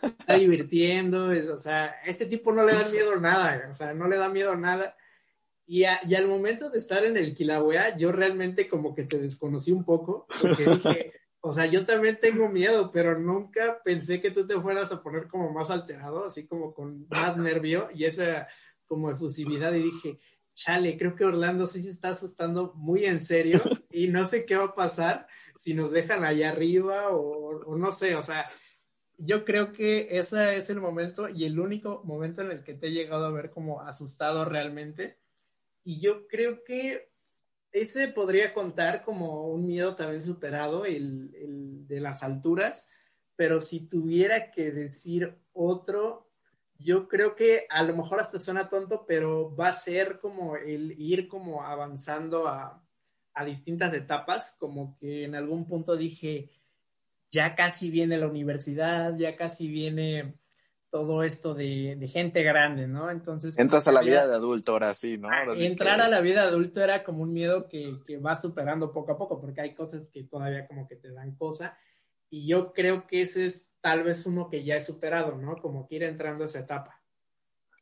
está 0.03 0.35
divirtiendo, 0.39 1.33
es, 1.33 1.51
o 1.51 1.59
sea, 1.59 1.97
a 2.03 2.07
este 2.07 2.25
tipo 2.25 2.51
no 2.51 2.65
le 2.65 2.73
da 2.73 2.89
miedo 2.89 3.15
nada, 3.21 3.69
o 3.71 3.75
sea, 3.75 3.93
no 3.93 4.09
le 4.09 4.17
da 4.17 4.31
miedo 4.31 4.57
nada. 4.57 4.97
Y, 5.67 5.85
al 5.85 6.29
momento 6.29 6.71
de 6.71 6.79
estar 6.79 7.05
en 7.05 7.19
el 7.19 7.35
Kilauea, 7.35 7.97
yo 7.99 8.13
realmente 8.13 8.69
como 8.69 8.95
que 8.95 9.03
te 9.03 9.19
desconocí 9.19 9.71
un 9.71 9.85
poco, 9.85 10.27
porque 10.41 10.65
dije, 10.65 11.13
o 11.41 11.53
sea, 11.53 11.67
yo 11.67 11.87
también 11.87 12.19
tengo 12.21 12.49
miedo, 12.49 12.91
pero 12.91 13.19
nunca 13.19 13.81
pensé 13.85 14.21
que 14.21 14.31
tú 14.31 14.47
te 14.47 14.61
fueras 14.61 14.91
a 14.93 15.03
poner 15.03 15.29
como 15.29 15.53
más 15.53 15.71
alterado, 15.71 16.27
así 16.27 16.47
como 16.47 16.75
con 16.75 17.07
más 17.09 17.37
nervio 17.37 17.89
y 17.95 18.05
esa 18.05 18.49
como 18.87 19.11
efusividad. 19.11 19.73
Y 19.75 19.83
dije, 19.83 20.19
chale, 20.55 20.97
creo 20.97 21.15
que 21.15 21.25
Orlando 21.25 21.67
sí 21.67 21.83
se 21.83 21.91
está 21.91 22.11
asustando 22.11 22.73
muy 22.75 23.05
en 23.05 23.23
serio 23.23 23.61
y 23.91 24.09
no 24.09 24.25
sé 24.25 24.45
qué 24.45 24.57
va 24.57 24.65
a 24.65 24.75
pasar 24.75 25.27
si 25.55 25.75
nos 25.75 25.91
dejan 25.91 26.25
allá 26.25 26.51
arriba 26.51 27.11
o, 27.11 27.61
o 27.65 27.77
no 27.77 27.93
sé, 27.93 28.17
o 28.17 28.23
sea, 28.23 28.47
yo 29.19 29.45
creo 29.45 29.73
que 29.73 30.09
ese 30.19 30.57
es 30.57 30.69
el 30.71 30.81
momento 30.81 31.29
y 31.29 31.45
el 31.45 31.59
único 31.59 32.03
momento 32.05 32.43
en 32.43 32.51
el 32.51 32.65
que 32.65 32.75
te 32.75 32.89
he 32.89 32.93
llegado 32.93 33.25
a 33.25 33.31
ver 33.31 33.51
como 33.51 33.81
asustado 33.83 34.45
realmente. 34.45 35.19
Y 35.85 36.01
yo 36.01 36.27
creo 36.27 36.65
que 36.65 37.11
ese 37.73 38.09
podría 38.09 38.55
contar 38.55 39.05
como 39.05 39.49
un 39.49 39.67
miedo 39.67 39.95
también 39.95 40.23
superado, 40.23 40.85
el, 40.85 41.35
el 41.35 41.87
de 41.87 42.01
las 42.01 42.23
alturas, 42.23 42.89
pero 43.37 43.61
si 43.61 43.87
tuviera 43.87 44.51
que 44.51 44.71
decir 44.71 45.37
otro, 45.53 46.31
yo 46.79 47.09
creo 47.09 47.37
que 47.37 47.67
a 47.71 47.83
lo 47.83 47.97
mejor 47.97 48.21
hasta 48.21 48.41
suena 48.41 48.69
tonto, 48.69 49.05
pero 49.07 49.55
va 49.55 49.69
a 49.69 49.73
ser 49.73 50.19
como 50.21 50.57
el 50.57 50.95
ir 50.99 51.29
como 51.29 51.63
avanzando 51.63 52.49
a, 52.49 52.83
a 53.35 53.45
distintas 53.45 53.93
etapas, 53.95 54.57
como 54.59 54.97
que 54.97 55.25
en 55.25 55.35
algún 55.35 55.67
punto 55.67 55.97
dije, 55.97 56.51
ya 57.31 57.55
casi 57.55 57.91
viene 57.91 58.17
la 58.17 58.29
universidad, 58.29 59.17
ya 59.19 59.37
casi 59.37 59.69
viene 59.69 60.35
todo 60.97 61.23
esto 61.23 61.53
de, 61.53 62.09
gente 62.11 62.43
grande, 62.43 62.89
¿no? 62.89 63.11
Entonces... 63.11 63.59
Entras 63.59 63.87
a 63.87 63.93
la 63.93 64.01
vida 64.01 64.27
de 64.27 64.35
adulto 64.35 64.73
ahora 64.73 64.95
sí, 64.95 65.19
¿no? 65.19 65.29
entrar 65.53 66.01
a 66.01 66.09
la 66.09 66.23
vida 66.23 66.41
de 66.41 66.49
adulto 66.49 66.83
era 66.83 67.05
como 67.05 67.23
un 67.23 67.35
miedo 67.35 67.69
que, 67.69 67.99
que 68.07 68.17
va 68.17 68.35
superando 68.35 68.95
poco 68.95 69.13
a 69.13 69.19
poco, 69.19 69.39
porque 69.39 69.61
hay 69.61 69.75
cosas 69.75 70.09
que 70.09 70.25
todavía 70.25 70.67
como 70.67 70.89
que 70.89 70.97
te 70.97 71.13
dan 71.13 71.35
cosa. 71.35 71.77
Y 72.31 72.47
yo 72.47 72.73
creo 72.73 73.07
que 73.07 73.21
ese 73.21 73.45
es 73.45 73.77
tal 73.83 74.05
vez 74.05 74.25
uno 74.25 74.49
que 74.49 74.65
ya 74.65 74.75
he 74.75 74.81
superado, 74.81 75.37
¿no? 75.37 75.57
Como 75.57 75.87
que 75.87 75.97
ir 75.97 76.03
entrando 76.05 76.45
a 76.45 76.47
esa 76.47 76.61
etapa. 76.61 76.99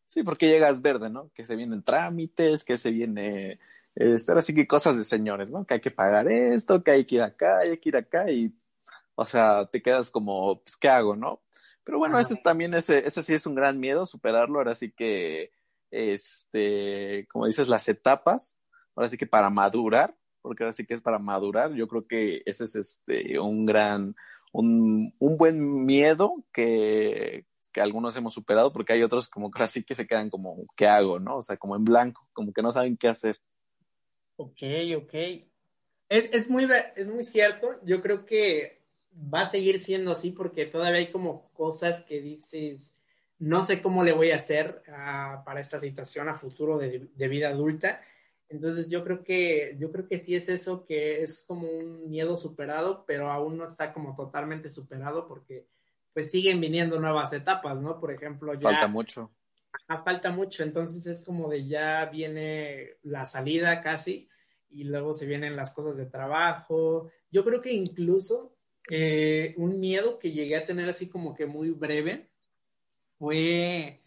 Sí, 0.06 0.24
porque 0.24 0.48
llegas 0.48 0.82
verde, 0.82 1.08
¿no? 1.08 1.30
Que 1.34 1.46
se 1.46 1.54
vienen 1.54 1.84
trámites, 1.84 2.64
que 2.64 2.78
se 2.78 2.90
viene, 2.90 3.60
este, 3.94 4.32
ahora 4.32 4.42
sí 4.42 4.56
que 4.56 4.66
cosas 4.66 4.98
de 4.98 5.04
señores, 5.04 5.52
¿no? 5.52 5.64
Que 5.64 5.74
hay 5.74 5.80
que 5.80 5.92
pagar 5.92 6.26
esto, 6.26 6.82
que 6.82 6.90
hay 6.90 7.04
que 7.04 7.14
ir 7.14 7.22
acá, 7.22 7.58
hay 7.58 7.78
que 7.78 7.90
ir 7.90 7.96
acá 7.96 8.28
y 8.28 8.52
o 9.14 9.24
sea, 9.24 9.66
te 9.66 9.80
quedas 9.80 10.10
como, 10.10 10.60
pues, 10.60 10.76
¿qué 10.76 10.88
hago, 10.88 11.14
no? 11.14 11.43
Pero 11.84 11.98
bueno, 11.98 12.18
ese 12.18 12.34
es 12.34 12.42
también, 12.42 12.74
ese, 12.74 13.06
ese 13.06 13.22
sí 13.22 13.34
es 13.34 13.46
un 13.46 13.54
gran 13.54 13.78
miedo, 13.78 14.06
superarlo. 14.06 14.58
Ahora 14.58 14.74
sí 14.74 14.90
que, 14.90 15.52
este, 15.90 17.26
como 17.30 17.46
dices, 17.46 17.68
las 17.68 17.88
etapas, 17.88 18.56
ahora 18.96 19.08
sí 19.08 19.18
que 19.18 19.26
para 19.26 19.50
madurar, 19.50 20.16
porque 20.40 20.64
ahora 20.64 20.72
sí 20.72 20.86
que 20.86 20.94
es 20.94 21.02
para 21.02 21.18
madurar, 21.18 21.72
yo 21.74 21.86
creo 21.86 22.06
que 22.06 22.42
ese 22.46 22.64
es 22.64 22.74
este, 22.74 23.38
un 23.38 23.66
gran, 23.66 24.16
un, 24.52 25.14
un 25.18 25.36
buen 25.36 25.84
miedo 25.84 26.44
que, 26.52 27.44
que 27.74 27.80
algunos 27.80 28.16
hemos 28.16 28.32
superado, 28.32 28.72
porque 28.72 28.94
hay 28.94 29.02
otros 29.02 29.28
como 29.28 29.50
que 29.50 29.58
ahora 29.58 29.68
sí 29.68 29.82
que 29.82 29.94
se 29.94 30.06
quedan 30.06 30.30
como, 30.30 30.64
¿qué 30.76 30.86
hago, 30.86 31.18
no? 31.18 31.38
O 31.38 31.42
sea, 31.42 31.56
como 31.56 31.76
en 31.76 31.84
blanco, 31.84 32.26
como 32.32 32.52
que 32.52 32.62
no 32.62 32.72
saben 32.72 32.96
qué 32.96 33.08
hacer. 33.08 33.38
Ok, 34.36 34.62
ok. 34.96 35.14
Es, 36.08 36.28
es, 36.32 36.48
muy, 36.48 36.68
es 36.96 37.06
muy 37.06 37.24
cierto. 37.24 37.80
Yo 37.84 38.00
creo 38.00 38.24
que 38.24 38.83
va 39.14 39.40
a 39.40 39.50
seguir 39.50 39.78
siendo 39.78 40.12
así 40.12 40.30
porque 40.30 40.66
todavía 40.66 40.98
hay 40.98 41.10
como 41.10 41.50
cosas 41.52 42.02
que 42.02 42.20
dices, 42.20 42.88
no 43.38 43.64
sé 43.64 43.82
cómo 43.82 44.02
le 44.04 44.12
voy 44.12 44.30
a 44.30 44.36
hacer 44.36 44.82
ah, 44.88 45.42
para 45.44 45.60
esta 45.60 45.80
situación 45.80 46.28
a 46.28 46.38
futuro 46.38 46.78
de, 46.78 47.28
vida 47.28 47.48
adulta. 47.48 48.00
Entonces 48.48 48.88
yo 48.88 49.04
creo 49.04 49.24
que 49.24 49.76
yo 49.78 49.90
creo 49.90 50.06
que 50.06 50.20
sí 50.20 50.34
es 50.34 50.48
eso 50.48 50.84
que 50.84 51.22
es 51.22 51.44
como 51.46 51.68
un 51.68 52.08
miedo 52.08 52.36
superado, 52.36 53.04
pero 53.06 53.30
aún 53.30 53.56
no 53.56 53.66
está 53.66 53.92
como 53.92 54.14
totalmente 54.14 54.70
superado 54.70 55.26
porque 55.26 55.66
pues 56.12 56.30
siguen 56.30 56.60
viniendo 56.60 57.00
nuevas 57.00 57.32
etapas, 57.32 57.82
¿no? 57.82 57.98
Por 57.98 58.12
ejemplo, 58.12 58.54
ya 58.54 58.60
falta 58.60 58.86
mucho. 58.86 59.30
falta 60.04 60.30
mucho, 60.30 60.62
entonces 60.62 61.04
es 61.06 61.24
como 61.24 61.48
de 61.48 61.66
ya 61.66 62.04
viene 62.06 62.98
la 63.02 63.24
salida 63.24 63.82
casi 63.82 64.28
y 64.70 64.84
luego 64.84 65.14
se 65.14 65.26
vienen 65.26 65.56
las 65.56 65.72
cosas 65.72 65.96
de 65.96 66.06
trabajo. 66.06 67.10
Yo 67.30 67.44
creo 67.44 67.60
que 67.60 67.72
incluso 67.72 68.54
eh, 68.90 69.54
un 69.56 69.80
miedo 69.80 70.18
que 70.18 70.32
llegué 70.32 70.56
a 70.56 70.66
tener 70.66 70.88
así 70.88 71.08
como 71.08 71.34
que 71.34 71.46
muy 71.46 71.70
breve 71.70 72.28
fue 73.18 74.02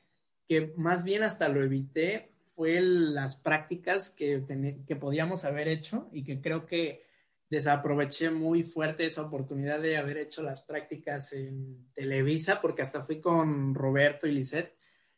que 0.47 0.73
más 0.77 1.03
bien 1.03 1.23
hasta 1.23 1.49
lo 1.49 1.63
evité, 1.63 2.29
fue 2.55 2.79
las 2.81 3.35
prácticas 3.35 4.09
que, 4.09 4.43
que 4.87 4.95
podíamos 4.95 5.45
haber 5.45 5.67
hecho 5.67 6.09
y 6.11 6.23
que 6.23 6.41
creo 6.41 6.65
que 6.65 7.05
desaproveché 7.49 8.29
muy 8.29 8.63
fuerte 8.63 9.05
esa 9.05 9.21
oportunidad 9.21 9.79
de 9.81 9.97
haber 9.97 10.17
hecho 10.17 10.43
las 10.43 10.61
prácticas 10.61 11.33
en 11.33 11.87
Televisa, 11.93 12.61
porque 12.61 12.81
hasta 12.81 13.03
fui 13.03 13.21
con 13.21 13.73
Roberto 13.73 14.27
y 14.27 14.31
Lisette. 14.31 14.75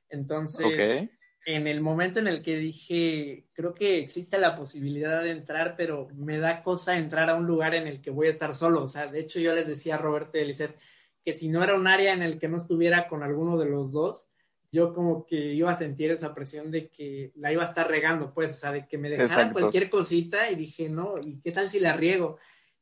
Entonces, 0.09 1.09
en 1.45 1.67
el 1.67 1.81
momento 1.81 2.19
en 2.19 2.27
el 2.27 2.41
que 2.41 2.57
dije, 2.57 3.45
creo 3.53 3.73
que 3.73 3.99
existe 3.99 4.37
la 4.37 4.55
posibilidad 4.55 5.23
de 5.23 5.31
entrar, 5.31 5.75
pero 5.77 6.07
me 6.15 6.37
da 6.37 6.61
cosa 6.61 6.97
entrar 6.97 7.29
a 7.29 7.35
un 7.35 7.45
lugar 7.45 7.73
en 7.75 7.87
el 7.87 8.01
que 8.01 8.11
voy 8.11 8.27
a 8.27 8.31
estar 8.31 8.53
solo. 8.53 8.83
O 8.83 8.87
sea, 8.87 9.07
de 9.07 9.19
hecho 9.19 9.39
yo 9.39 9.53
les 9.53 9.67
decía 9.67 9.95
a 9.95 9.99
Roberto 9.99 10.37
y 10.37 10.41
Eliseth 10.41 10.75
que 11.23 11.33
si 11.33 11.49
no 11.49 11.63
era 11.63 11.75
un 11.75 11.87
área 11.87 12.13
en 12.13 12.21
el 12.21 12.39
que 12.39 12.47
no 12.47 12.57
estuviera 12.57 13.07
con 13.07 13.23
alguno 13.23 13.57
de 13.57 13.65
los 13.65 13.91
dos, 13.91 14.29
yo 14.71 14.93
como 14.93 15.25
que 15.25 15.35
iba 15.35 15.71
a 15.71 15.75
sentir 15.75 16.11
esa 16.11 16.33
presión 16.33 16.69
de 16.71 16.89
que 16.89 17.31
la 17.35 17.51
iba 17.51 17.63
a 17.63 17.65
estar 17.67 17.87
regando, 17.87 18.31
pues, 18.33 18.53
o 18.53 18.57
sea, 18.57 18.71
de 18.71 18.87
que 18.87 18.97
me 18.97 19.09
dejaran 19.09 19.51
cualquier 19.51 19.89
cosita 19.89 20.51
y 20.51 20.55
dije, 20.55 20.89
no, 20.89 21.15
¿y 21.23 21.39
qué 21.41 21.51
tal 21.51 21.69
si 21.69 21.79
la 21.79 21.93
riego? 21.93 22.37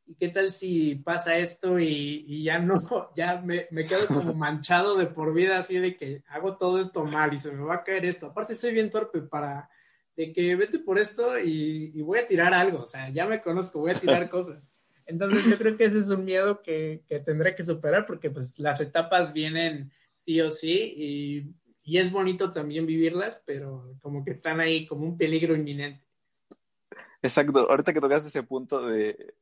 ¿Y 0.08 0.16
qué 0.16 0.30
tal 0.30 0.50
si 0.50 0.96
pasa 0.96 1.38
esto 1.38 1.80
y, 1.80 2.44
ya 2.44 2.60
no, 2.60 2.76
ya 3.16 3.42
me, 3.42 3.68
quedo 3.86 4.08
como 4.08 4.34
manchado 4.34 4.96
de 4.96 5.08
por 5.08 5.34
vida 5.34 5.60
así 5.60 5.78
de 5.78 5.96
que 5.96 6.24
hago 6.30 6.58
todo 6.58 6.80
esto 6.80 7.04
mal 7.04 7.34
y 7.34 7.40
se 7.40 7.52
me 7.52 7.64
va 7.64 7.76
a 7.76 7.84
caer 7.84 8.06
esto? 8.06 8.28
Aparte 8.28 8.56
soy 8.56 8.74
bien 8.74 8.90
torpe 8.90 9.22
para 9.22 9.70
de 10.16 10.34
que 10.34 10.56
vete 10.56 10.80
por 10.80 10.98
esto 10.98 11.38
y, 11.38 12.02
voy 12.02 12.20
a 12.20 12.28
tirar 12.28 12.54
algo, 12.54 12.80
o 12.84 12.88
sea, 12.88 13.10
ya 13.10 13.28
me 13.28 13.42
conozco, 13.42 13.80
voy 13.80 13.92
a 13.92 14.00
tirar 14.00 14.30
cosas. 14.32 14.64
Entonces 15.06 15.46
yo 15.46 15.58
creo 15.58 15.78
que 15.78 15.86
ese 15.86 16.00
es 16.00 16.10
un 16.10 16.26
miedo 16.26 16.62
que, 16.62 17.04
que 17.08 17.20
tendré 17.20 17.56
que 17.56 17.64
superar 17.64 18.06
porque 18.06 18.30
pues 18.30 18.60
las 18.60 18.82
etapas 18.82 19.32
vienen 19.32 19.92
sí 20.26 20.42
o 20.42 20.52
sí 20.52 20.94
y, 20.98 21.56
y 21.84 22.00
es 22.00 22.12
bonito 22.12 22.52
también 22.52 22.86
vivirlas, 22.86 23.42
pero 23.46 23.96
como 24.02 24.26
que 24.26 24.32
están 24.32 24.60
ahí 24.60 24.86
como 24.86 25.06
un 25.06 25.18
peligro 25.18 25.56
inminente. 25.56 26.04
Exacto, 27.22 27.70
ahorita 27.70 27.94
que 27.94 28.02
tocas 28.02 28.26
ese 28.26 28.44
punto 28.44 28.86
de, 28.86 29.36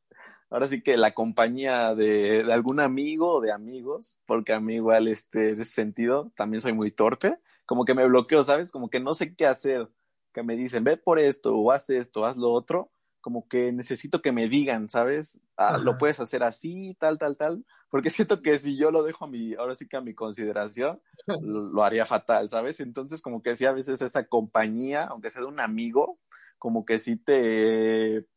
ahora 0.50 0.68
sí 0.68 0.82
que 0.82 0.98
la 0.98 1.14
compañía 1.14 1.96
de, 1.96 2.46
algún 2.52 2.80
amigo 2.80 3.36
o 3.36 3.42
de 3.42 3.52
amigos, 3.52 4.20
porque 4.26 4.54
a 4.54 4.60
mí 4.60 4.76
igual 4.76 5.08
este, 5.08 5.50
en 5.50 5.62
ese 5.62 5.72
sentido 5.72 6.32
también 6.36 6.62
soy 6.62 6.74
muy 6.74 6.92
torpe, 6.92 7.38
como 7.66 7.86
que 7.86 7.94
me 7.94 8.06
bloqueo, 8.08 8.44
¿sabes? 8.44 8.72
Como 8.72 8.90
que 8.90 9.00
no 9.00 9.14
sé 9.14 9.36
qué 9.36 9.46
hacer, 9.48 9.90
que 10.34 10.44
me 10.44 10.56
dicen, 10.56 10.84
ve 10.84 10.98
por 10.98 11.20
esto, 11.20 11.56
o 11.56 11.72
haz 11.72 11.90
esto, 11.90 12.26
haz 12.26 12.38
lo 12.38 12.52
otro, 12.52 12.92
como 13.22 13.48
que 13.48 13.72
necesito 13.72 14.22
que 14.22 14.32
me 14.32 14.48
digan, 14.48 14.88
¿sabes? 14.88 15.40
Ah, 15.58 15.80
lo 15.80 15.98
puedes 15.98 16.20
hacer 16.20 16.44
así, 16.44 16.96
tal, 17.00 17.18
tal, 17.18 17.38
tal, 17.38 17.66
porque 17.90 18.10
siento 18.12 18.42
que 18.42 18.60
si 18.60 18.78
yo 18.78 18.92
lo 18.92 19.02
dejo 19.02 19.26
a 19.26 19.28
mi, 19.28 19.56
ahora 19.56 19.74
sí 19.74 19.88
que 19.88 19.98
a 19.98 20.02
mi 20.02 20.14
consideración, 20.14 21.02
lo, 21.42 21.84
haría 21.84 22.06
fatal, 22.06 22.50
¿sabes? 22.50 22.80
Entonces 22.82 23.22
como 23.22 23.42
que 23.42 23.56
sí, 23.56 23.66
a 23.66 23.72
veces 23.72 24.02
esa 24.02 24.28
compañía, 24.28 25.06
aunque 25.06 25.32
sea 25.32 25.42
de 25.42 25.48
un 25.48 25.60
amigo, 25.60 26.20
como 26.60 26.86
que 26.86 27.00
sí 27.00 27.16
te, 27.16 28.28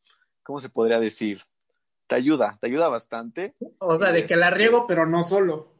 ¿cómo 0.41 0.59
se 0.59 0.69
podría 0.69 0.99
decir? 0.99 1.43
Te 2.09 2.15
ayuda, 2.15 2.57
te 2.59 2.67
ayuda 2.67 2.89
bastante. 2.89 3.55
O 3.77 3.99
sea, 3.99 4.11
de 4.11 4.25
que 4.25 4.35
la 4.35 4.49
riego, 4.49 4.85
pero 4.87 5.05
no 5.05 5.23
solo. 5.23 5.71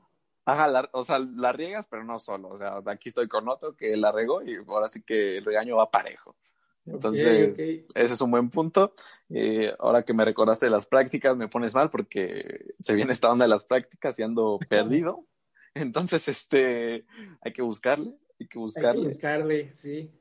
Ajá, 0.45 0.87
o 0.93 1.03
sea, 1.03 1.17
la 1.17 1.51
riegas, 1.51 1.87
pero 1.87 2.03
no 2.03 2.19
solo. 2.19 2.49
O 2.49 2.57
sea, 2.57 2.81
aquí 2.85 3.09
estoy 3.09 3.27
con 3.27 3.49
otro 3.49 3.75
que 3.75 3.97
la 3.97 4.11
regó 4.11 4.43
y 4.43 4.57
ahora 4.67 4.87
sí 4.87 5.01
que 5.01 5.37
el 5.37 5.45
regaño 5.45 5.75
va 5.75 5.89
parejo. 5.89 6.35
Entonces, 6.85 7.57
ese 7.57 8.13
es 8.13 8.21
un 8.21 8.29
buen 8.29 8.51
punto. 8.51 8.93
Eh, 9.29 9.73
ahora 9.79 10.03
que 10.03 10.13
me 10.13 10.23
recordaste 10.23 10.67
de 10.67 10.71
las 10.71 10.85
prácticas, 10.85 11.35
me 11.35 11.47
pones 11.47 11.73
mal 11.73 11.89
porque 11.89 12.73
se 12.77 12.93
viene 12.93 13.11
esta 13.11 13.31
onda 13.31 13.45
de 13.45 13.49
las 13.49 13.63
prácticas 13.63 14.17
y 14.19 14.23
ando 14.23 14.59
perdido. 14.69 15.25
Entonces, 15.73 16.27
este, 16.27 17.05
hay 17.41 17.53
que 17.53 17.63
buscarle, 17.63 18.13
hay 18.39 18.47
que 18.47 18.59
buscarle. 18.59 19.01
Hay 19.01 19.07
que 19.07 19.07
buscarle, 19.07 19.71
sí. 19.71 20.11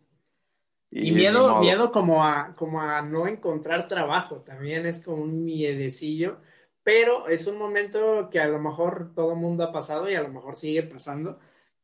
Y, 0.91 1.13
miedo, 1.13 1.61
miedo 1.61 1.93
como 1.93 2.25
a, 2.25 2.55
como 2.55 2.81
a 2.81 3.03
no 3.03 3.27
encontrar 3.27 3.87
trabajo, 3.89 4.37
también 4.37 4.87
es 4.87 5.05
como 5.05 5.23
un 5.23 5.45
miedecillo, 5.45 6.39
pero 6.83 7.29
es 7.29 7.47
un 7.47 7.59
momento 7.59 8.31
que 8.31 8.41
a 8.41 8.47
lo 8.47 8.59
mejor 8.59 9.13
todo 9.15 9.33
el 9.33 9.39
mundo 9.39 9.65
ha 9.65 9.73
pasado 9.73 10.09
y 10.09 10.15
a 10.15 10.23
lo 10.23 10.31
mejor 10.31 10.57
sigue 10.57 10.83
pasando, 10.85 11.39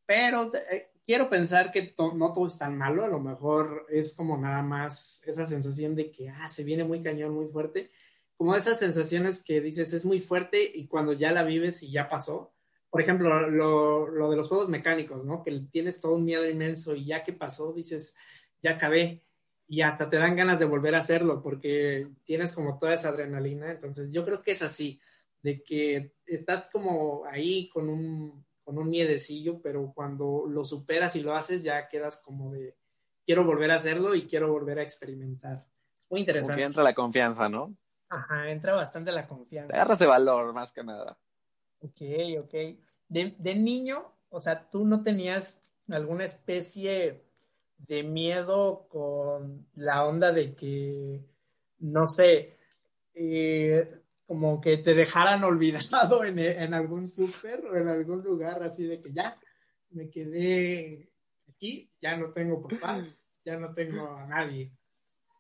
pero 0.07 0.51
eh, 0.71 0.91
quiero 1.05 1.29
pensar 1.29 1.71
que 1.71 1.95
no 1.99 2.33
todo 2.33 2.47
es 2.47 2.57
tan 2.57 2.79
malo, 2.79 3.05
a 3.05 3.09
lo 3.09 3.21
mejor 3.21 3.87
es 3.91 4.15
como 4.15 4.39
nada 4.39 4.63
más 4.63 5.23
esa 5.27 5.45
sensación 5.45 5.95
de 5.95 6.11
que, 6.11 6.31
ah, 6.31 6.49
se 6.49 6.65
viene 6.65 6.85
muy 6.85 7.03
cañón, 7.03 7.35
muy 7.35 7.49
fuerte, 7.49 7.91
como 8.39 8.57
esas 8.57 8.79
sensaciones 8.79 9.45
que 9.45 9.61
dices 9.61 9.93
es 9.93 10.07
muy 10.07 10.21
fuerte 10.21 10.63
y 10.75 10.87
cuando 10.87 11.13
ya 11.13 11.31
la 11.33 11.45
vives 11.45 11.83
y 11.83 11.91
ya 11.91 12.09
pasó, 12.09 12.55
por 12.89 13.03
ejemplo, 13.03 13.51
lo, 13.51 14.09
lo 14.09 14.31
de 14.31 14.37
los 14.37 14.49
juegos 14.49 14.69
mecánicos, 14.69 15.25
¿no? 15.25 15.43
Que 15.43 15.51
tienes 15.71 16.01
todo 16.01 16.15
un 16.15 16.25
miedo 16.25 16.49
inmenso 16.49 16.95
y 16.95 17.05
ya 17.07 17.25
que 17.25 17.33
pasó, 17.33 17.73
dices, 17.73 18.17
ya 18.65 18.73
acabé. 18.73 19.21
y 19.67 19.81
hasta 19.81 20.11
te 20.11 20.19
dan 20.19 20.37
ganas 20.37 20.61
de 20.61 20.67
volver 20.67 20.95
a 20.95 20.99
hacerlo 20.99 21.43
porque 21.43 22.09
tienes 22.25 22.53
como 22.53 22.79
toda 22.79 22.93
esa 22.95 23.09
adrenalina. 23.11 23.71
Entonces 23.71 24.11
yo 24.11 24.25
creo 24.25 24.43
que 24.43 24.51
es 24.51 24.63
así, 24.63 25.01
de 25.43 25.63
que 25.63 26.13
estás 26.27 26.69
como 26.71 27.25
ahí 27.25 27.69
con 27.71 27.89
un, 27.89 28.45
con 28.63 28.77
un 28.77 28.89
miedecillo, 28.89 29.61
pero 29.63 29.93
cuando 29.95 30.45
lo 30.49 30.65
superas 30.65 31.17
y 31.17 31.23
lo 31.23 31.35
haces 31.35 31.63
ya 31.63 31.89
quedas 31.89 32.21
como 32.23 32.53
de, 32.53 32.77
quiero 33.25 33.45
volver 33.45 33.71
a 33.71 33.77
hacerlo 33.77 34.15
y 34.15 34.27
quiero 34.27 34.51
volver 34.53 34.79
a 34.79 34.83
experimentar. 34.83 35.65
muy 36.11 36.21
interesante. 36.21 36.63
Entra 36.63 36.83
la 36.83 36.95
confianza, 36.95 37.49
¿no? 37.49 37.75
Ajá, 38.11 38.51
entra 38.51 38.75
bastante 38.75 39.13
la 39.13 39.27
confianza. 39.27 39.75
Agarras 39.75 39.99
de 39.99 40.07
valor, 40.07 40.53
más 40.53 40.73
que 40.73 40.85
nada. 40.85 41.17
Ok, 41.81 42.03
ok. 42.39 42.55
De, 43.09 43.35
de 43.39 43.55
niño, 43.55 44.13
o 44.29 44.41
sea, 44.43 44.71
tú 44.71 44.85
no 44.85 45.03
tenías 45.03 45.61
alguna 45.89 46.25
especie 46.25 47.24
de 47.87 48.03
miedo 48.03 48.87
con 48.89 49.67
la 49.75 50.05
onda 50.05 50.33
de 50.33 50.55
que, 50.55 51.25
no 51.79 52.07
sé, 52.07 52.57
eh, 53.15 54.01
como 54.27 54.61
que 54.61 54.79
te 54.79 54.95
dejaran 54.95 55.45
olvidado 55.45 56.25
en, 56.25 56.39
en 56.39 56.75
algún 56.75 57.09
súper 57.09 57.65
o 57.67 57.77
en 57.77 57.89
algún 57.89 58.23
lugar 58.23 58.63
así 58.63 58.85
de 58.85 59.01
que 59.01 59.13
ya 59.13 59.39
me 59.91 60.11
quedé 60.11 61.11
aquí, 61.49 61.91
ya 62.01 62.17
no 62.17 62.33
tengo 62.33 62.67
papás, 62.67 63.27
ya 63.45 63.57
no 63.59 63.75
tengo 63.75 64.09
a 64.17 64.27
nadie. 64.27 64.73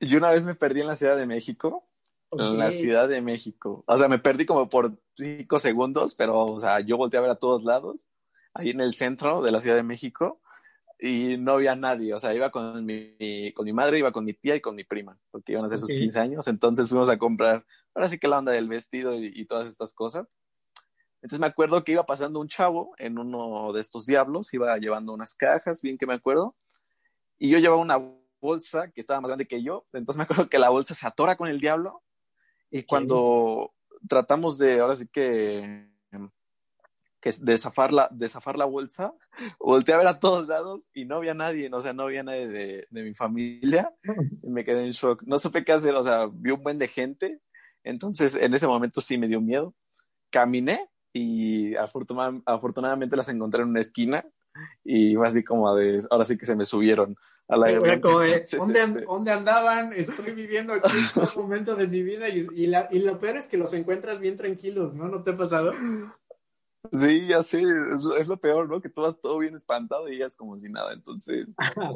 Y 0.01 0.14
una 0.16 0.30
vez 0.30 0.45
me 0.45 0.55
perdí 0.55 0.80
en 0.80 0.88
la 0.88 0.97
Ciudad 0.97 1.16
de 1.16 1.26
México. 1.26 1.88
En 2.32 2.59
la 2.59 2.72
Ciudad 2.72 3.09
de 3.09 3.22
México. 3.22 3.84
O 3.86 3.97
sea, 3.97 4.09
me 4.09 4.18
perdí 4.18 4.45
como 4.45 4.68
por 4.68 4.99
cinco 5.16 5.59
segundos, 5.61 6.14
pero, 6.14 6.45
o 6.45 6.61
sea, 6.61 6.80
yo 6.80 6.97
volteé 6.97 7.18
a 7.18 7.22
ver 7.22 7.30
a 7.30 7.38
todos 7.38 7.64
lados, 7.64 8.09
ahí 8.55 8.70
en 8.70 8.80
el 8.80 8.92
centro 8.92 9.40
de 9.40 9.53
la 9.53 9.61
Ciudad 9.61 9.76
de 9.76 9.84
México, 9.84 10.40
y 10.99 11.36
no 11.36 11.53
había 11.53 11.74
nadie, 11.74 12.14
o 12.14 12.20
sea, 12.20 12.34
iba 12.34 12.51
con 12.51 12.84
mi, 12.84 13.53
con 13.53 13.64
mi 13.64 13.72
madre, 13.72 13.99
iba 13.99 14.12
con 14.12 14.24
mi 14.24 14.32
tía 14.34 14.57
y 14.57 14.61
con 14.61 14.74
mi 14.74 14.84
prima, 14.84 15.18
porque 15.30 15.53
iban 15.53 15.64
a 15.64 15.66
hacer 15.66 15.80
sus 15.80 15.90
15 15.90 16.18
años, 16.18 16.49
entonces 16.49 16.88
fuimos 16.88 17.09
a 17.09 17.18
comprar, 17.18 17.64
ahora 17.95 18.09
sí 18.09 18.18
que 18.18 18.28
la 18.28 18.38
onda 18.38 18.53
del 18.53 18.68
vestido 18.68 19.14
y, 19.14 19.45
todas 19.47 19.68
estas 19.68 19.92
cosas. 19.92 20.26
Entonces 21.16 21.40
me 21.40 21.47
acuerdo 21.47 21.84
que 21.84 21.92
iba 21.92 22.05
pasando 22.05 22.38
un 22.38 22.49
chavo 22.49 22.95
en 22.99 23.18
uno 23.18 23.72
de 23.72 23.80
estos 23.80 24.07
diablos, 24.07 24.53
iba 24.53 24.76
llevando 24.78 25.12
unas 25.12 25.34
cajas, 25.34 25.80
bien 25.82 25.99
que 25.99 26.07
me 26.07 26.14
acuerdo, 26.14 26.55
y 27.38 27.51
yo 27.51 27.59
llevaba 27.59 27.80
una 27.80 28.01
bolsa 28.40 28.90
que 28.90 29.01
estaba 29.01 29.20
más 29.20 29.28
grande 29.28 29.47
que 29.47 29.62
yo, 29.62 29.86
entonces 29.92 30.18
me 30.18 30.24
acuerdo 30.24 30.49
que 30.49 30.59
la 30.59 30.70
bolsa 30.70 30.95
se 30.95 31.07
atora 31.07 31.36
con 31.36 31.49
el 31.49 31.61
diablo, 31.61 32.03
y 32.70 32.84
cuando 32.84 33.72
tratamos 34.09 34.59
de, 34.59 34.80
ahora 34.80 34.97
sí 34.97 35.07
que 35.07 35.88
que 37.25 37.33
de 37.41 37.57
zafar 37.57 37.91
la, 37.91 38.07
de 38.12 38.29
zafar 38.29 38.59
la 38.59 38.66
bolsa, 38.66 39.14
volteé 39.59 39.95
a 39.95 39.99
ver 39.99 40.07
a 40.09 40.20
todos 40.20 40.47
lados 40.47 40.91
y 40.93 41.07
no 41.07 41.16
había 41.16 41.33
nadie, 41.33 41.70
o 41.72 41.81
sea, 41.81 41.95
no 41.95 42.03
había 42.03 42.22
nadie 42.22 42.47
de, 42.47 42.87
de 42.91 43.03
mi 43.03 43.14
familia 43.14 43.91
y 44.43 44.51
me 44.51 44.62
quedé 44.62 44.85
en 44.85 44.91
shock. 44.91 45.22
No 45.22 45.39
supe 45.39 45.64
qué 45.64 45.72
hacer, 45.72 45.95
o 45.95 46.03
sea, 46.03 46.29
vi 46.31 46.51
un 46.51 46.62
buen 46.62 46.79
de 46.79 46.87
gente, 46.87 47.41
entonces 47.83 48.35
en 48.35 48.53
ese 48.53 48.66
momento 48.66 49.01
sí 49.01 49.16
me 49.16 49.27
dio 49.27 49.41
miedo. 49.41 49.75
Caminé 50.29 50.87
y 51.14 51.75
afortunadamente 51.77 53.16
las 53.16 53.29
encontré 53.29 53.62
en 53.62 53.68
una 53.68 53.81
esquina 53.81 54.27
y 54.85 55.16
fue 55.16 55.27
así 55.27 55.43
como 55.43 55.75
de, 55.75 56.05
ahora 56.11 56.27
sí 56.27 56.37
que 56.37 56.45
se 56.45 56.57
me 56.57 56.66
subieron 56.66 57.16
a 57.49 57.57
la 57.57 57.72
¿dónde, 57.72 59.01
¿dónde, 59.07 59.31
andaban? 59.31 59.95
Estoy 59.95 60.33
viviendo 60.33 60.75
aquí 60.75 60.93
un 61.16 61.43
momento 61.43 61.75
de 61.75 61.87
mi 61.87 62.03
vida 62.03 62.29
y, 62.29 62.47
y, 62.55 62.66
la, 62.66 62.89
y 62.91 62.99
lo 62.99 63.18
peor 63.18 63.39
es 63.39 63.47
que 63.47 63.57
los 63.57 63.72
encuentras 63.72 64.20
bien 64.20 64.37
tranquilos, 64.37 64.95
¿no? 64.95 65.09
¿No 65.09 65.22
te 65.22 65.31
ha 65.31 65.37
pasado? 65.39 65.72
Sí, 66.93 67.26
ya 67.26 67.43
sé, 67.43 67.62
es, 67.62 68.28
lo 68.28 68.37
peor, 68.37 68.68
¿no? 68.68 68.80
Que 68.80 68.89
tú 68.89 69.03
vas 69.03 69.20
todo 69.20 69.39
bien 69.39 69.55
espantado 69.55 70.09
y 70.12 70.22
es 70.22 70.37
como 70.37 70.59
si 70.59 70.68
nada. 70.68 70.93
Entonces, 70.93 71.47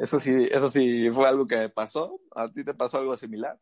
eso 0.01 0.19
sí, 0.19 0.47
eso 0.51 0.69
sí 0.69 1.09
fue 1.11 1.27
algo 1.27 1.47
que 1.47 1.57
me 1.57 1.69
pasó. 1.69 2.19
¿A 2.35 2.47
ti 2.47 2.63
te 2.63 2.73
pasó 2.73 2.97
algo 2.97 3.15
similar? 3.15 3.59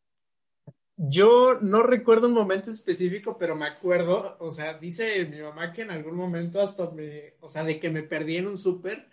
Yo 0.95 1.59
no 1.61 1.83
recuerdo 1.83 2.27
un 2.27 2.33
momento 2.33 2.71
específico, 2.71 3.37
pero 3.37 3.55
me 3.55 3.67
acuerdo, 3.67 4.35
o 4.39 4.51
sea, 4.51 4.79
dice 4.79 5.25
mi 5.25 5.39
mamá 5.39 5.71
que 5.71 5.83
en 5.83 5.91
algún 5.91 6.15
momento 6.15 6.59
hasta 6.59 6.89
me, 6.89 7.35
o 7.39 7.49
sea, 7.49 7.63
de 7.63 7.79
que 7.79 7.91
me 7.91 8.01
perdí 8.01 8.37
en 8.37 8.47
un 8.47 8.57
súper, 8.57 9.07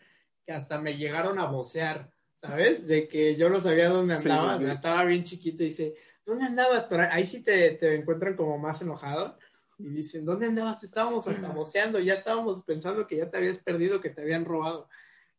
que 0.46 0.52
hasta 0.52 0.80
me 0.80 0.96
llegaron 0.96 1.38
a 1.38 1.44
vocear, 1.44 2.10
¿sabes? 2.40 2.86
De 2.86 3.06
que 3.06 3.36
yo 3.36 3.50
no 3.50 3.60
sabía 3.60 3.90
dónde 3.90 4.14
andaba, 4.14 4.56
estaba 4.56 5.04
bien 5.04 5.24
chiquito 5.24 5.62
y 5.62 5.66
dice, 5.66 5.94
¿dónde 6.24 6.46
andabas? 6.46 6.84
Pero 6.84 7.02
ahí 7.10 7.26
sí 7.26 7.42
te, 7.42 7.72
te 7.72 7.94
encuentran 7.94 8.34
como 8.34 8.56
más 8.56 8.80
enojado 8.80 9.36
y 9.78 9.88
dicen, 9.90 10.24
¿dónde 10.24 10.46
andabas? 10.46 10.82
Estábamos 10.84 11.26
boceando, 11.54 11.98
ya 11.98 12.14
estábamos 12.14 12.62
pensando 12.64 13.06
que 13.06 13.16
ya 13.16 13.30
te 13.30 13.38
habías 13.38 13.58
perdido, 13.58 14.00
que 14.00 14.10
te 14.10 14.22
habían 14.22 14.44
robado. 14.44 14.88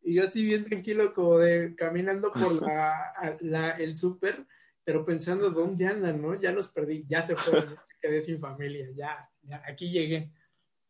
Y 0.01 0.15
yo 0.15 0.27
así 0.27 0.43
bien 0.43 0.65
tranquilo, 0.65 1.13
como 1.13 1.39
de 1.39 1.75
caminando 1.75 2.31
por 2.31 2.61
la, 2.61 3.11
el 3.79 3.95
súper, 3.95 4.45
pero 4.83 5.05
pensando, 5.05 5.49
¿dónde 5.49 5.87
andan, 5.87 6.21
no? 6.21 6.35
Ya 6.35 6.51
los 6.51 6.67
perdí, 6.67 7.05
ya 7.07 7.23
se 7.23 7.35
fueron, 7.35 7.73
quedé 8.01 8.21
sin 8.21 8.39
familia, 8.39 8.87
ya, 8.95 9.29
ya, 9.43 9.63
aquí 9.67 9.89
llegué. 9.89 10.31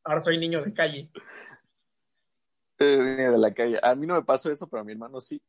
Ahora 0.03 0.21
soy 0.21 0.37
niño 0.37 0.63
de 0.63 0.73
calle. 0.73 1.09
Eh, 2.77 2.85
de 2.85 3.37
la 3.37 3.53
calle. 3.53 3.79
A 3.81 3.95
mí 3.95 4.05
no 4.05 4.15
me 4.15 4.23
pasó 4.23 4.51
eso, 4.51 4.67
pero 4.67 4.81
a 4.81 4.83
mi 4.83 4.91
hermano 4.91 5.21
sí, 5.21 5.41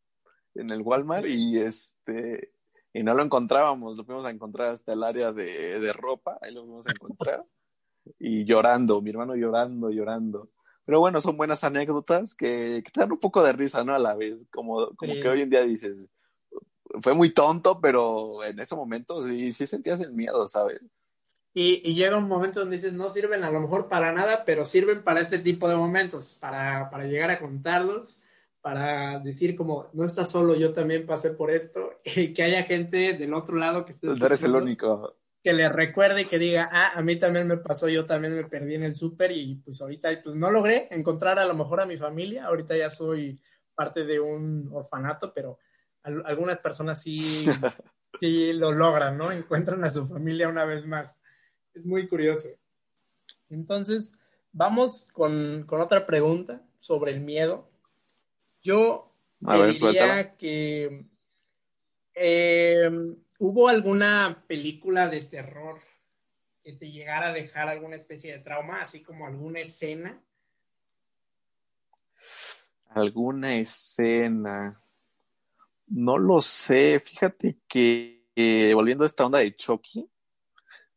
en 0.54 0.70
el 0.70 0.82
Walmart, 0.82 1.26
y 1.26 1.58
este, 1.58 2.52
y 2.92 3.02
no 3.02 3.14
lo 3.14 3.22
encontrábamos, 3.22 3.96
lo 3.96 4.04
fuimos 4.04 4.24
a 4.26 4.30
encontrar 4.30 4.70
hasta 4.70 4.92
el 4.92 5.02
área 5.02 5.32
de, 5.32 5.80
de 5.80 5.92
ropa, 5.92 6.38
ahí 6.40 6.54
lo 6.54 6.62
fuimos 6.62 6.86
a 6.86 6.92
encontrar 6.92 7.44
y 8.18 8.44
llorando, 8.44 9.00
mi 9.00 9.10
hermano 9.10 9.34
llorando, 9.34 9.90
llorando. 9.90 10.50
Pero 10.84 11.00
bueno, 11.00 11.20
son 11.20 11.36
buenas 11.36 11.64
anécdotas 11.64 12.34
que, 12.34 12.82
te 12.92 13.00
dan 13.00 13.12
un 13.12 13.18
poco 13.18 13.42
de 13.42 13.52
risa, 13.52 13.82
¿no? 13.82 13.94
A 13.94 13.98
la 13.98 14.14
vez, 14.14 14.46
como, 14.50 14.94
como 14.96 15.14
que 15.14 15.28
hoy 15.28 15.42
en 15.42 15.50
día 15.50 15.62
dices, 15.62 16.06
fue 17.02 17.14
muy 17.14 17.30
tonto, 17.30 17.80
pero 17.80 18.44
en 18.44 18.58
ese 18.60 18.76
momento 18.76 19.22
sí, 19.26 19.50
sí 19.52 19.66
sentías 19.66 20.00
el 20.00 20.12
miedo, 20.12 20.46
¿sabes? 20.46 20.86
Y, 21.52 21.90
y, 21.90 21.94
llega 21.94 22.18
un 22.18 22.28
momento 22.28 22.60
donde 22.60 22.76
dices, 22.76 22.92
no 22.92 23.08
sirven 23.08 23.42
a 23.42 23.50
lo 23.50 23.60
mejor 23.60 23.88
para 23.88 24.12
nada, 24.12 24.44
pero 24.44 24.64
sirven 24.64 25.02
para 25.02 25.20
este 25.20 25.38
tipo 25.38 25.68
de 25.68 25.76
momentos, 25.76 26.36
para, 26.38 26.90
para 26.90 27.04
llegar 27.06 27.30
a 27.30 27.40
contarlos, 27.40 28.20
para 28.60 29.18
decir 29.20 29.56
como, 29.56 29.88
no 29.94 30.04
estás 30.04 30.30
solo, 30.30 30.54
yo 30.54 30.74
también 30.74 31.06
pasé 31.06 31.30
por 31.30 31.50
esto, 31.50 31.94
y 32.16 32.34
que 32.34 32.42
haya 32.42 32.62
gente 32.64 33.14
del 33.14 33.32
otro 33.34 33.56
lado 33.56 33.84
que 33.84 33.92
esté... 33.92 34.06
No 34.06 34.26
eres 34.26 34.42
el 34.44 34.54
único 34.54 35.16
que 35.46 35.52
le 35.52 35.68
recuerde 35.68 36.22
y 36.22 36.24
que 36.24 36.40
diga, 36.40 36.68
ah, 36.72 36.90
a 36.96 37.02
mí 37.02 37.14
también 37.14 37.46
me 37.46 37.56
pasó, 37.56 37.88
yo 37.88 38.04
también 38.04 38.34
me 38.34 38.48
perdí 38.48 38.74
en 38.74 38.82
el 38.82 38.96
súper 38.96 39.30
y 39.30 39.54
pues 39.54 39.80
ahorita 39.80 40.08
pues 40.20 40.34
no 40.34 40.50
logré 40.50 40.88
encontrar 40.90 41.38
a 41.38 41.46
lo 41.46 41.54
mejor 41.54 41.80
a 41.80 41.86
mi 41.86 41.96
familia, 41.96 42.46
ahorita 42.46 42.76
ya 42.76 42.90
soy 42.90 43.38
parte 43.72 44.04
de 44.04 44.18
un 44.18 44.68
orfanato, 44.72 45.32
pero 45.32 45.60
algunas 46.02 46.58
personas 46.58 47.00
sí, 47.00 47.46
sí 48.20 48.54
lo 48.54 48.72
logran, 48.72 49.16
¿no? 49.16 49.30
Encuentran 49.30 49.84
a 49.84 49.90
su 49.90 50.04
familia 50.04 50.48
una 50.48 50.64
vez 50.64 50.84
más. 50.84 51.14
Es 51.74 51.84
muy 51.84 52.08
curioso. 52.08 52.48
Entonces, 53.48 54.14
vamos 54.50 55.06
con, 55.12 55.64
otra 55.70 56.06
pregunta 56.06 56.60
sobre 56.80 57.12
el 57.12 57.20
miedo. 57.20 57.70
Yo 58.62 59.14
diría 59.38 60.34
que 60.36 61.06
eh, 62.16 62.90
¿Hubo 63.38 63.68
alguna 63.68 64.44
película 64.46 65.08
de 65.08 65.22
terror 65.22 65.78
que 66.62 66.72
te 66.72 66.90
llegara 66.90 67.28
a 67.28 67.32
dejar 67.32 67.68
alguna 67.68 67.96
especie 67.96 68.32
de 68.32 68.38
trauma, 68.38 68.80
así 68.80 69.02
como 69.02 69.26
alguna 69.26 69.60
escena? 69.60 70.18
Alguna 72.88 73.56
escena. 73.56 74.80
No 75.86 76.18
lo 76.18 76.40
sé. 76.40 76.98
Fíjate 76.98 77.58
que 77.68 78.72
volviendo 78.74 79.04
a 79.04 79.06
esta 79.06 79.26
onda 79.26 79.38
de 79.40 79.54
Chucky, 79.54 80.08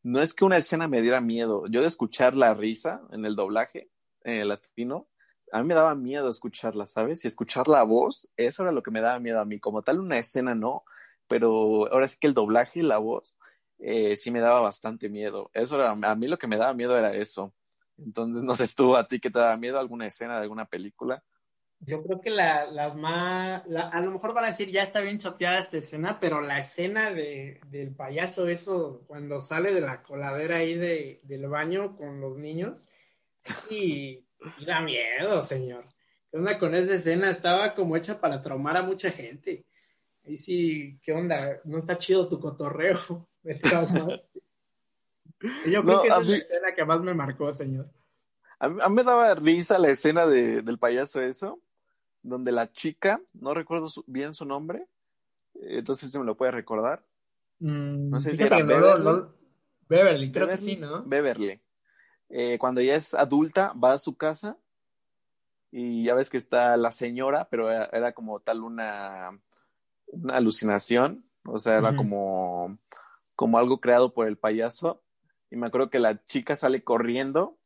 no 0.04 0.22
es 0.22 0.34
que 0.34 0.46
una 0.46 0.58
escena 0.58 0.88
me 0.88 1.02
diera 1.02 1.20
miedo. 1.20 1.68
Yo 1.68 1.82
de 1.82 1.88
escuchar 1.88 2.36
la 2.36 2.54
risa 2.54 3.02
en 3.12 3.26
el 3.26 3.36
doblaje 3.36 3.90
el 4.24 4.48
latino, 4.48 5.08
a 5.52 5.62
mí 5.62 5.68
me 5.68 5.74
daba 5.74 5.96
miedo 5.96 6.30
escucharla, 6.30 6.86
¿sabes? 6.86 7.26
Y 7.26 7.28
escuchar 7.28 7.68
la 7.68 7.84
voz, 7.84 8.30
eso 8.38 8.64
era 8.64 8.72
lo 8.72 8.84
que 8.84 8.92
me 8.92 9.02
daba 9.02 9.20
miedo 9.20 9.40
a 9.40 9.46
mí. 9.46 9.60
Como 9.60 9.82
tal, 9.82 10.00
una 10.00 10.18
escena 10.18 10.56
no 10.56 10.84
pero 11.30 11.90
ahora 11.94 12.08
sí 12.08 12.18
que 12.20 12.28
el 12.28 12.34
doblaje 12.34 12.80
y 12.80 12.84
la 12.84 12.98
voz 12.98 13.38
eh, 13.78 14.18
sí 14.18 14.32
me 14.32 14.42
daba 14.42 14.60
bastante 14.60 15.08
miedo. 15.10 15.50
Eso 15.54 15.76
era, 15.76 15.92
a 15.92 16.16
mí 16.16 16.28
lo 16.28 16.38
que 16.38 16.48
me 16.48 16.58
daba 16.58 16.74
miedo 16.74 16.98
era 16.98 17.14
eso. 17.14 17.54
Entonces, 17.98 18.44
no 18.44 18.56
sé 18.56 18.68
tú, 18.76 18.96
a 18.96 19.08
ti 19.08 19.20
qué 19.20 19.30
te 19.30 19.40
daba 19.40 19.56
miedo 19.56 19.80
alguna 19.80 20.08
escena 20.08 20.36
de 20.36 20.42
alguna 20.42 20.66
película. 20.66 21.24
Yo 21.82 22.04
creo 22.04 22.20
que 22.20 22.30
la, 22.30 22.66
las 22.66 22.94
más, 22.96 23.64
a 23.66 24.02
lo 24.02 24.12
mejor 24.12 24.34
van 24.34 24.46
a 24.46 24.48
decir, 24.48 24.70
ya 24.70 24.84
está 24.84 25.00
bien 25.00 25.18
choteada 25.18 25.60
esta 25.60 25.78
escena, 25.78 26.20
pero 26.20 26.42
la 26.42 26.60
escena 26.60 27.12
de, 27.12 27.62
del 27.68 27.96
payaso, 27.96 28.50
eso, 28.50 29.04
cuando 29.08 29.40
sale 29.40 29.74
de 29.74 29.80
la 29.80 30.04
coladera 30.04 30.58
ahí 30.58 30.76
de, 30.76 31.22
del 31.24 31.48
baño 31.48 31.96
con 31.96 32.20
los 32.20 32.38
niños, 32.38 32.86
sí, 33.70 34.26
da 34.66 34.82
miedo, 34.82 35.42
señor. 35.42 35.86
¿Qué 36.30 36.38
onda 36.38 36.60
con 36.60 36.76
esa 36.76 36.96
escena? 36.96 37.30
Estaba 37.30 37.74
como 37.76 37.96
hecha 37.96 38.20
para 38.20 38.42
traumar 38.42 38.76
a 38.76 38.84
mucha 38.84 39.10
gente 39.10 39.66
ahí 40.30 40.38
sí, 40.38 41.00
¿qué 41.02 41.12
onda? 41.12 41.60
No 41.66 41.80
está 41.80 41.98
chido 41.98 42.30
tu 42.30 42.40
cotorreo. 42.40 43.28
Yo 45.66 45.84
creo 45.84 46.02
que 46.02 46.08
esa 46.08 46.20
es 46.20 46.28
la 46.28 46.38
escena 46.38 46.76
que 46.76 46.86
más 46.86 47.02
me 47.02 47.14
marcó, 47.14 47.54
señor. 47.54 47.90
A 48.60 48.70
mí, 48.70 48.78
me 48.90 49.04
daba 49.04 49.34
risa 49.36 49.78
la 49.80 49.90
escena 49.90 50.26
de, 50.28 50.62
del 50.62 50.78
payaso 50.78 51.22
eso, 51.22 51.62
donde 52.22 52.52
la 52.52 52.72
chica, 52.72 53.22
no 53.34 53.54
recuerdo 53.54 53.88
bien 54.06 54.34
su 54.34 54.46
nombre, 54.46 54.86
Entonces, 55.56 56.14
¿me 56.16 56.26
lo 56.26 56.36
puedes 56.36 56.54
recordar? 56.54 57.02
Mm, 57.60 58.10
no 58.10 58.20
sé 58.20 58.36
si 58.36 58.44
era 58.44 58.62
Beverly. 58.62 59.28
Beverly, 59.88 60.32
creo 60.32 60.48
que 60.48 60.58
sí, 60.58 60.76
¿no? 60.76 61.04
Beverly. 61.04 61.60
Eh, 62.30 62.58
cuando 62.60 62.82
ella 62.82 62.96
es 62.96 63.14
adulta, 63.14 63.74
va 63.74 63.94
a 63.94 64.00
su 64.00 64.16
casa 64.16 64.58
y 65.72 66.04
ya 66.04 66.14
ves 66.16 66.30
que 66.30 66.38
está 66.38 66.78
la 66.78 66.92
señora, 66.92 67.48
pero 67.50 67.72
era, 67.72 68.12
como 68.14 68.40
tal 68.40 68.62
una, 68.62 69.40
una 70.12 70.38
alucinación, 70.38 71.26
o 71.46 71.58
sea, 71.58 71.78
era 71.78 71.96
como, 71.96 72.78
como 73.36 73.58
algo 73.58 73.80
creado 73.80 74.14
por 74.14 74.28
el 74.28 74.38
payaso. 74.38 75.02
Y 75.52 75.56
me 75.56 75.68
acuerdo 75.68 75.90
que 75.90 76.00
la 76.00 76.24
chica 76.26 76.56
sale 76.56 76.84
corriendo 76.84 77.58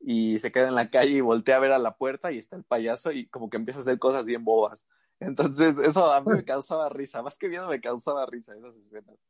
y 0.00 0.38
se 0.38 0.52
queda 0.52 0.68
en 0.68 0.74
la 0.74 0.90
calle 0.90 1.12
y 1.12 1.20
voltea 1.20 1.56
a 1.56 1.60
ver 1.60 1.72
a 1.72 1.78
la 1.78 1.96
puerta 1.96 2.32
y 2.32 2.38
está 2.38 2.56
el 2.56 2.64
payaso 2.64 3.12
y 3.12 3.26
como 3.26 3.50
que 3.50 3.56
empieza 3.56 3.80
a 3.80 3.82
hacer 3.82 3.98
cosas 3.98 4.24
bien 4.24 4.44
bobas. 4.44 4.84
Entonces, 5.20 5.76
eso 5.78 6.12
a 6.12 6.20
mí 6.20 6.28
me 6.28 6.44
causaba 6.44 6.88
risa, 6.88 7.22
más 7.22 7.38
que 7.38 7.48
viendo 7.48 7.68
me 7.68 7.80
causaba 7.80 8.24
risa 8.26 8.54
esas 8.56 8.76
escenas. 8.76 9.22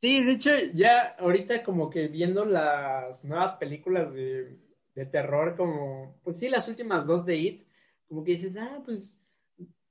Sí, 0.00 0.22
de 0.22 0.32
hecho, 0.32 0.50
ya 0.74 1.16
ahorita 1.18 1.64
como 1.64 1.90
que 1.90 2.08
viendo 2.08 2.44
las 2.44 3.24
nuevas 3.24 3.52
películas 3.52 4.12
de, 4.12 4.58
de 4.94 5.06
terror, 5.06 5.56
como, 5.56 6.20
pues 6.22 6.38
sí, 6.38 6.48
las 6.48 6.68
últimas 6.68 7.06
dos 7.06 7.24
de 7.24 7.36
It, 7.36 7.66
como 8.06 8.22
que 8.22 8.32
dices, 8.32 8.56
ah, 8.56 8.82
pues 8.84 9.18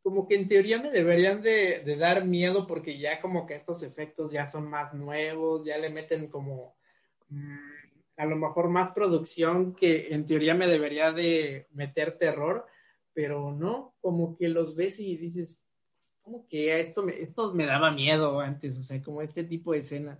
como 0.03 0.27
que 0.27 0.35
en 0.35 0.49
teoría 0.49 0.79
me 0.79 0.91
deberían 0.91 1.41
de, 1.41 1.81
de, 1.85 1.95
dar 1.95 2.25
miedo 2.25 2.67
porque 2.67 2.99
ya 2.99 3.21
como 3.21 3.47
que 3.47 3.55
estos 3.55 3.83
efectos 3.83 4.31
ya 4.31 4.45
son 4.45 4.69
más 4.69 4.93
nuevos, 4.93 5.63
ya 5.63 5.77
le 5.77 5.89
meten 5.89 6.27
como 6.27 6.75
mm, 7.29 7.57
a 8.17 8.25
lo 8.25 8.35
mejor 8.35 8.69
más 8.69 8.91
producción 8.91 9.73
que 9.73 10.09
en 10.13 10.25
teoría 10.25 10.53
me 10.53 10.67
debería 10.67 11.13
de 11.13 11.67
meter 11.71 12.17
terror, 12.17 12.67
pero 13.13 13.53
no, 13.53 13.95
como 14.01 14.37
que 14.37 14.49
los 14.49 14.75
ves 14.75 14.99
y 14.99 15.15
dices, 15.15 15.65
como 16.21 16.47
que 16.49 16.79
esto 16.79 17.01
me, 17.01 17.19
esto 17.19 17.53
me 17.53 17.65
daba 17.65 17.91
miedo 17.91 18.41
antes, 18.41 18.77
o 18.77 18.81
sea, 18.81 19.01
como 19.01 19.21
este 19.21 19.45
tipo 19.45 19.71
de 19.71 19.79
escenas. 19.79 20.19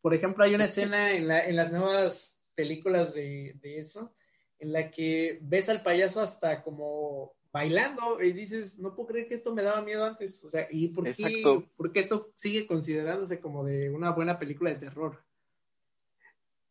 Por 0.00 0.14
ejemplo, 0.14 0.44
hay 0.44 0.54
una 0.54 0.66
escena 0.66 1.12
en, 1.12 1.26
la, 1.26 1.44
en 1.44 1.56
las 1.56 1.72
nuevas 1.72 2.40
películas 2.54 3.14
de, 3.14 3.56
de 3.60 3.78
eso, 3.78 4.14
en 4.60 4.72
la 4.72 4.90
que 4.92 5.38
ves 5.42 5.68
al 5.68 5.82
payaso 5.82 6.20
hasta 6.20 6.62
como 6.62 7.34
bailando 7.52 8.20
y 8.22 8.32
dices, 8.32 8.78
no 8.78 8.94
puedo 8.94 9.08
creer 9.08 9.28
que 9.28 9.34
esto 9.34 9.54
me 9.54 9.62
daba 9.62 9.82
miedo 9.82 10.04
antes. 10.04 10.42
O 10.44 10.48
sea, 10.48 10.66
¿y 10.70 10.88
por 10.88 11.04
qué, 11.04 11.64
por 11.76 11.92
qué 11.92 12.00
esto 12.00 12.30
sigue 12.34 12.66
considerándose 12.66 13.40
como 13.40 13.64
de 13.64 13.90
una 13.90 14.10
buena 14.10 14.38
película 14.38 14.70
de 14.70 14.76
terror? 14.76 15.22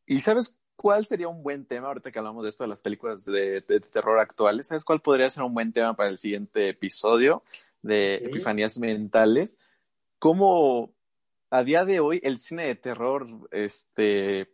¿Y 0.06 0.20
sabes 0.20 0.56
cuál 0.76 1.06
sería 1.06 1.28
un 1.28 1.44
buen 1.44 1.66
tema 1.66 1.88
ahorita 1.88 2.12
que 2.12 2.18
hablamos 2.18 2.44
de 2.44 2.50
esto 2.50 2.64
de 2.64 2.70
las 2.70 2.82
películas 2.82 3.24
de, 3.24 3.62
terror 3.92 4.20
actuales? 4.20 4.68
¿Sabes 4.68 4.84
cuál 4.84 5.02
podría 5.02 5.30
ser 5.30 5.44
un 5.44 5.54
buen 5.54 5.72
tema 5.72 5.96
para 5.96 6.10
el 6.10 6.18
siguiente 6.18 6.70
episodio 6.70 7.44
de 7.84 8.16
Epifanías 8.16 8.80
Mentales? 8.80 9.60
¿Cómo 10.18 10.92
a 11.52 11.64
día 11.64 11.86
de 11.86 12.00
hoy 12.00 12.20
el 12.24 12.40
cine 12.40 12.66
de 12.66 12.76
terror 12.76 13.28
este, 13.52 14.50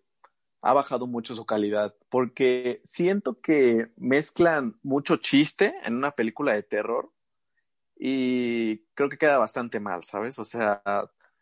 ha 0.68 0.74
bajado 0.74 1.08
mucho 1.08 1.34
su 1.34 1.46
calidad? 1.46 1.96
Porque 2.10 2.82
siento 2.84 3.40
que 3.40 3.90
mezclan 3.96 4.78
mucho 4.84 5.16
chiste 5.16 5.74
en 5.86 5.96
una 5.96 6.12
película 6.12 6.54
de 6.54 6.62
terror 6.62 7.10
y 7.96 8.80
creo 8.94 9.08
que 9.08 9.18
queda 9.18 9.38
bastante 9.38 9.80
mal, 9.80 10.04
¿sabes? 10.04 10.38
O 10.40 10.44
sea, 10.44 10.84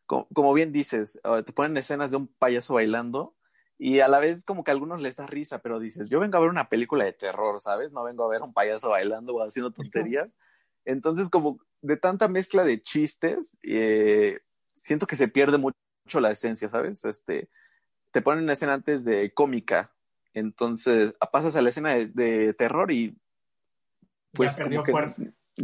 como 0.06 0.54
bien 0.54 0.72
dices, 0.72 1.20
te 1.44 1.54
ponen 1.54 1.76
escenas 1.76 2.12
de 2.12 2.18
un 2.18 2.28
payaso 2.28 2.76
bailando 2.76 3.36
y 3.80 4.00
a 4.00 4.08
la 4.08 4.20
vez 4.20 4.46
como 4.46 4.64
que 4.64 4.70
a 4.70 4.76
algunos 4.76 5.02
les 5.02 5.16
da 5.16 5.26
risa, 5.26 5.58
pero 5.58 5.80
dices, 5.80 6.08
yo 6.08 6.20
vengo 6.20 6.38
a 6.38 6.42
ver 6.42 6.52
una 6.52 6.70
película 6.70 7.04
de 7.04 7.14
terror, 7.14 7.60
¿sabes? 7.60 7.92
No 7.94 8.04
vengo 8.04 8.26
a 8.26 8.30
ver 8.30 8.44
un 8.44 8.54
payaso 8.54 8.90
bailando 8.90 9.34
o 9.34 9.44
haciendo 9.44 9.72
tonterías. 9.72 10.30
Entonces, 10.86 11.32
como 11.32 11.58
de 11.82 11.98
tanta 11.98 12.28
mezcla 12.28 12.64
de 12.64 12.80
chistes, 12.80 13.58
eh, 13.64 14.40
siento 14.76 15.08
que 15.08 15.16
se 15.16 15.28
pierde 15.28 15.58
mucho 15.58 15.76
la 16.22 16.30
esencia, 16.30 16.70
¿sabes? 16.70 17.04
Este, 17.06 17.50
te 18.16 18.22
ponen 18.22 18.46
una 18.46 18.54
escena 18.54 18.76
antes 18.76 19.04
de 19.04 19.34
cómica, 19.34 19.92
entonces 20.34 21.14
pasas 21.34 21.54
a 21.58 21.62
la 21.62 21.68
escena 21.68 21.96
de, 21.96 22.54
terror 22.54 22.90
y 22.90 23.14
pues 24.32 24.56
como 24.56 24.84
que 24.84 24.94
fuerza. 24.94 25.22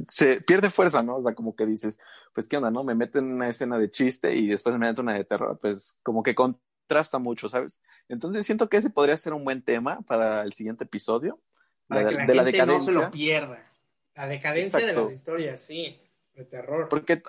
se 0.09 0.41
pierde 0.41 0.69
fuerza, 0.69 1.01
¿no? 1.01 1.15
O 1.15 1.21
sea, 1.21 1.33
como 1.33 1.55
que 1.55 1.65
dices, 1.65 1.97
pues 2.33 2.49
qué 2.49 2.57
onda, 2.57 2.69
¿no? 2.69 2.83
Me 2.83 2.93
meten 2.93 3.31
una 3.31 3.47
escena 3.47 3.77
de 3.77 3.89
chiste 3.89 4.35
y 4.35 4.47
después 4.47 4.73
me 4.73 4.85
meten 4.85 5.05
una 5.05 5.13
de 5.13 5.23
terror, 5.23 5.57
pues 5.61 5.97
como 6.03 6.23
que 6.23 6.35
con 6.35 6.59
contrasta 6.91 7.19
mucho, 7.19 7.47
¿sabes? 7.47 7.81
Entonces 8.09 8.45
siento 8.45 8.67
que 8.67 8.75
ese 8.75 8.89
podría 8.89 9.15
ser 9.15 9.31
un 9.31 9.45
buen 9.45 9.61
tema 9.61 10.01
para 10.01 10.43
el 10.43 10.51
siguiente 10.51 10.83
episodio. 10.83 11.39
Para 11.87 12.05
que 12.05 12.15
la 12.15 12.25
de 12.25 12.35
la 12.35 12.43
decadencia. 12.43 12.93
no 12.93 12.99
se 12.99 13.05
lo 13.05 13.11
pierda. 13.11 13.65
La 14.13 14.27
decadencia 14.27 14.85
de 14.85 14.91
las 14.91 15.09
historias, 15.09 15.61
sí, 15.61 16.01
de 16.33 16.43
terror. 16.43 16.89
Porque 16.89 17.21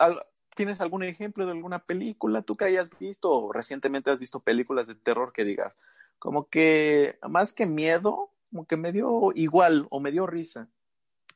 ¿tienes 0.54 0.80
algún 0.80 1.02
ejemplo 1.04 1.44
de 1.46 1.52
alguna 1.52 1.80
película 1.80 2.42
tú 2.42 2.56
que 2.56 2.66
hayas 2.66 2.90
visto 2.98 3.30
o 3.30 3.52
recientemente 3.52 4.10
has 4.10 4.18
visto 4.18 4.40
películas 4.40 4.86
de 4.86 4.94
terror 4.94 5.32
que 5.32 5.44
digas, 5.44 5.74
como 6.18 6.48
que 6.48 7.18
más 7.28 7.52
que 7.52 7.66
miedo, 7.66 8.30
como 8.50 8.66
que 8.66 8.76
me 8.76 8.92
dio 8.92 9.32
igual 9.34 9.86
o 9.90 10.00
me 10.00 10.12
dio 10.12 10.26
risa? 10.26 10.68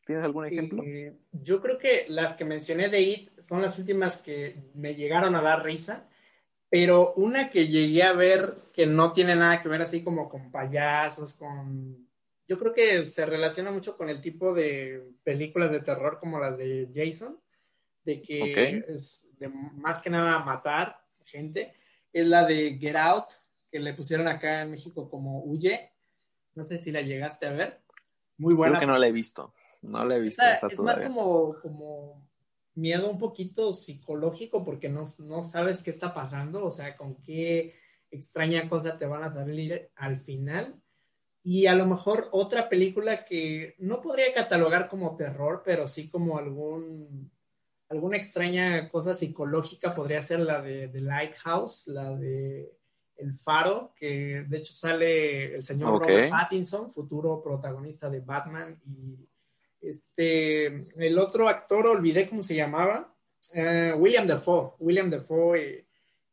¿Tienes 0.04 0.24
algún 0.24 0.46
ejemplo? 0.46 0.82
Eh, 0.84 1.16
yo 1.32 1.60
creo 1.60 1.78
que 1.78 2.06
las 2.08 2.34
que 2.34 2.44
mencioné 2.44 2.88
de 2.88 3.00
It 3.00 3.40
son 3.40 3.62
las 3.62 3.78
últimas 3.78 4.18
que 4.18 4.70
me 4.74 4.94
llegaron 4.94 5.34
a 5.34 5.42
dar 5.42 5.64
risa 5.64 6.08
pero 6.68 7.14
una 7.14 7.50
que 7.50 7.68
llegué 7.68 8.02
a 8.02 8.12
ver 8.12 8.56
que 8.72 8.86
no 8.86 9.12
tiene 9.12 9.36
nada 9.36 9.62
que 9.62 9.68
ver 9.68 9.82
así 9.82 10.02
como 10.02 10.28
con 10.28 10.50
payasos, 10.50 11.34
con... 11.34 12.06
Yo 12.48 12.58
creo 12.58 12.72
que 12.72 13.02
se 13.02 13.26
relaciona 13.26 13.70
mucho 13.70 13.96
con 13.96 14.08
el 14.08 14.20
tipo 14.20 14.54
de 14.54 15.12
películas 15.24 15.70
de 15.70 15.80
terror 15.80 16.18
como 16.20 16.38
las 16.38 16.56
de 16.56 16.88
Jason, 16.94 17.38
de 18.07 18.18
que 18.20 18.84
es 18.88 19.28
de 19.38 19.48
más 19.48 20.00
que 20.00 20.09
nada 20.09 20.38
matar 20.38 21.04
gente, 21.24 21.74
es 22.12 22.26
la 22.26 22.46
de 22.46 22.78
Get 22.78 22.96
Out, 22.96 23.26
que 23.70 23.80
le 23.80 23.92
pusieron 23.92 24.28
acá 24.28 24.62
en 24.62 24.70
México 24.70 25.11
como 25.11 25.42
Huye. 25.42 25.90
No 26.54 26.64
sé 26.64 26.82
si 26.82 26.92
la 26.92 27.02
llegaste 27.02 27.46
a 27.46 27.50
ver. 27.50 27.80
Muy 28.38 28.54
buena. 28.54 28.78
Creo 28.78 28.88
que 28.88 28.92
no 28.92 28.98
la 28.98 29.09
he 29.09 29.12
visto. 29.12 29.52
No 29.82 30.04
la 30.04 30.16
he 30.16 30.20
visto. 30.20 30.42
es 30.42 30.80
más 30.80 31.00
como, 31.00 31.57
como 31.61 32.26
miedo 32.74 33.11
un 33.11 33.18
poquito 33.18 33.74
psicológico 33.74 34.64
porque 34.64 34.88
no, 34.88 35.07
no 35.18 35.42
sabes 35.42 35.82
qué 35.82 35.90
está 35.90 36.14
pasando, 36.14 36.64
o 36.64 36.70
sea, 36.70 36.96
con 36.96 37.16
qué 37.22 37.74
extraña 38.11 38.68
cosa 38.68 38.98
te 38.98 39.07
van 39.07 39.24
a 39.24 39.34
salir 39.34 39.90
al 39.96 40.18
final. 40.18 40.80
Y 41.42 41.66
a 41.66 41.74
lo 41.74 41.86
mejor 41.86 42.28
otra 42.32 42.68
película 42.68 43.24
que 43.24 43.74
no 43.78 44.00
podría 44.00 44.32
catalogar 44.32 44.88
como 44.88 45.16
terror, 45.16 45.62
pero 45.64 45.86
sí 45.86 46.09
como 46.09 46.38
algún, 46.38 47.30
alguna 47.89 48.16
extraña 48.16 48.89
cosa 48.89 49.14
psicológica 49.14 49.95
podría 49.95 50.22
ser 50.22 50.41
la 50.41 50.61
de 50.61 50.89
The 50.89 51.01
Lighthouse, 51.01 51.87
la 51.87 52.14
de 52.14 52.72
El 53.16 53.34
Faro, 53.34 53.93
que 53.97 54.45
de 54.49 54.59
hecho 54.59 54.72
sale 54.72 55.55
el 55.55 55.64
señor 55.64 56.01
Robert 56.01 56.30
Pattinson, 56.30 56.91
futuro 56.91 57.43
protagonista 57.43 58.11
de 58.11 58.20
Batman 58.20 58.78
y 58.87 59.28
este, 59.80 60.66
el 60.66 61.18
otro 61.18 61.49
actor, 61.49 61.87
olvidé 61.87 62.28
cómo 62.28 62.43
se 62.43 62.57
llamaba, 62.57 63.14
eh, 63.55 63.95
William 63.97 64.26
Dafoe. 64.26 64.72
William 64.80 65.11
Dafoe, 65.11 65.61
eh, 65.61 65.87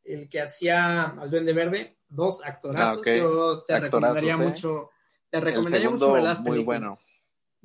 el 0.06 0.30
que 0.30 0.42
hacía 0.42 1.04
al 1.04 1.30
Duende 1.30 1.54
Verde, 1.54 1.98
dos 2.10 2.44
actorazos. 2.44 3.06
Ah, 3.06 3.16
Yo 3.16 3.64
te 3.64 3.80
recomendaría 3.80 4.34
¿eh? 4.34 4.38
mucho, 4.38 4.90
te 5.30 5.40
recomendaría 5.40 5.90
mucho 5.90 6.14
ver 6.14 6.24
las 6.24 6.40
Muy 6.42 6.64
bueno. 6.64 7.00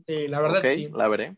Sí, 0.06 0.28
la 0.28 0.40
verdad 0.40 0.62
sí. 0.68 0.90
La 0.92 1.08
veré. 1.08 1.36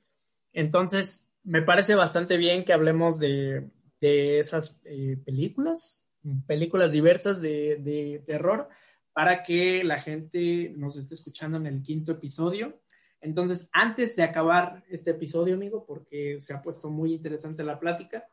Entonces, 0.53 1.27
me 1.45 1.63
parece 1.63 1.95
bastante 1.95 2.37
bien 2.37 2.65
que 2.65 2.73
hablemos 2.73 3.19
de, 3.19 3.71
de 4.01 4.39
esas 4.39 4.81
películas, 5.25 6.07
películas 6.47 6.93
diversas 6.93 7.41
de, 7.41 7.77
de 7.81 8.23
terror, 8.27 8.69
para 9.13 9.43
que 9.43 9.83
la 9.85 9.99
gente 9.99 10.73
nos 10.77 10.97
esté 10.97 11.15
escuchando 11.15 11.57
en 11.57 11.67
el 11.67 11.83
quinto 11.83 12.13
episodio. 12.13 12.81
Entonces, 13.21 13.69
antes 13.73 14.17
de 14.17 14.23
acabar 14.23 14.83
este 14.89 15.11
episodio, 15.11 15.55
amigo, 15.55 15.85
porque 15.85 16.41
se 16.41 16.55
ha 16.55 16.63
puesto 16.63 16.89
muy 16.89 17.13
interesante 17.15 17.63
la 17.63 17.79
plática, 17.79 18.27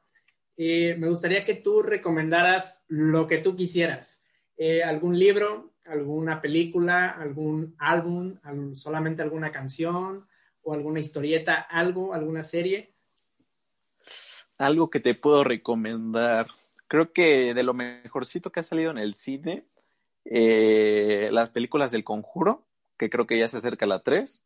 eh, 0.55 0.95
me 0.97 1.09
gustaría 1.09 1.45
que 1.45 1.55
tú 1.55 1.81
recomendaras 1.81 2.81
lo 2.87 3.27
que 3.27 3.39
tú 3.39 3.55
quisieras. 3.55 4.23
Eh, 4.57 4.83
algún 4.83 5.17
libro, 5.17 5.73
alguna 5.85 6.41
película, 6.41 7.09
algún 7.09 7.75
álbum, 7.77 8.37
solamente 8.73 9.21
alguna 9.21 9.51
canción 9.51 10.25
o 10.63 10.73
alguna 10.73 10.99
historieta, 10.99 11.55
algo, 11.55 12.13
alguna 12.13 12.43
serie. 12.43 12.95
Algo 14.57 14.89
que 14.89 14.99
te 14.99 15.13
puedo 15.15 15.43
recomendar. 15.43 16.47
Creo 16.87 17.11
que 17.13 17.53
de 17.53 17.63
lo 17.63 17.73
mejorcito 17.73 18.51
que 18.51 18.59
ha 18.59 18.63
salido 18.63 18.91
en 18.91 18.97
el 18.97 19.13
cine, 19.13 19.65
eh, 20.25 21.29
las 21.31 21.49
películas 21.49 21.91
del 21.91 22.03
conjuro, 22.03 22.65
que 22.97 23.09
creo 23.09 23.27
que 23.27 23.37
ya 23.37 23.47
se 23.47 23.57
acerca 23.57 23.85
a 23.85 23.89
la 23.89 23.99
3 23.99 24.45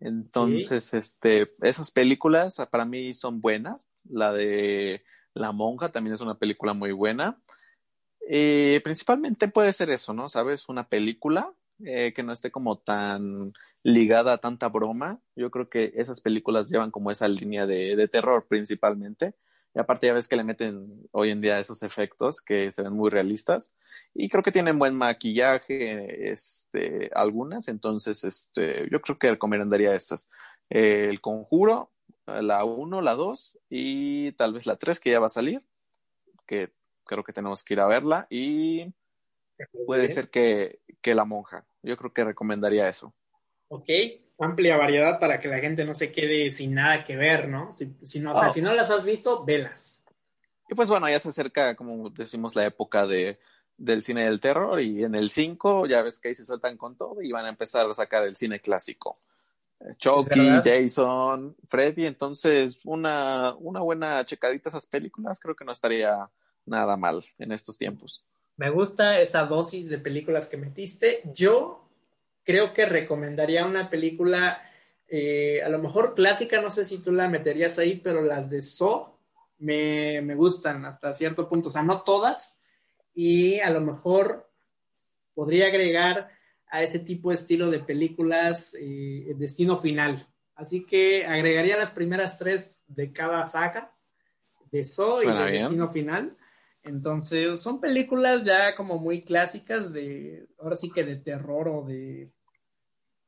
entonces, 0.00 0.94
este, 0.94 1.52
esas 1.60 1.90
películas 1.90 2.56
para 2.70 2.86
mí 2.86 3.12
son 3.12 3.40
buenas. 3.40 3.86
La 4.08 4.32
de 4.32 5.04
La 5.34 5.52
Monja 5.52 5.90
también 5.90 6.14
es 6.14 6.22
una 6.22 6.38
película 6.38 6.72
muy 6.72 6.92
buena. 6.92 7.38
Eh, 8.26 8.80
principalmente 8.82 9.48
puede 9.48 9.72
ser 9.72 9.90
eso, 9.90 10.14
¿no? 10.14 10.28
¿Sabes? 10.28 10.68
Una 10.68 10.88
película 10.88 11.52
eh, 11.84 12.12
que 12.14 12.22
no 12.22 12.32
esté 12.32 12.50
como 12.50 12.78
tan 12.78 13.52
ligada 13.82 14.34
a 14.34 14.38
tanta 14.38 14.68
broma. 14.68 15.20
Yo 15.36 15.50
creo 15.50 15.68
que 15.68 15.92
esas 15.96 16.20
películas 16.20 16.70
llevan 16.70 16.90
como 16.90 17.10
esa 17.10 17.28
línea 17.28 17.66
de, 17.66 17.96
de 17.96 18.08
terror 18.08 18.46
principalmente. 18.48 19.34
Y 19.74 19.78
aparte 19.78 20.08
ya 20.08 20.12
ves 20.12 20.26
que 20.26 20.36
le 20.36 20.42
meten 20.42 21.08
hoy 21.12 21.30
en 21.30 21.40
día 21.40 21.60
esos 21.60 21.82
efectos 21.82 22.42
que 22.42 22.72
se 22.72 22.82
ven 22.82 22.92
muy 22.92 23.08
realistas. 23.08 23.72
Y 24.14 24.28
creo 24.28 24.42
que 24.42 24.50
tienen 24.50 24.78
buen 24.78 24.96
maquillaje, 24.96 26.30
este, 26.30 27.10
algunas. 27.14 27.68
Entonces, 27.68 28.24
este, 28.24 28.88
yo 28.90 29.00
creo 29.00 29.16
que 29.16 29.30
recomendaría 29.30 29.94
esas. 29.94 30.28
el 30.68 31.20
Conjuro, 31.20 31.92
la 32.26 32.64
1, 32.64 33.00
la 33.00 33.14
2 33.14 33.58
y 33.70 34.32
tal 34.32 34.54
vez 34.54 34.66
la 34.66 34.76
3 34.76 34.98
que 34.98 35.10
ya 35.10 35.20
va 35.20 35.26
a 35.26 35.30
salir. 35.30 35.62
Que 36.46 36.72
creo 37.04 37.22
que 37.22 37.32
tenemos 37.32 37.62
que 37.62 37.74
ir 37.74 37.80
a 37.80 37.86
verla. 37.86 38.26
Y 38.28 38.92
puede 39.86 40.08
ser 40.08 40.30
que, 40.30 40.80
que 41.00 41.14
La 41.14 41.24
Monja. 41.24 41.64
Yo 41.82 41.96
creo 41.96 42.12
que 42.12 42.24
recomendaría 42.24 42.88
eso. 42.88 43.12
Ok, 43.68 43.88
amplia 44.38 44.76
variedad 44.76 45.18
para 45.20 45.40
que 45.40 45.48
la 45.48 45.58
gente 45.58 45.84
no 45.84 45.94
se 45.94 46.12
quede 46.12 46.50
sin 46.50 46.74
nada 46.74 47.04
que 47.04 47.16
ver, 47.16 47.48
¿no? 47.48 47.72
Si, 47.76 47.94
si 48.02 48.20
no, 48.20 48.32
o 48.32 48.38
sea, 48.38 48.50
oh. 48.50 48.52
si 48.52 48.60
no 48.60 48.74
las 48.74 48.90
has 48.90 49.04
visto, 49.04 49.44
velas. 49.44 50.02
Y 50.68 50.74
pues 50.74 50.88
bueno, 50.88 51.08
ya 51.08 51.18
se 51.18 51.30
acerca, 51.30 51.74
como 51.74 52.10
decimos, 52.10 52.54
la 52.54 52.64
época 52.64 53.06
de, 53.06 53.38
del 53.80 54.02
cine 54.02 54.24
del 54.24 54.40
terror 54.40 54.80
y 54.80 55.02
en 55.02 55.14
el 55.14 55.30
5 55.30 55.86
ya 55.86 56.02
ves 56.02 56.20
que 56.20 56.28
ahí 56.28 56.34
se 56.34 56.44
sueltan 56.44 56.76
con 56.76 56.96
todo 56.96 57.22
y 57.22 57.32
van 57.32 57.46
a 57.46 57.48
empezar 57.48 57.88
a 57.88 57.94
sacar 57.94 58.24
el 58.24 58.36
cine 58.36 58.60
clásico. 58.60 59.16
Chucky, 59.96 60.60
Jason, 60.62 61.56
Freddy, 61.66 62.04
entonces 62.04 62.78
una, 62.84 63.54
una 63.58 63.80
buena 63.80 64.24
checadita 64.26 64.68
a 64.68 64.70
esas 64.70 64.86
películas 64.86 65.40
creo 65.40 65.56
que 65.56 65.64
no 65.64 65.72
estaría 65.72 66.28
nada 66.66 66.98
mal 66.98 67.24
en 67.38 67.52
estos 67.52 67.78
tiempos. 67.78 68.22
Me 68.60 68.68
gusta 68.68 69.18
esa 69.22 69.46
dosis 69.46 69.88
de 69.88 69.96
películas 69.96 70.46
que 70.46 70.58
metiste. 70.58 71.22
Yo 71.32 71.88
creo 72.44 72.74
que 72.74 72.84
recomendaría 72.84 73.64
una 73.64 73.88
película, 73.88 74.60
eh, 75.08 75.62
a 75.62 75.70
lo 75.70 75.78
mejor 75.78 76.14
clásica, 76.14 76.60
no 76.60 76.68
sé 76.68 76.84
si 76.84 76.98
tú 76.98 77.10
la 77.10 77.26
meterías 77.26 77.78
ahí, 77.78 78.02
pero 78.04 78.20
las 78.20 78.50
de 78.50 78.60
So 78.60 79.18
me, 79.60 80.20
me 80.20 80.34
gustan 80.34 80.84
hasta 80.84 81.14
cierto 81.14 81.48
punto, 81.48 81.70
o 81.70 81.72
sea, 81.72 81.82
no 81.82 82.02
todas, 82.02 82.60
y 83.14 83.60
a 83.60 83.70
lo 83.70 83.80
mejor 83.80 84.50
podría 85.32 85.68
agregar 85.68 86.28
a 86.66 86.82
ese 86.82 86.98
tipo 86.98 87.30
de 87.30 87.36
estilo 87.36 87.70
de 87.70 87.80
películas 87.80 88.76
eh, 88.78 89.32
Destino 89.38 89.78
Final. 89.78 90.26
Así 90.54 90.84
que 90.84 91.24
agregaría 91.24 91.78
las 91.78 91.92
primeras 91.92 92.36
tres 92.36 92.84
de 92.88 93.10
cada 93.10 93.46
saga, 93.46 93.94
de 94.70 94.84
So 94.84 95.22
y 95.22 95.28
de 95.28 95.50
Destino 95.52 95.88
Final. 95.88 96.36
Entonces, 96.82 97.60
son 97.60 97.80
películas 97.80 98.44
ya 98.44 98.74
como 98.74 98.98
muy 98.98 99.22
clásicas 99.22 99.92
de, 99.92 100.48
ahora 100.58 100.76
sí 100.76 100.90
que 100.90 101.04
de 101.04 101.16
terror 101.16 101.68
o 101.68 101.82
de, 101.82 102.30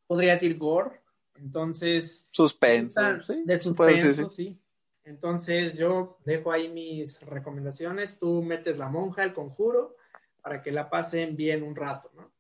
podría 0.06 0.34
decir 0.34 0.56
gore. 0.58 1.02
Entonces. 1.34 2.26
Suspenso. 2.30 3.00
¿sí? 3.22 3.42
De 3.44 3.60
suspenso, 3.60 4.28
sí. 4.28 4.58
Entonces, 5.04 5.76
yo 5.76 6.18
dejo 6.24 6.52
ahí 6.52 6.68
mis 6.68 7.20
recomendaciones. 7.22 8.18
Tú 8.18 8.42
metes 8.42 8.78
la 8.78 8.88
monja, 8.88 9.24
el 9.24 9.34
conjuro, 9.34 9.96
para 10.40 10.62
que 10.62 10.70
la 10.70 10.88
pasen 10.88 11.36
bien 11.36 11.62
un 11.62 11.74
rato, 11.74 12.10
¿no? 12.14 12.30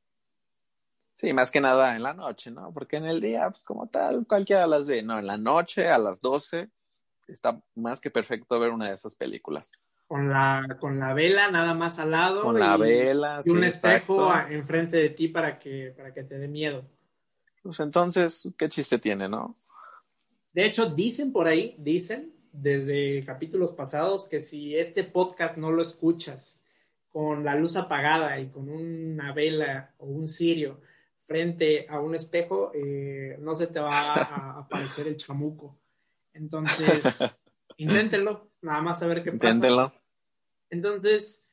Sí, 1.14 1.32
más 1.32 1.50
que 1.50 1.60
nada 1.60 1.94
en 1.94 2.02
la 2.02 2.14
noche, 2.14 2.50
¿no? 2.50 2.72
Porque 2.72 2.96
en 2.96 3.04
el 3.04 3.20
día, 3.20 3.48
pues 3.50 3.64
como 3.64 3.86
tal, 3.88 4.26
cualquiera 4.26 4.66
las 4.66 4.86
ve, 4.86 5.02
¿no? 5.02 5.18
En 5.18 5.26
la 5.26 5.36
noche, 5.36 5.88
a 5.88 5.98
las 5.98 6.20
12, 6.20 6.70
está 7.28 7.60
más 7.74 8.00
que 8.00 8.10
perfecto 8.10 8.58
ver 8.58 8.70
una 8.70 8.88
de 8.88 8.94
esas 8.94 9.14
películas. 9.14 9.70
Con 10.12 10.28
la, 10.28 10.76
con 10.78 10.98
la 10.98 11.14
vela 11.14 11.50
nada 11.50 11.72
más 11.72 11.98
al 11.98 12.10
lado. 12.10 12.42
Con 12.42 12.60
la 12.60 12.76
vela, 12.76 13.40
Y 13.46 13.48
un 13.48 13.64
espejo 13.64 14.30
enfrente 14.50 14.98
de 14.98 15.08
ti 15.08 15.28
para 15.28 15.58
que, 15.58 15.94
para 15.96 16.12
que 16.12 16.22
te 16.22 16.36
dé 16.36 16.48
miedo. 16.48 16.84
Pues 17.62 17.80
entonces, 17.80 18.46
¿qué 18.58 18.68
chiste 18.68 18.98
tiene, 18.98 19.26
no? 19.26 19.54
De 20.52 20.66
hecho, 20.66 20.84
dicen 20.84 21.32
por 21.32 21.46
ahí, 21.46 21.76
dicen 21.78 22.34
desde 22.52 23.24
capítulos 23.24 23.72
pasados 23.72 24.28
que 24.28 24.42
si 24.42 24.76
este 24.76 25.04
podcast 25.04 25.56
no 25.56 25.72
lo 25.72 25.80
escuchas 25.80 26.62
con 27.08 27.42
la 27.42 27.54
luz 27.54 27.76
apagada 27.76 28.38
y 28.38 28.50
con 28.50 28.68
una 28.68 29.32
vela 29.32 29.94
o 29.96 30.04
un 30.04 30.28
cirio 30.28 30.82
frente 31.16 31.86
a 31.88 32.00
un 32.00 32.14
espejo, 32.14 32.70
eh, 32.74 33.38
no 33.40 33.54
se 33.54 33.68
te 33.68 33.80
va 33.80 34.12
a 34.12 34.58
aparecer 34.58 35.06
el 35.06 35.16
chamuco. 35.16 35.74
Entonces, 36.34 37.40
inténtenlo, 37.78 38.50
nada 38.60 38.82
más 38.82 39.02
a 39.02 39.06
ver 39.06 39.22
qué 39.22 39.32
pasa. 39.32 39.54
Inténtenlo. 39.54 40.01
Entonces, 40.72 41.46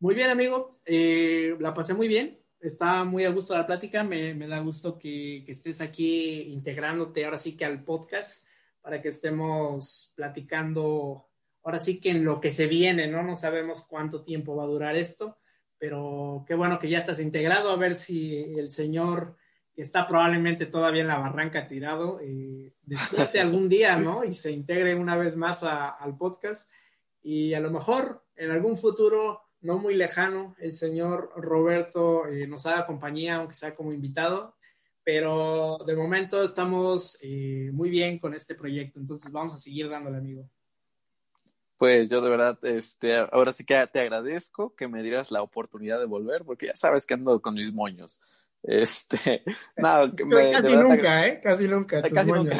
muy 0.00 0.16
bien, 0.16 0.28
amigo, 0.28 0.72
eh, 0.84 1.56
la 1.60 1.72
pasé 1.72 1.94
muy 1.94 2.08
bien. 2.08 2.36
Está 2.58 3.04
muy 3.04 3.24
a 3.24 3.30
gusto 3.30 3.56
la 3.56 3.64
plática, 3.64 4.02
me, 4.02 4.34
da 4.34 4.58
gusto 4.58 4.98
que, 4.98 5.44
estés 5.46 5.80
aquí 5.80 6.42
integrándote 6.52 7.24
ahora 7.24 7.38
sí 7.38 7.56
que 7.56 7.64
al 7.64 7.84
podcast 7.84 8.44
para 8.82 9.00
que 9.00 9.10
estemos 9.10 10.12
platicando 10.16 11.28
ahora 11.62 11.78
sí 11.78 12.00
que 12.00 12.10
en 12.10 12.24
lo 12.24 12.40
que 12.40 12.50
se 12.50 12.66
viene, 12.66 13.06
¿no? 13.06 13.22
No 13.22 13.36
sabemos 13.36 13.82
cuánto 13.82 14.24
tiempo 14.24 14.56
va 14.56 14.64
a 14.64 14.66
durar 14.66 14.96
esto, 14.96 15.38
pero 15.78 16.44
qué 16.46 16.54
bueno 16.54 16.80
que 16.80 16.90
ya 16.90 16.98
estás 16.98 17.20
integrado, 17.20 17.70
a 17.70 17.76
ver 17.76 17.94
si 17.94 18.36
el 18.36 18.70
señor 18.70 19.36
que 19.72 19.82
está 19.82 20.08
probablemente 20.08 20.66
todavía 20.66 21.02
en 21.02 21.08
la 21.08 21.18
barranca 21.18 21.68
tirado, 21.68 22.18
eh, 22.20 22.74
despierte 22.82 23.38
algún 23.40 23.68
día, 23.68 23.96
¿no? 23.96 24.24
Y 24.24 24.34
se 24.34 24.50
integre 24.50 24.96
una 24.96 25.16
vez 25.16 25.36
más 25.36 25.62
al 25.62 26.16
podcast. 26.18 26.68
Y 27.22 27.52
a 27.54 27.60
lo 27.60 27.70
mejor 27.70 28.24
en 28.40 28.50
algún 28.50 28.76
futuro 28.76 29.42
no 29.60 29.78
muy 29.78 29.94
lejano, 29.94 30.56
el 30.58 30.72
señor 30.72 31.30
Roberto 31.36 32.26
eh, 32.26 32.46
nos 32.46 32.64
haga 32.64 32.86
compañía, 32.86 33.36
aunque 33.36 33.54
sea 33.54 33.74
como 33.74 33.92
invitado, 33.92 34.56
pero 35.04 35.78
de 35.86 35.94
momento 35.94 36.42
estamos 36.42 37.18
eh, 37.22 37.70
muy 37.72 37.90
bien 37.90 38.18
con 38.18 38.32
este 38.32 38.54
proyecto, 38.54 38.98
entonces 38.98 39.30
vamos 39.30 39.54
a 39.54 39.58
seguir 39.58 39.90
dándole, 39.90 40.16
amigo. 40.16 40.48
Pues 41.76 42.08
yo 42.08 42.22
de 42.22 42.30
verdad, 42.30 42.58
este, 42.62 43.16
ahora 43.16 43.52
sí 43.52 43.64
que 43.64 43.86
te 43.92 44.00
agradezco 44.00 44.74
que 44.74 44.88
me 44.88 45.02
dieras 45.02 45.30
la 45.30 45.42
oportunidad 45.42 45.98
de 45.98 46.06
volver, 46.06 46.44
porque 46.44 46.66
ya 46.66 46.76
sabes 46.76 47.06
que 47.06 47.14
ando 47.14 47.40
con 47.42 47.54
mis 47.54 47.72
moños. 47.72 48.20
Este, 48.62 49.42
no, 49.76 50.14
casi 50.14 50.76
nunca, 50.76 51.26
¿eh? 51.26 51.40
Casi 51.42 51.68
nunca. 51.68 52.02
Casi 52.02 52.32
nunca. 52.32 52.58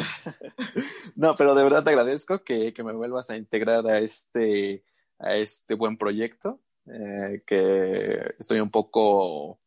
no, 1.15 1.35
pero 1.35 1.55
de 1.55 1.63
verdad 1.63 1.83
te 1.83 1.91
agradezco 1.91 2.43
que, 2.43 2.73
que, 2.73 2.83
me 2.83 2.93
vuelvas 2.93 3.29
a 3.29 3.37
integrar 3.37 3.85
a 3.87 3.99
este, 3.99 4.83
a 5.21 5.35
este 5.35 5.75
buen 5.75 5.97
proyecto. 5.97 6.59
Eh, 6.87 7.43
que 7.45 8.33
estoy 8.39 8.59
un 8.59 8.71
poco, 8.71 9.59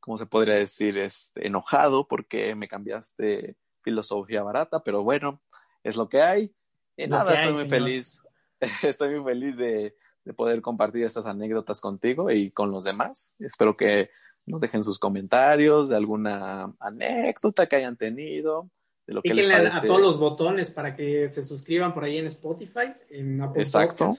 ¿cómo 0.00 0.16
se 0.16 0.26
podría 0.26 0.54
decir? 0.54 0.96
Este, 0.96 1.46
enojado 1.46 2.06
porque 2.06 2.54
me 2.54 2.68
cambiaste 2.68 3.56
filosofía 3.82 4.42
barata, 4.42 4.82
pero 4.84 5.02
bueno, 5.02 5.42
es 5.82 5.96
lo 5.96 6.08
que 6.08 6.22
hay. 6.22 6.54
Y 6.96 7.08
nada, 7.08 7.34
estoy 7.34 7.52
muy 7.52 7.68
feliz. 7.68 8.18
Estoy 8.84 9.18
muy 9.18 9.32
feliz 9.32 9.56
de, 9.56 9.96
de 10.24 10.34
poder 10.34 10.62
compartir 10.62 11.04
estas 11.04 11.26
anécdotas 11.26 11.80
contigo 11.80 12.30
y 12.30 12.52
con 12.52 12.70
los 12.70 12.84
demás. 12.84 13.34
Espero 13.40 13.76
que 13.76 14.10
nos 14.46 14.60
dejen 14.60 14.84
sus 14.84 15.00
comentarios 15.00 15.88
de 15.88 15.96
alguna 15.96 16.72
anécdota 16.78 17.66
que 17.66 17.74
hayan 17.74 17.96
tenido. 17.96 18.70
De 19.04 19.14
lo 19.14 19.22
que 19.22 19.34
les 19.34 19.48
parece. 19.48 19.78
a 19.78 19.82
todos 19.82 20.00
los 20.00 20.16
botones 20.16 20.70
para 20.70 20.94
que 20.94 21.28
se 21.28 21.44
suscriban 21.44 21.92
por 21.92 22.04
ahí 22.04 22.18
en 22.18 22.28
Spotify, 22.28 22.94
en 23.10 23.40
Apple 23.40 23.62
Exacto 23.64 24.10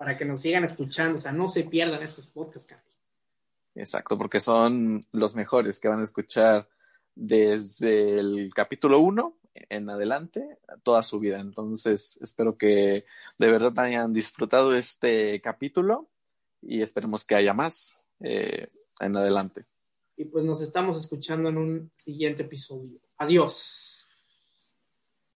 para 0.00 0.16
que 0.16 0.24
nos 0.24 0.40
sigan 0.40 0.64
escuchando, 0.64 1.18
o 1.18 1.20
sea, 1.20 1.30
no 1.30 1.46
se 1.46 1.64
pierdan 1.64 2.02
estos 2.02 2.26
podcasts, 2.26 2.74
Exacto, 3.74 4.16
porque 4.16 4.40
son 4.40 4.98
los 5.12 5.34
mejores 5.34 5.78
que 5.78 5.88
van 5.88 6.00
a 6.00 6.04
escuchar 6.04 6.66
desde 7.14 8.18
el 8.18 8.50
capítulo 8.54 9.00
1 9.00 9.36
en 9.52 9.90
adelante 9.90 10.58
toda 10.82 11.02
su 11.02 11.20
vida. 11.20 11.38
Entonces, 11.38 12.18
espero 12.22 12.56
que 12.56 13.04
de 13.36 13.50
verdad 13.50 13.78
hayan 13.80 14.14
disfrutado 14.14 14.74
este 14.74 15.38
capítulo 15.42 16.08
y 16.62 16.80
esperemos 16.80 17.26
que 17.26 17.34
haya 17.34 17.52
más 17.52 18.02
eh, 18.20 18.68
en 19.00 19.16
adelante. 19.18 19.66
Y 20.16 20.24
pues 20.24 20.46
nos 20.46 20.62
estamos 20.62 20.98
escuchando 20.98 21.50
en 21.50 21.58
un 21.58 21.92
siguiente 21.98 22.44
episodio. 22.44 22.98
Adiós. 23.18 23.99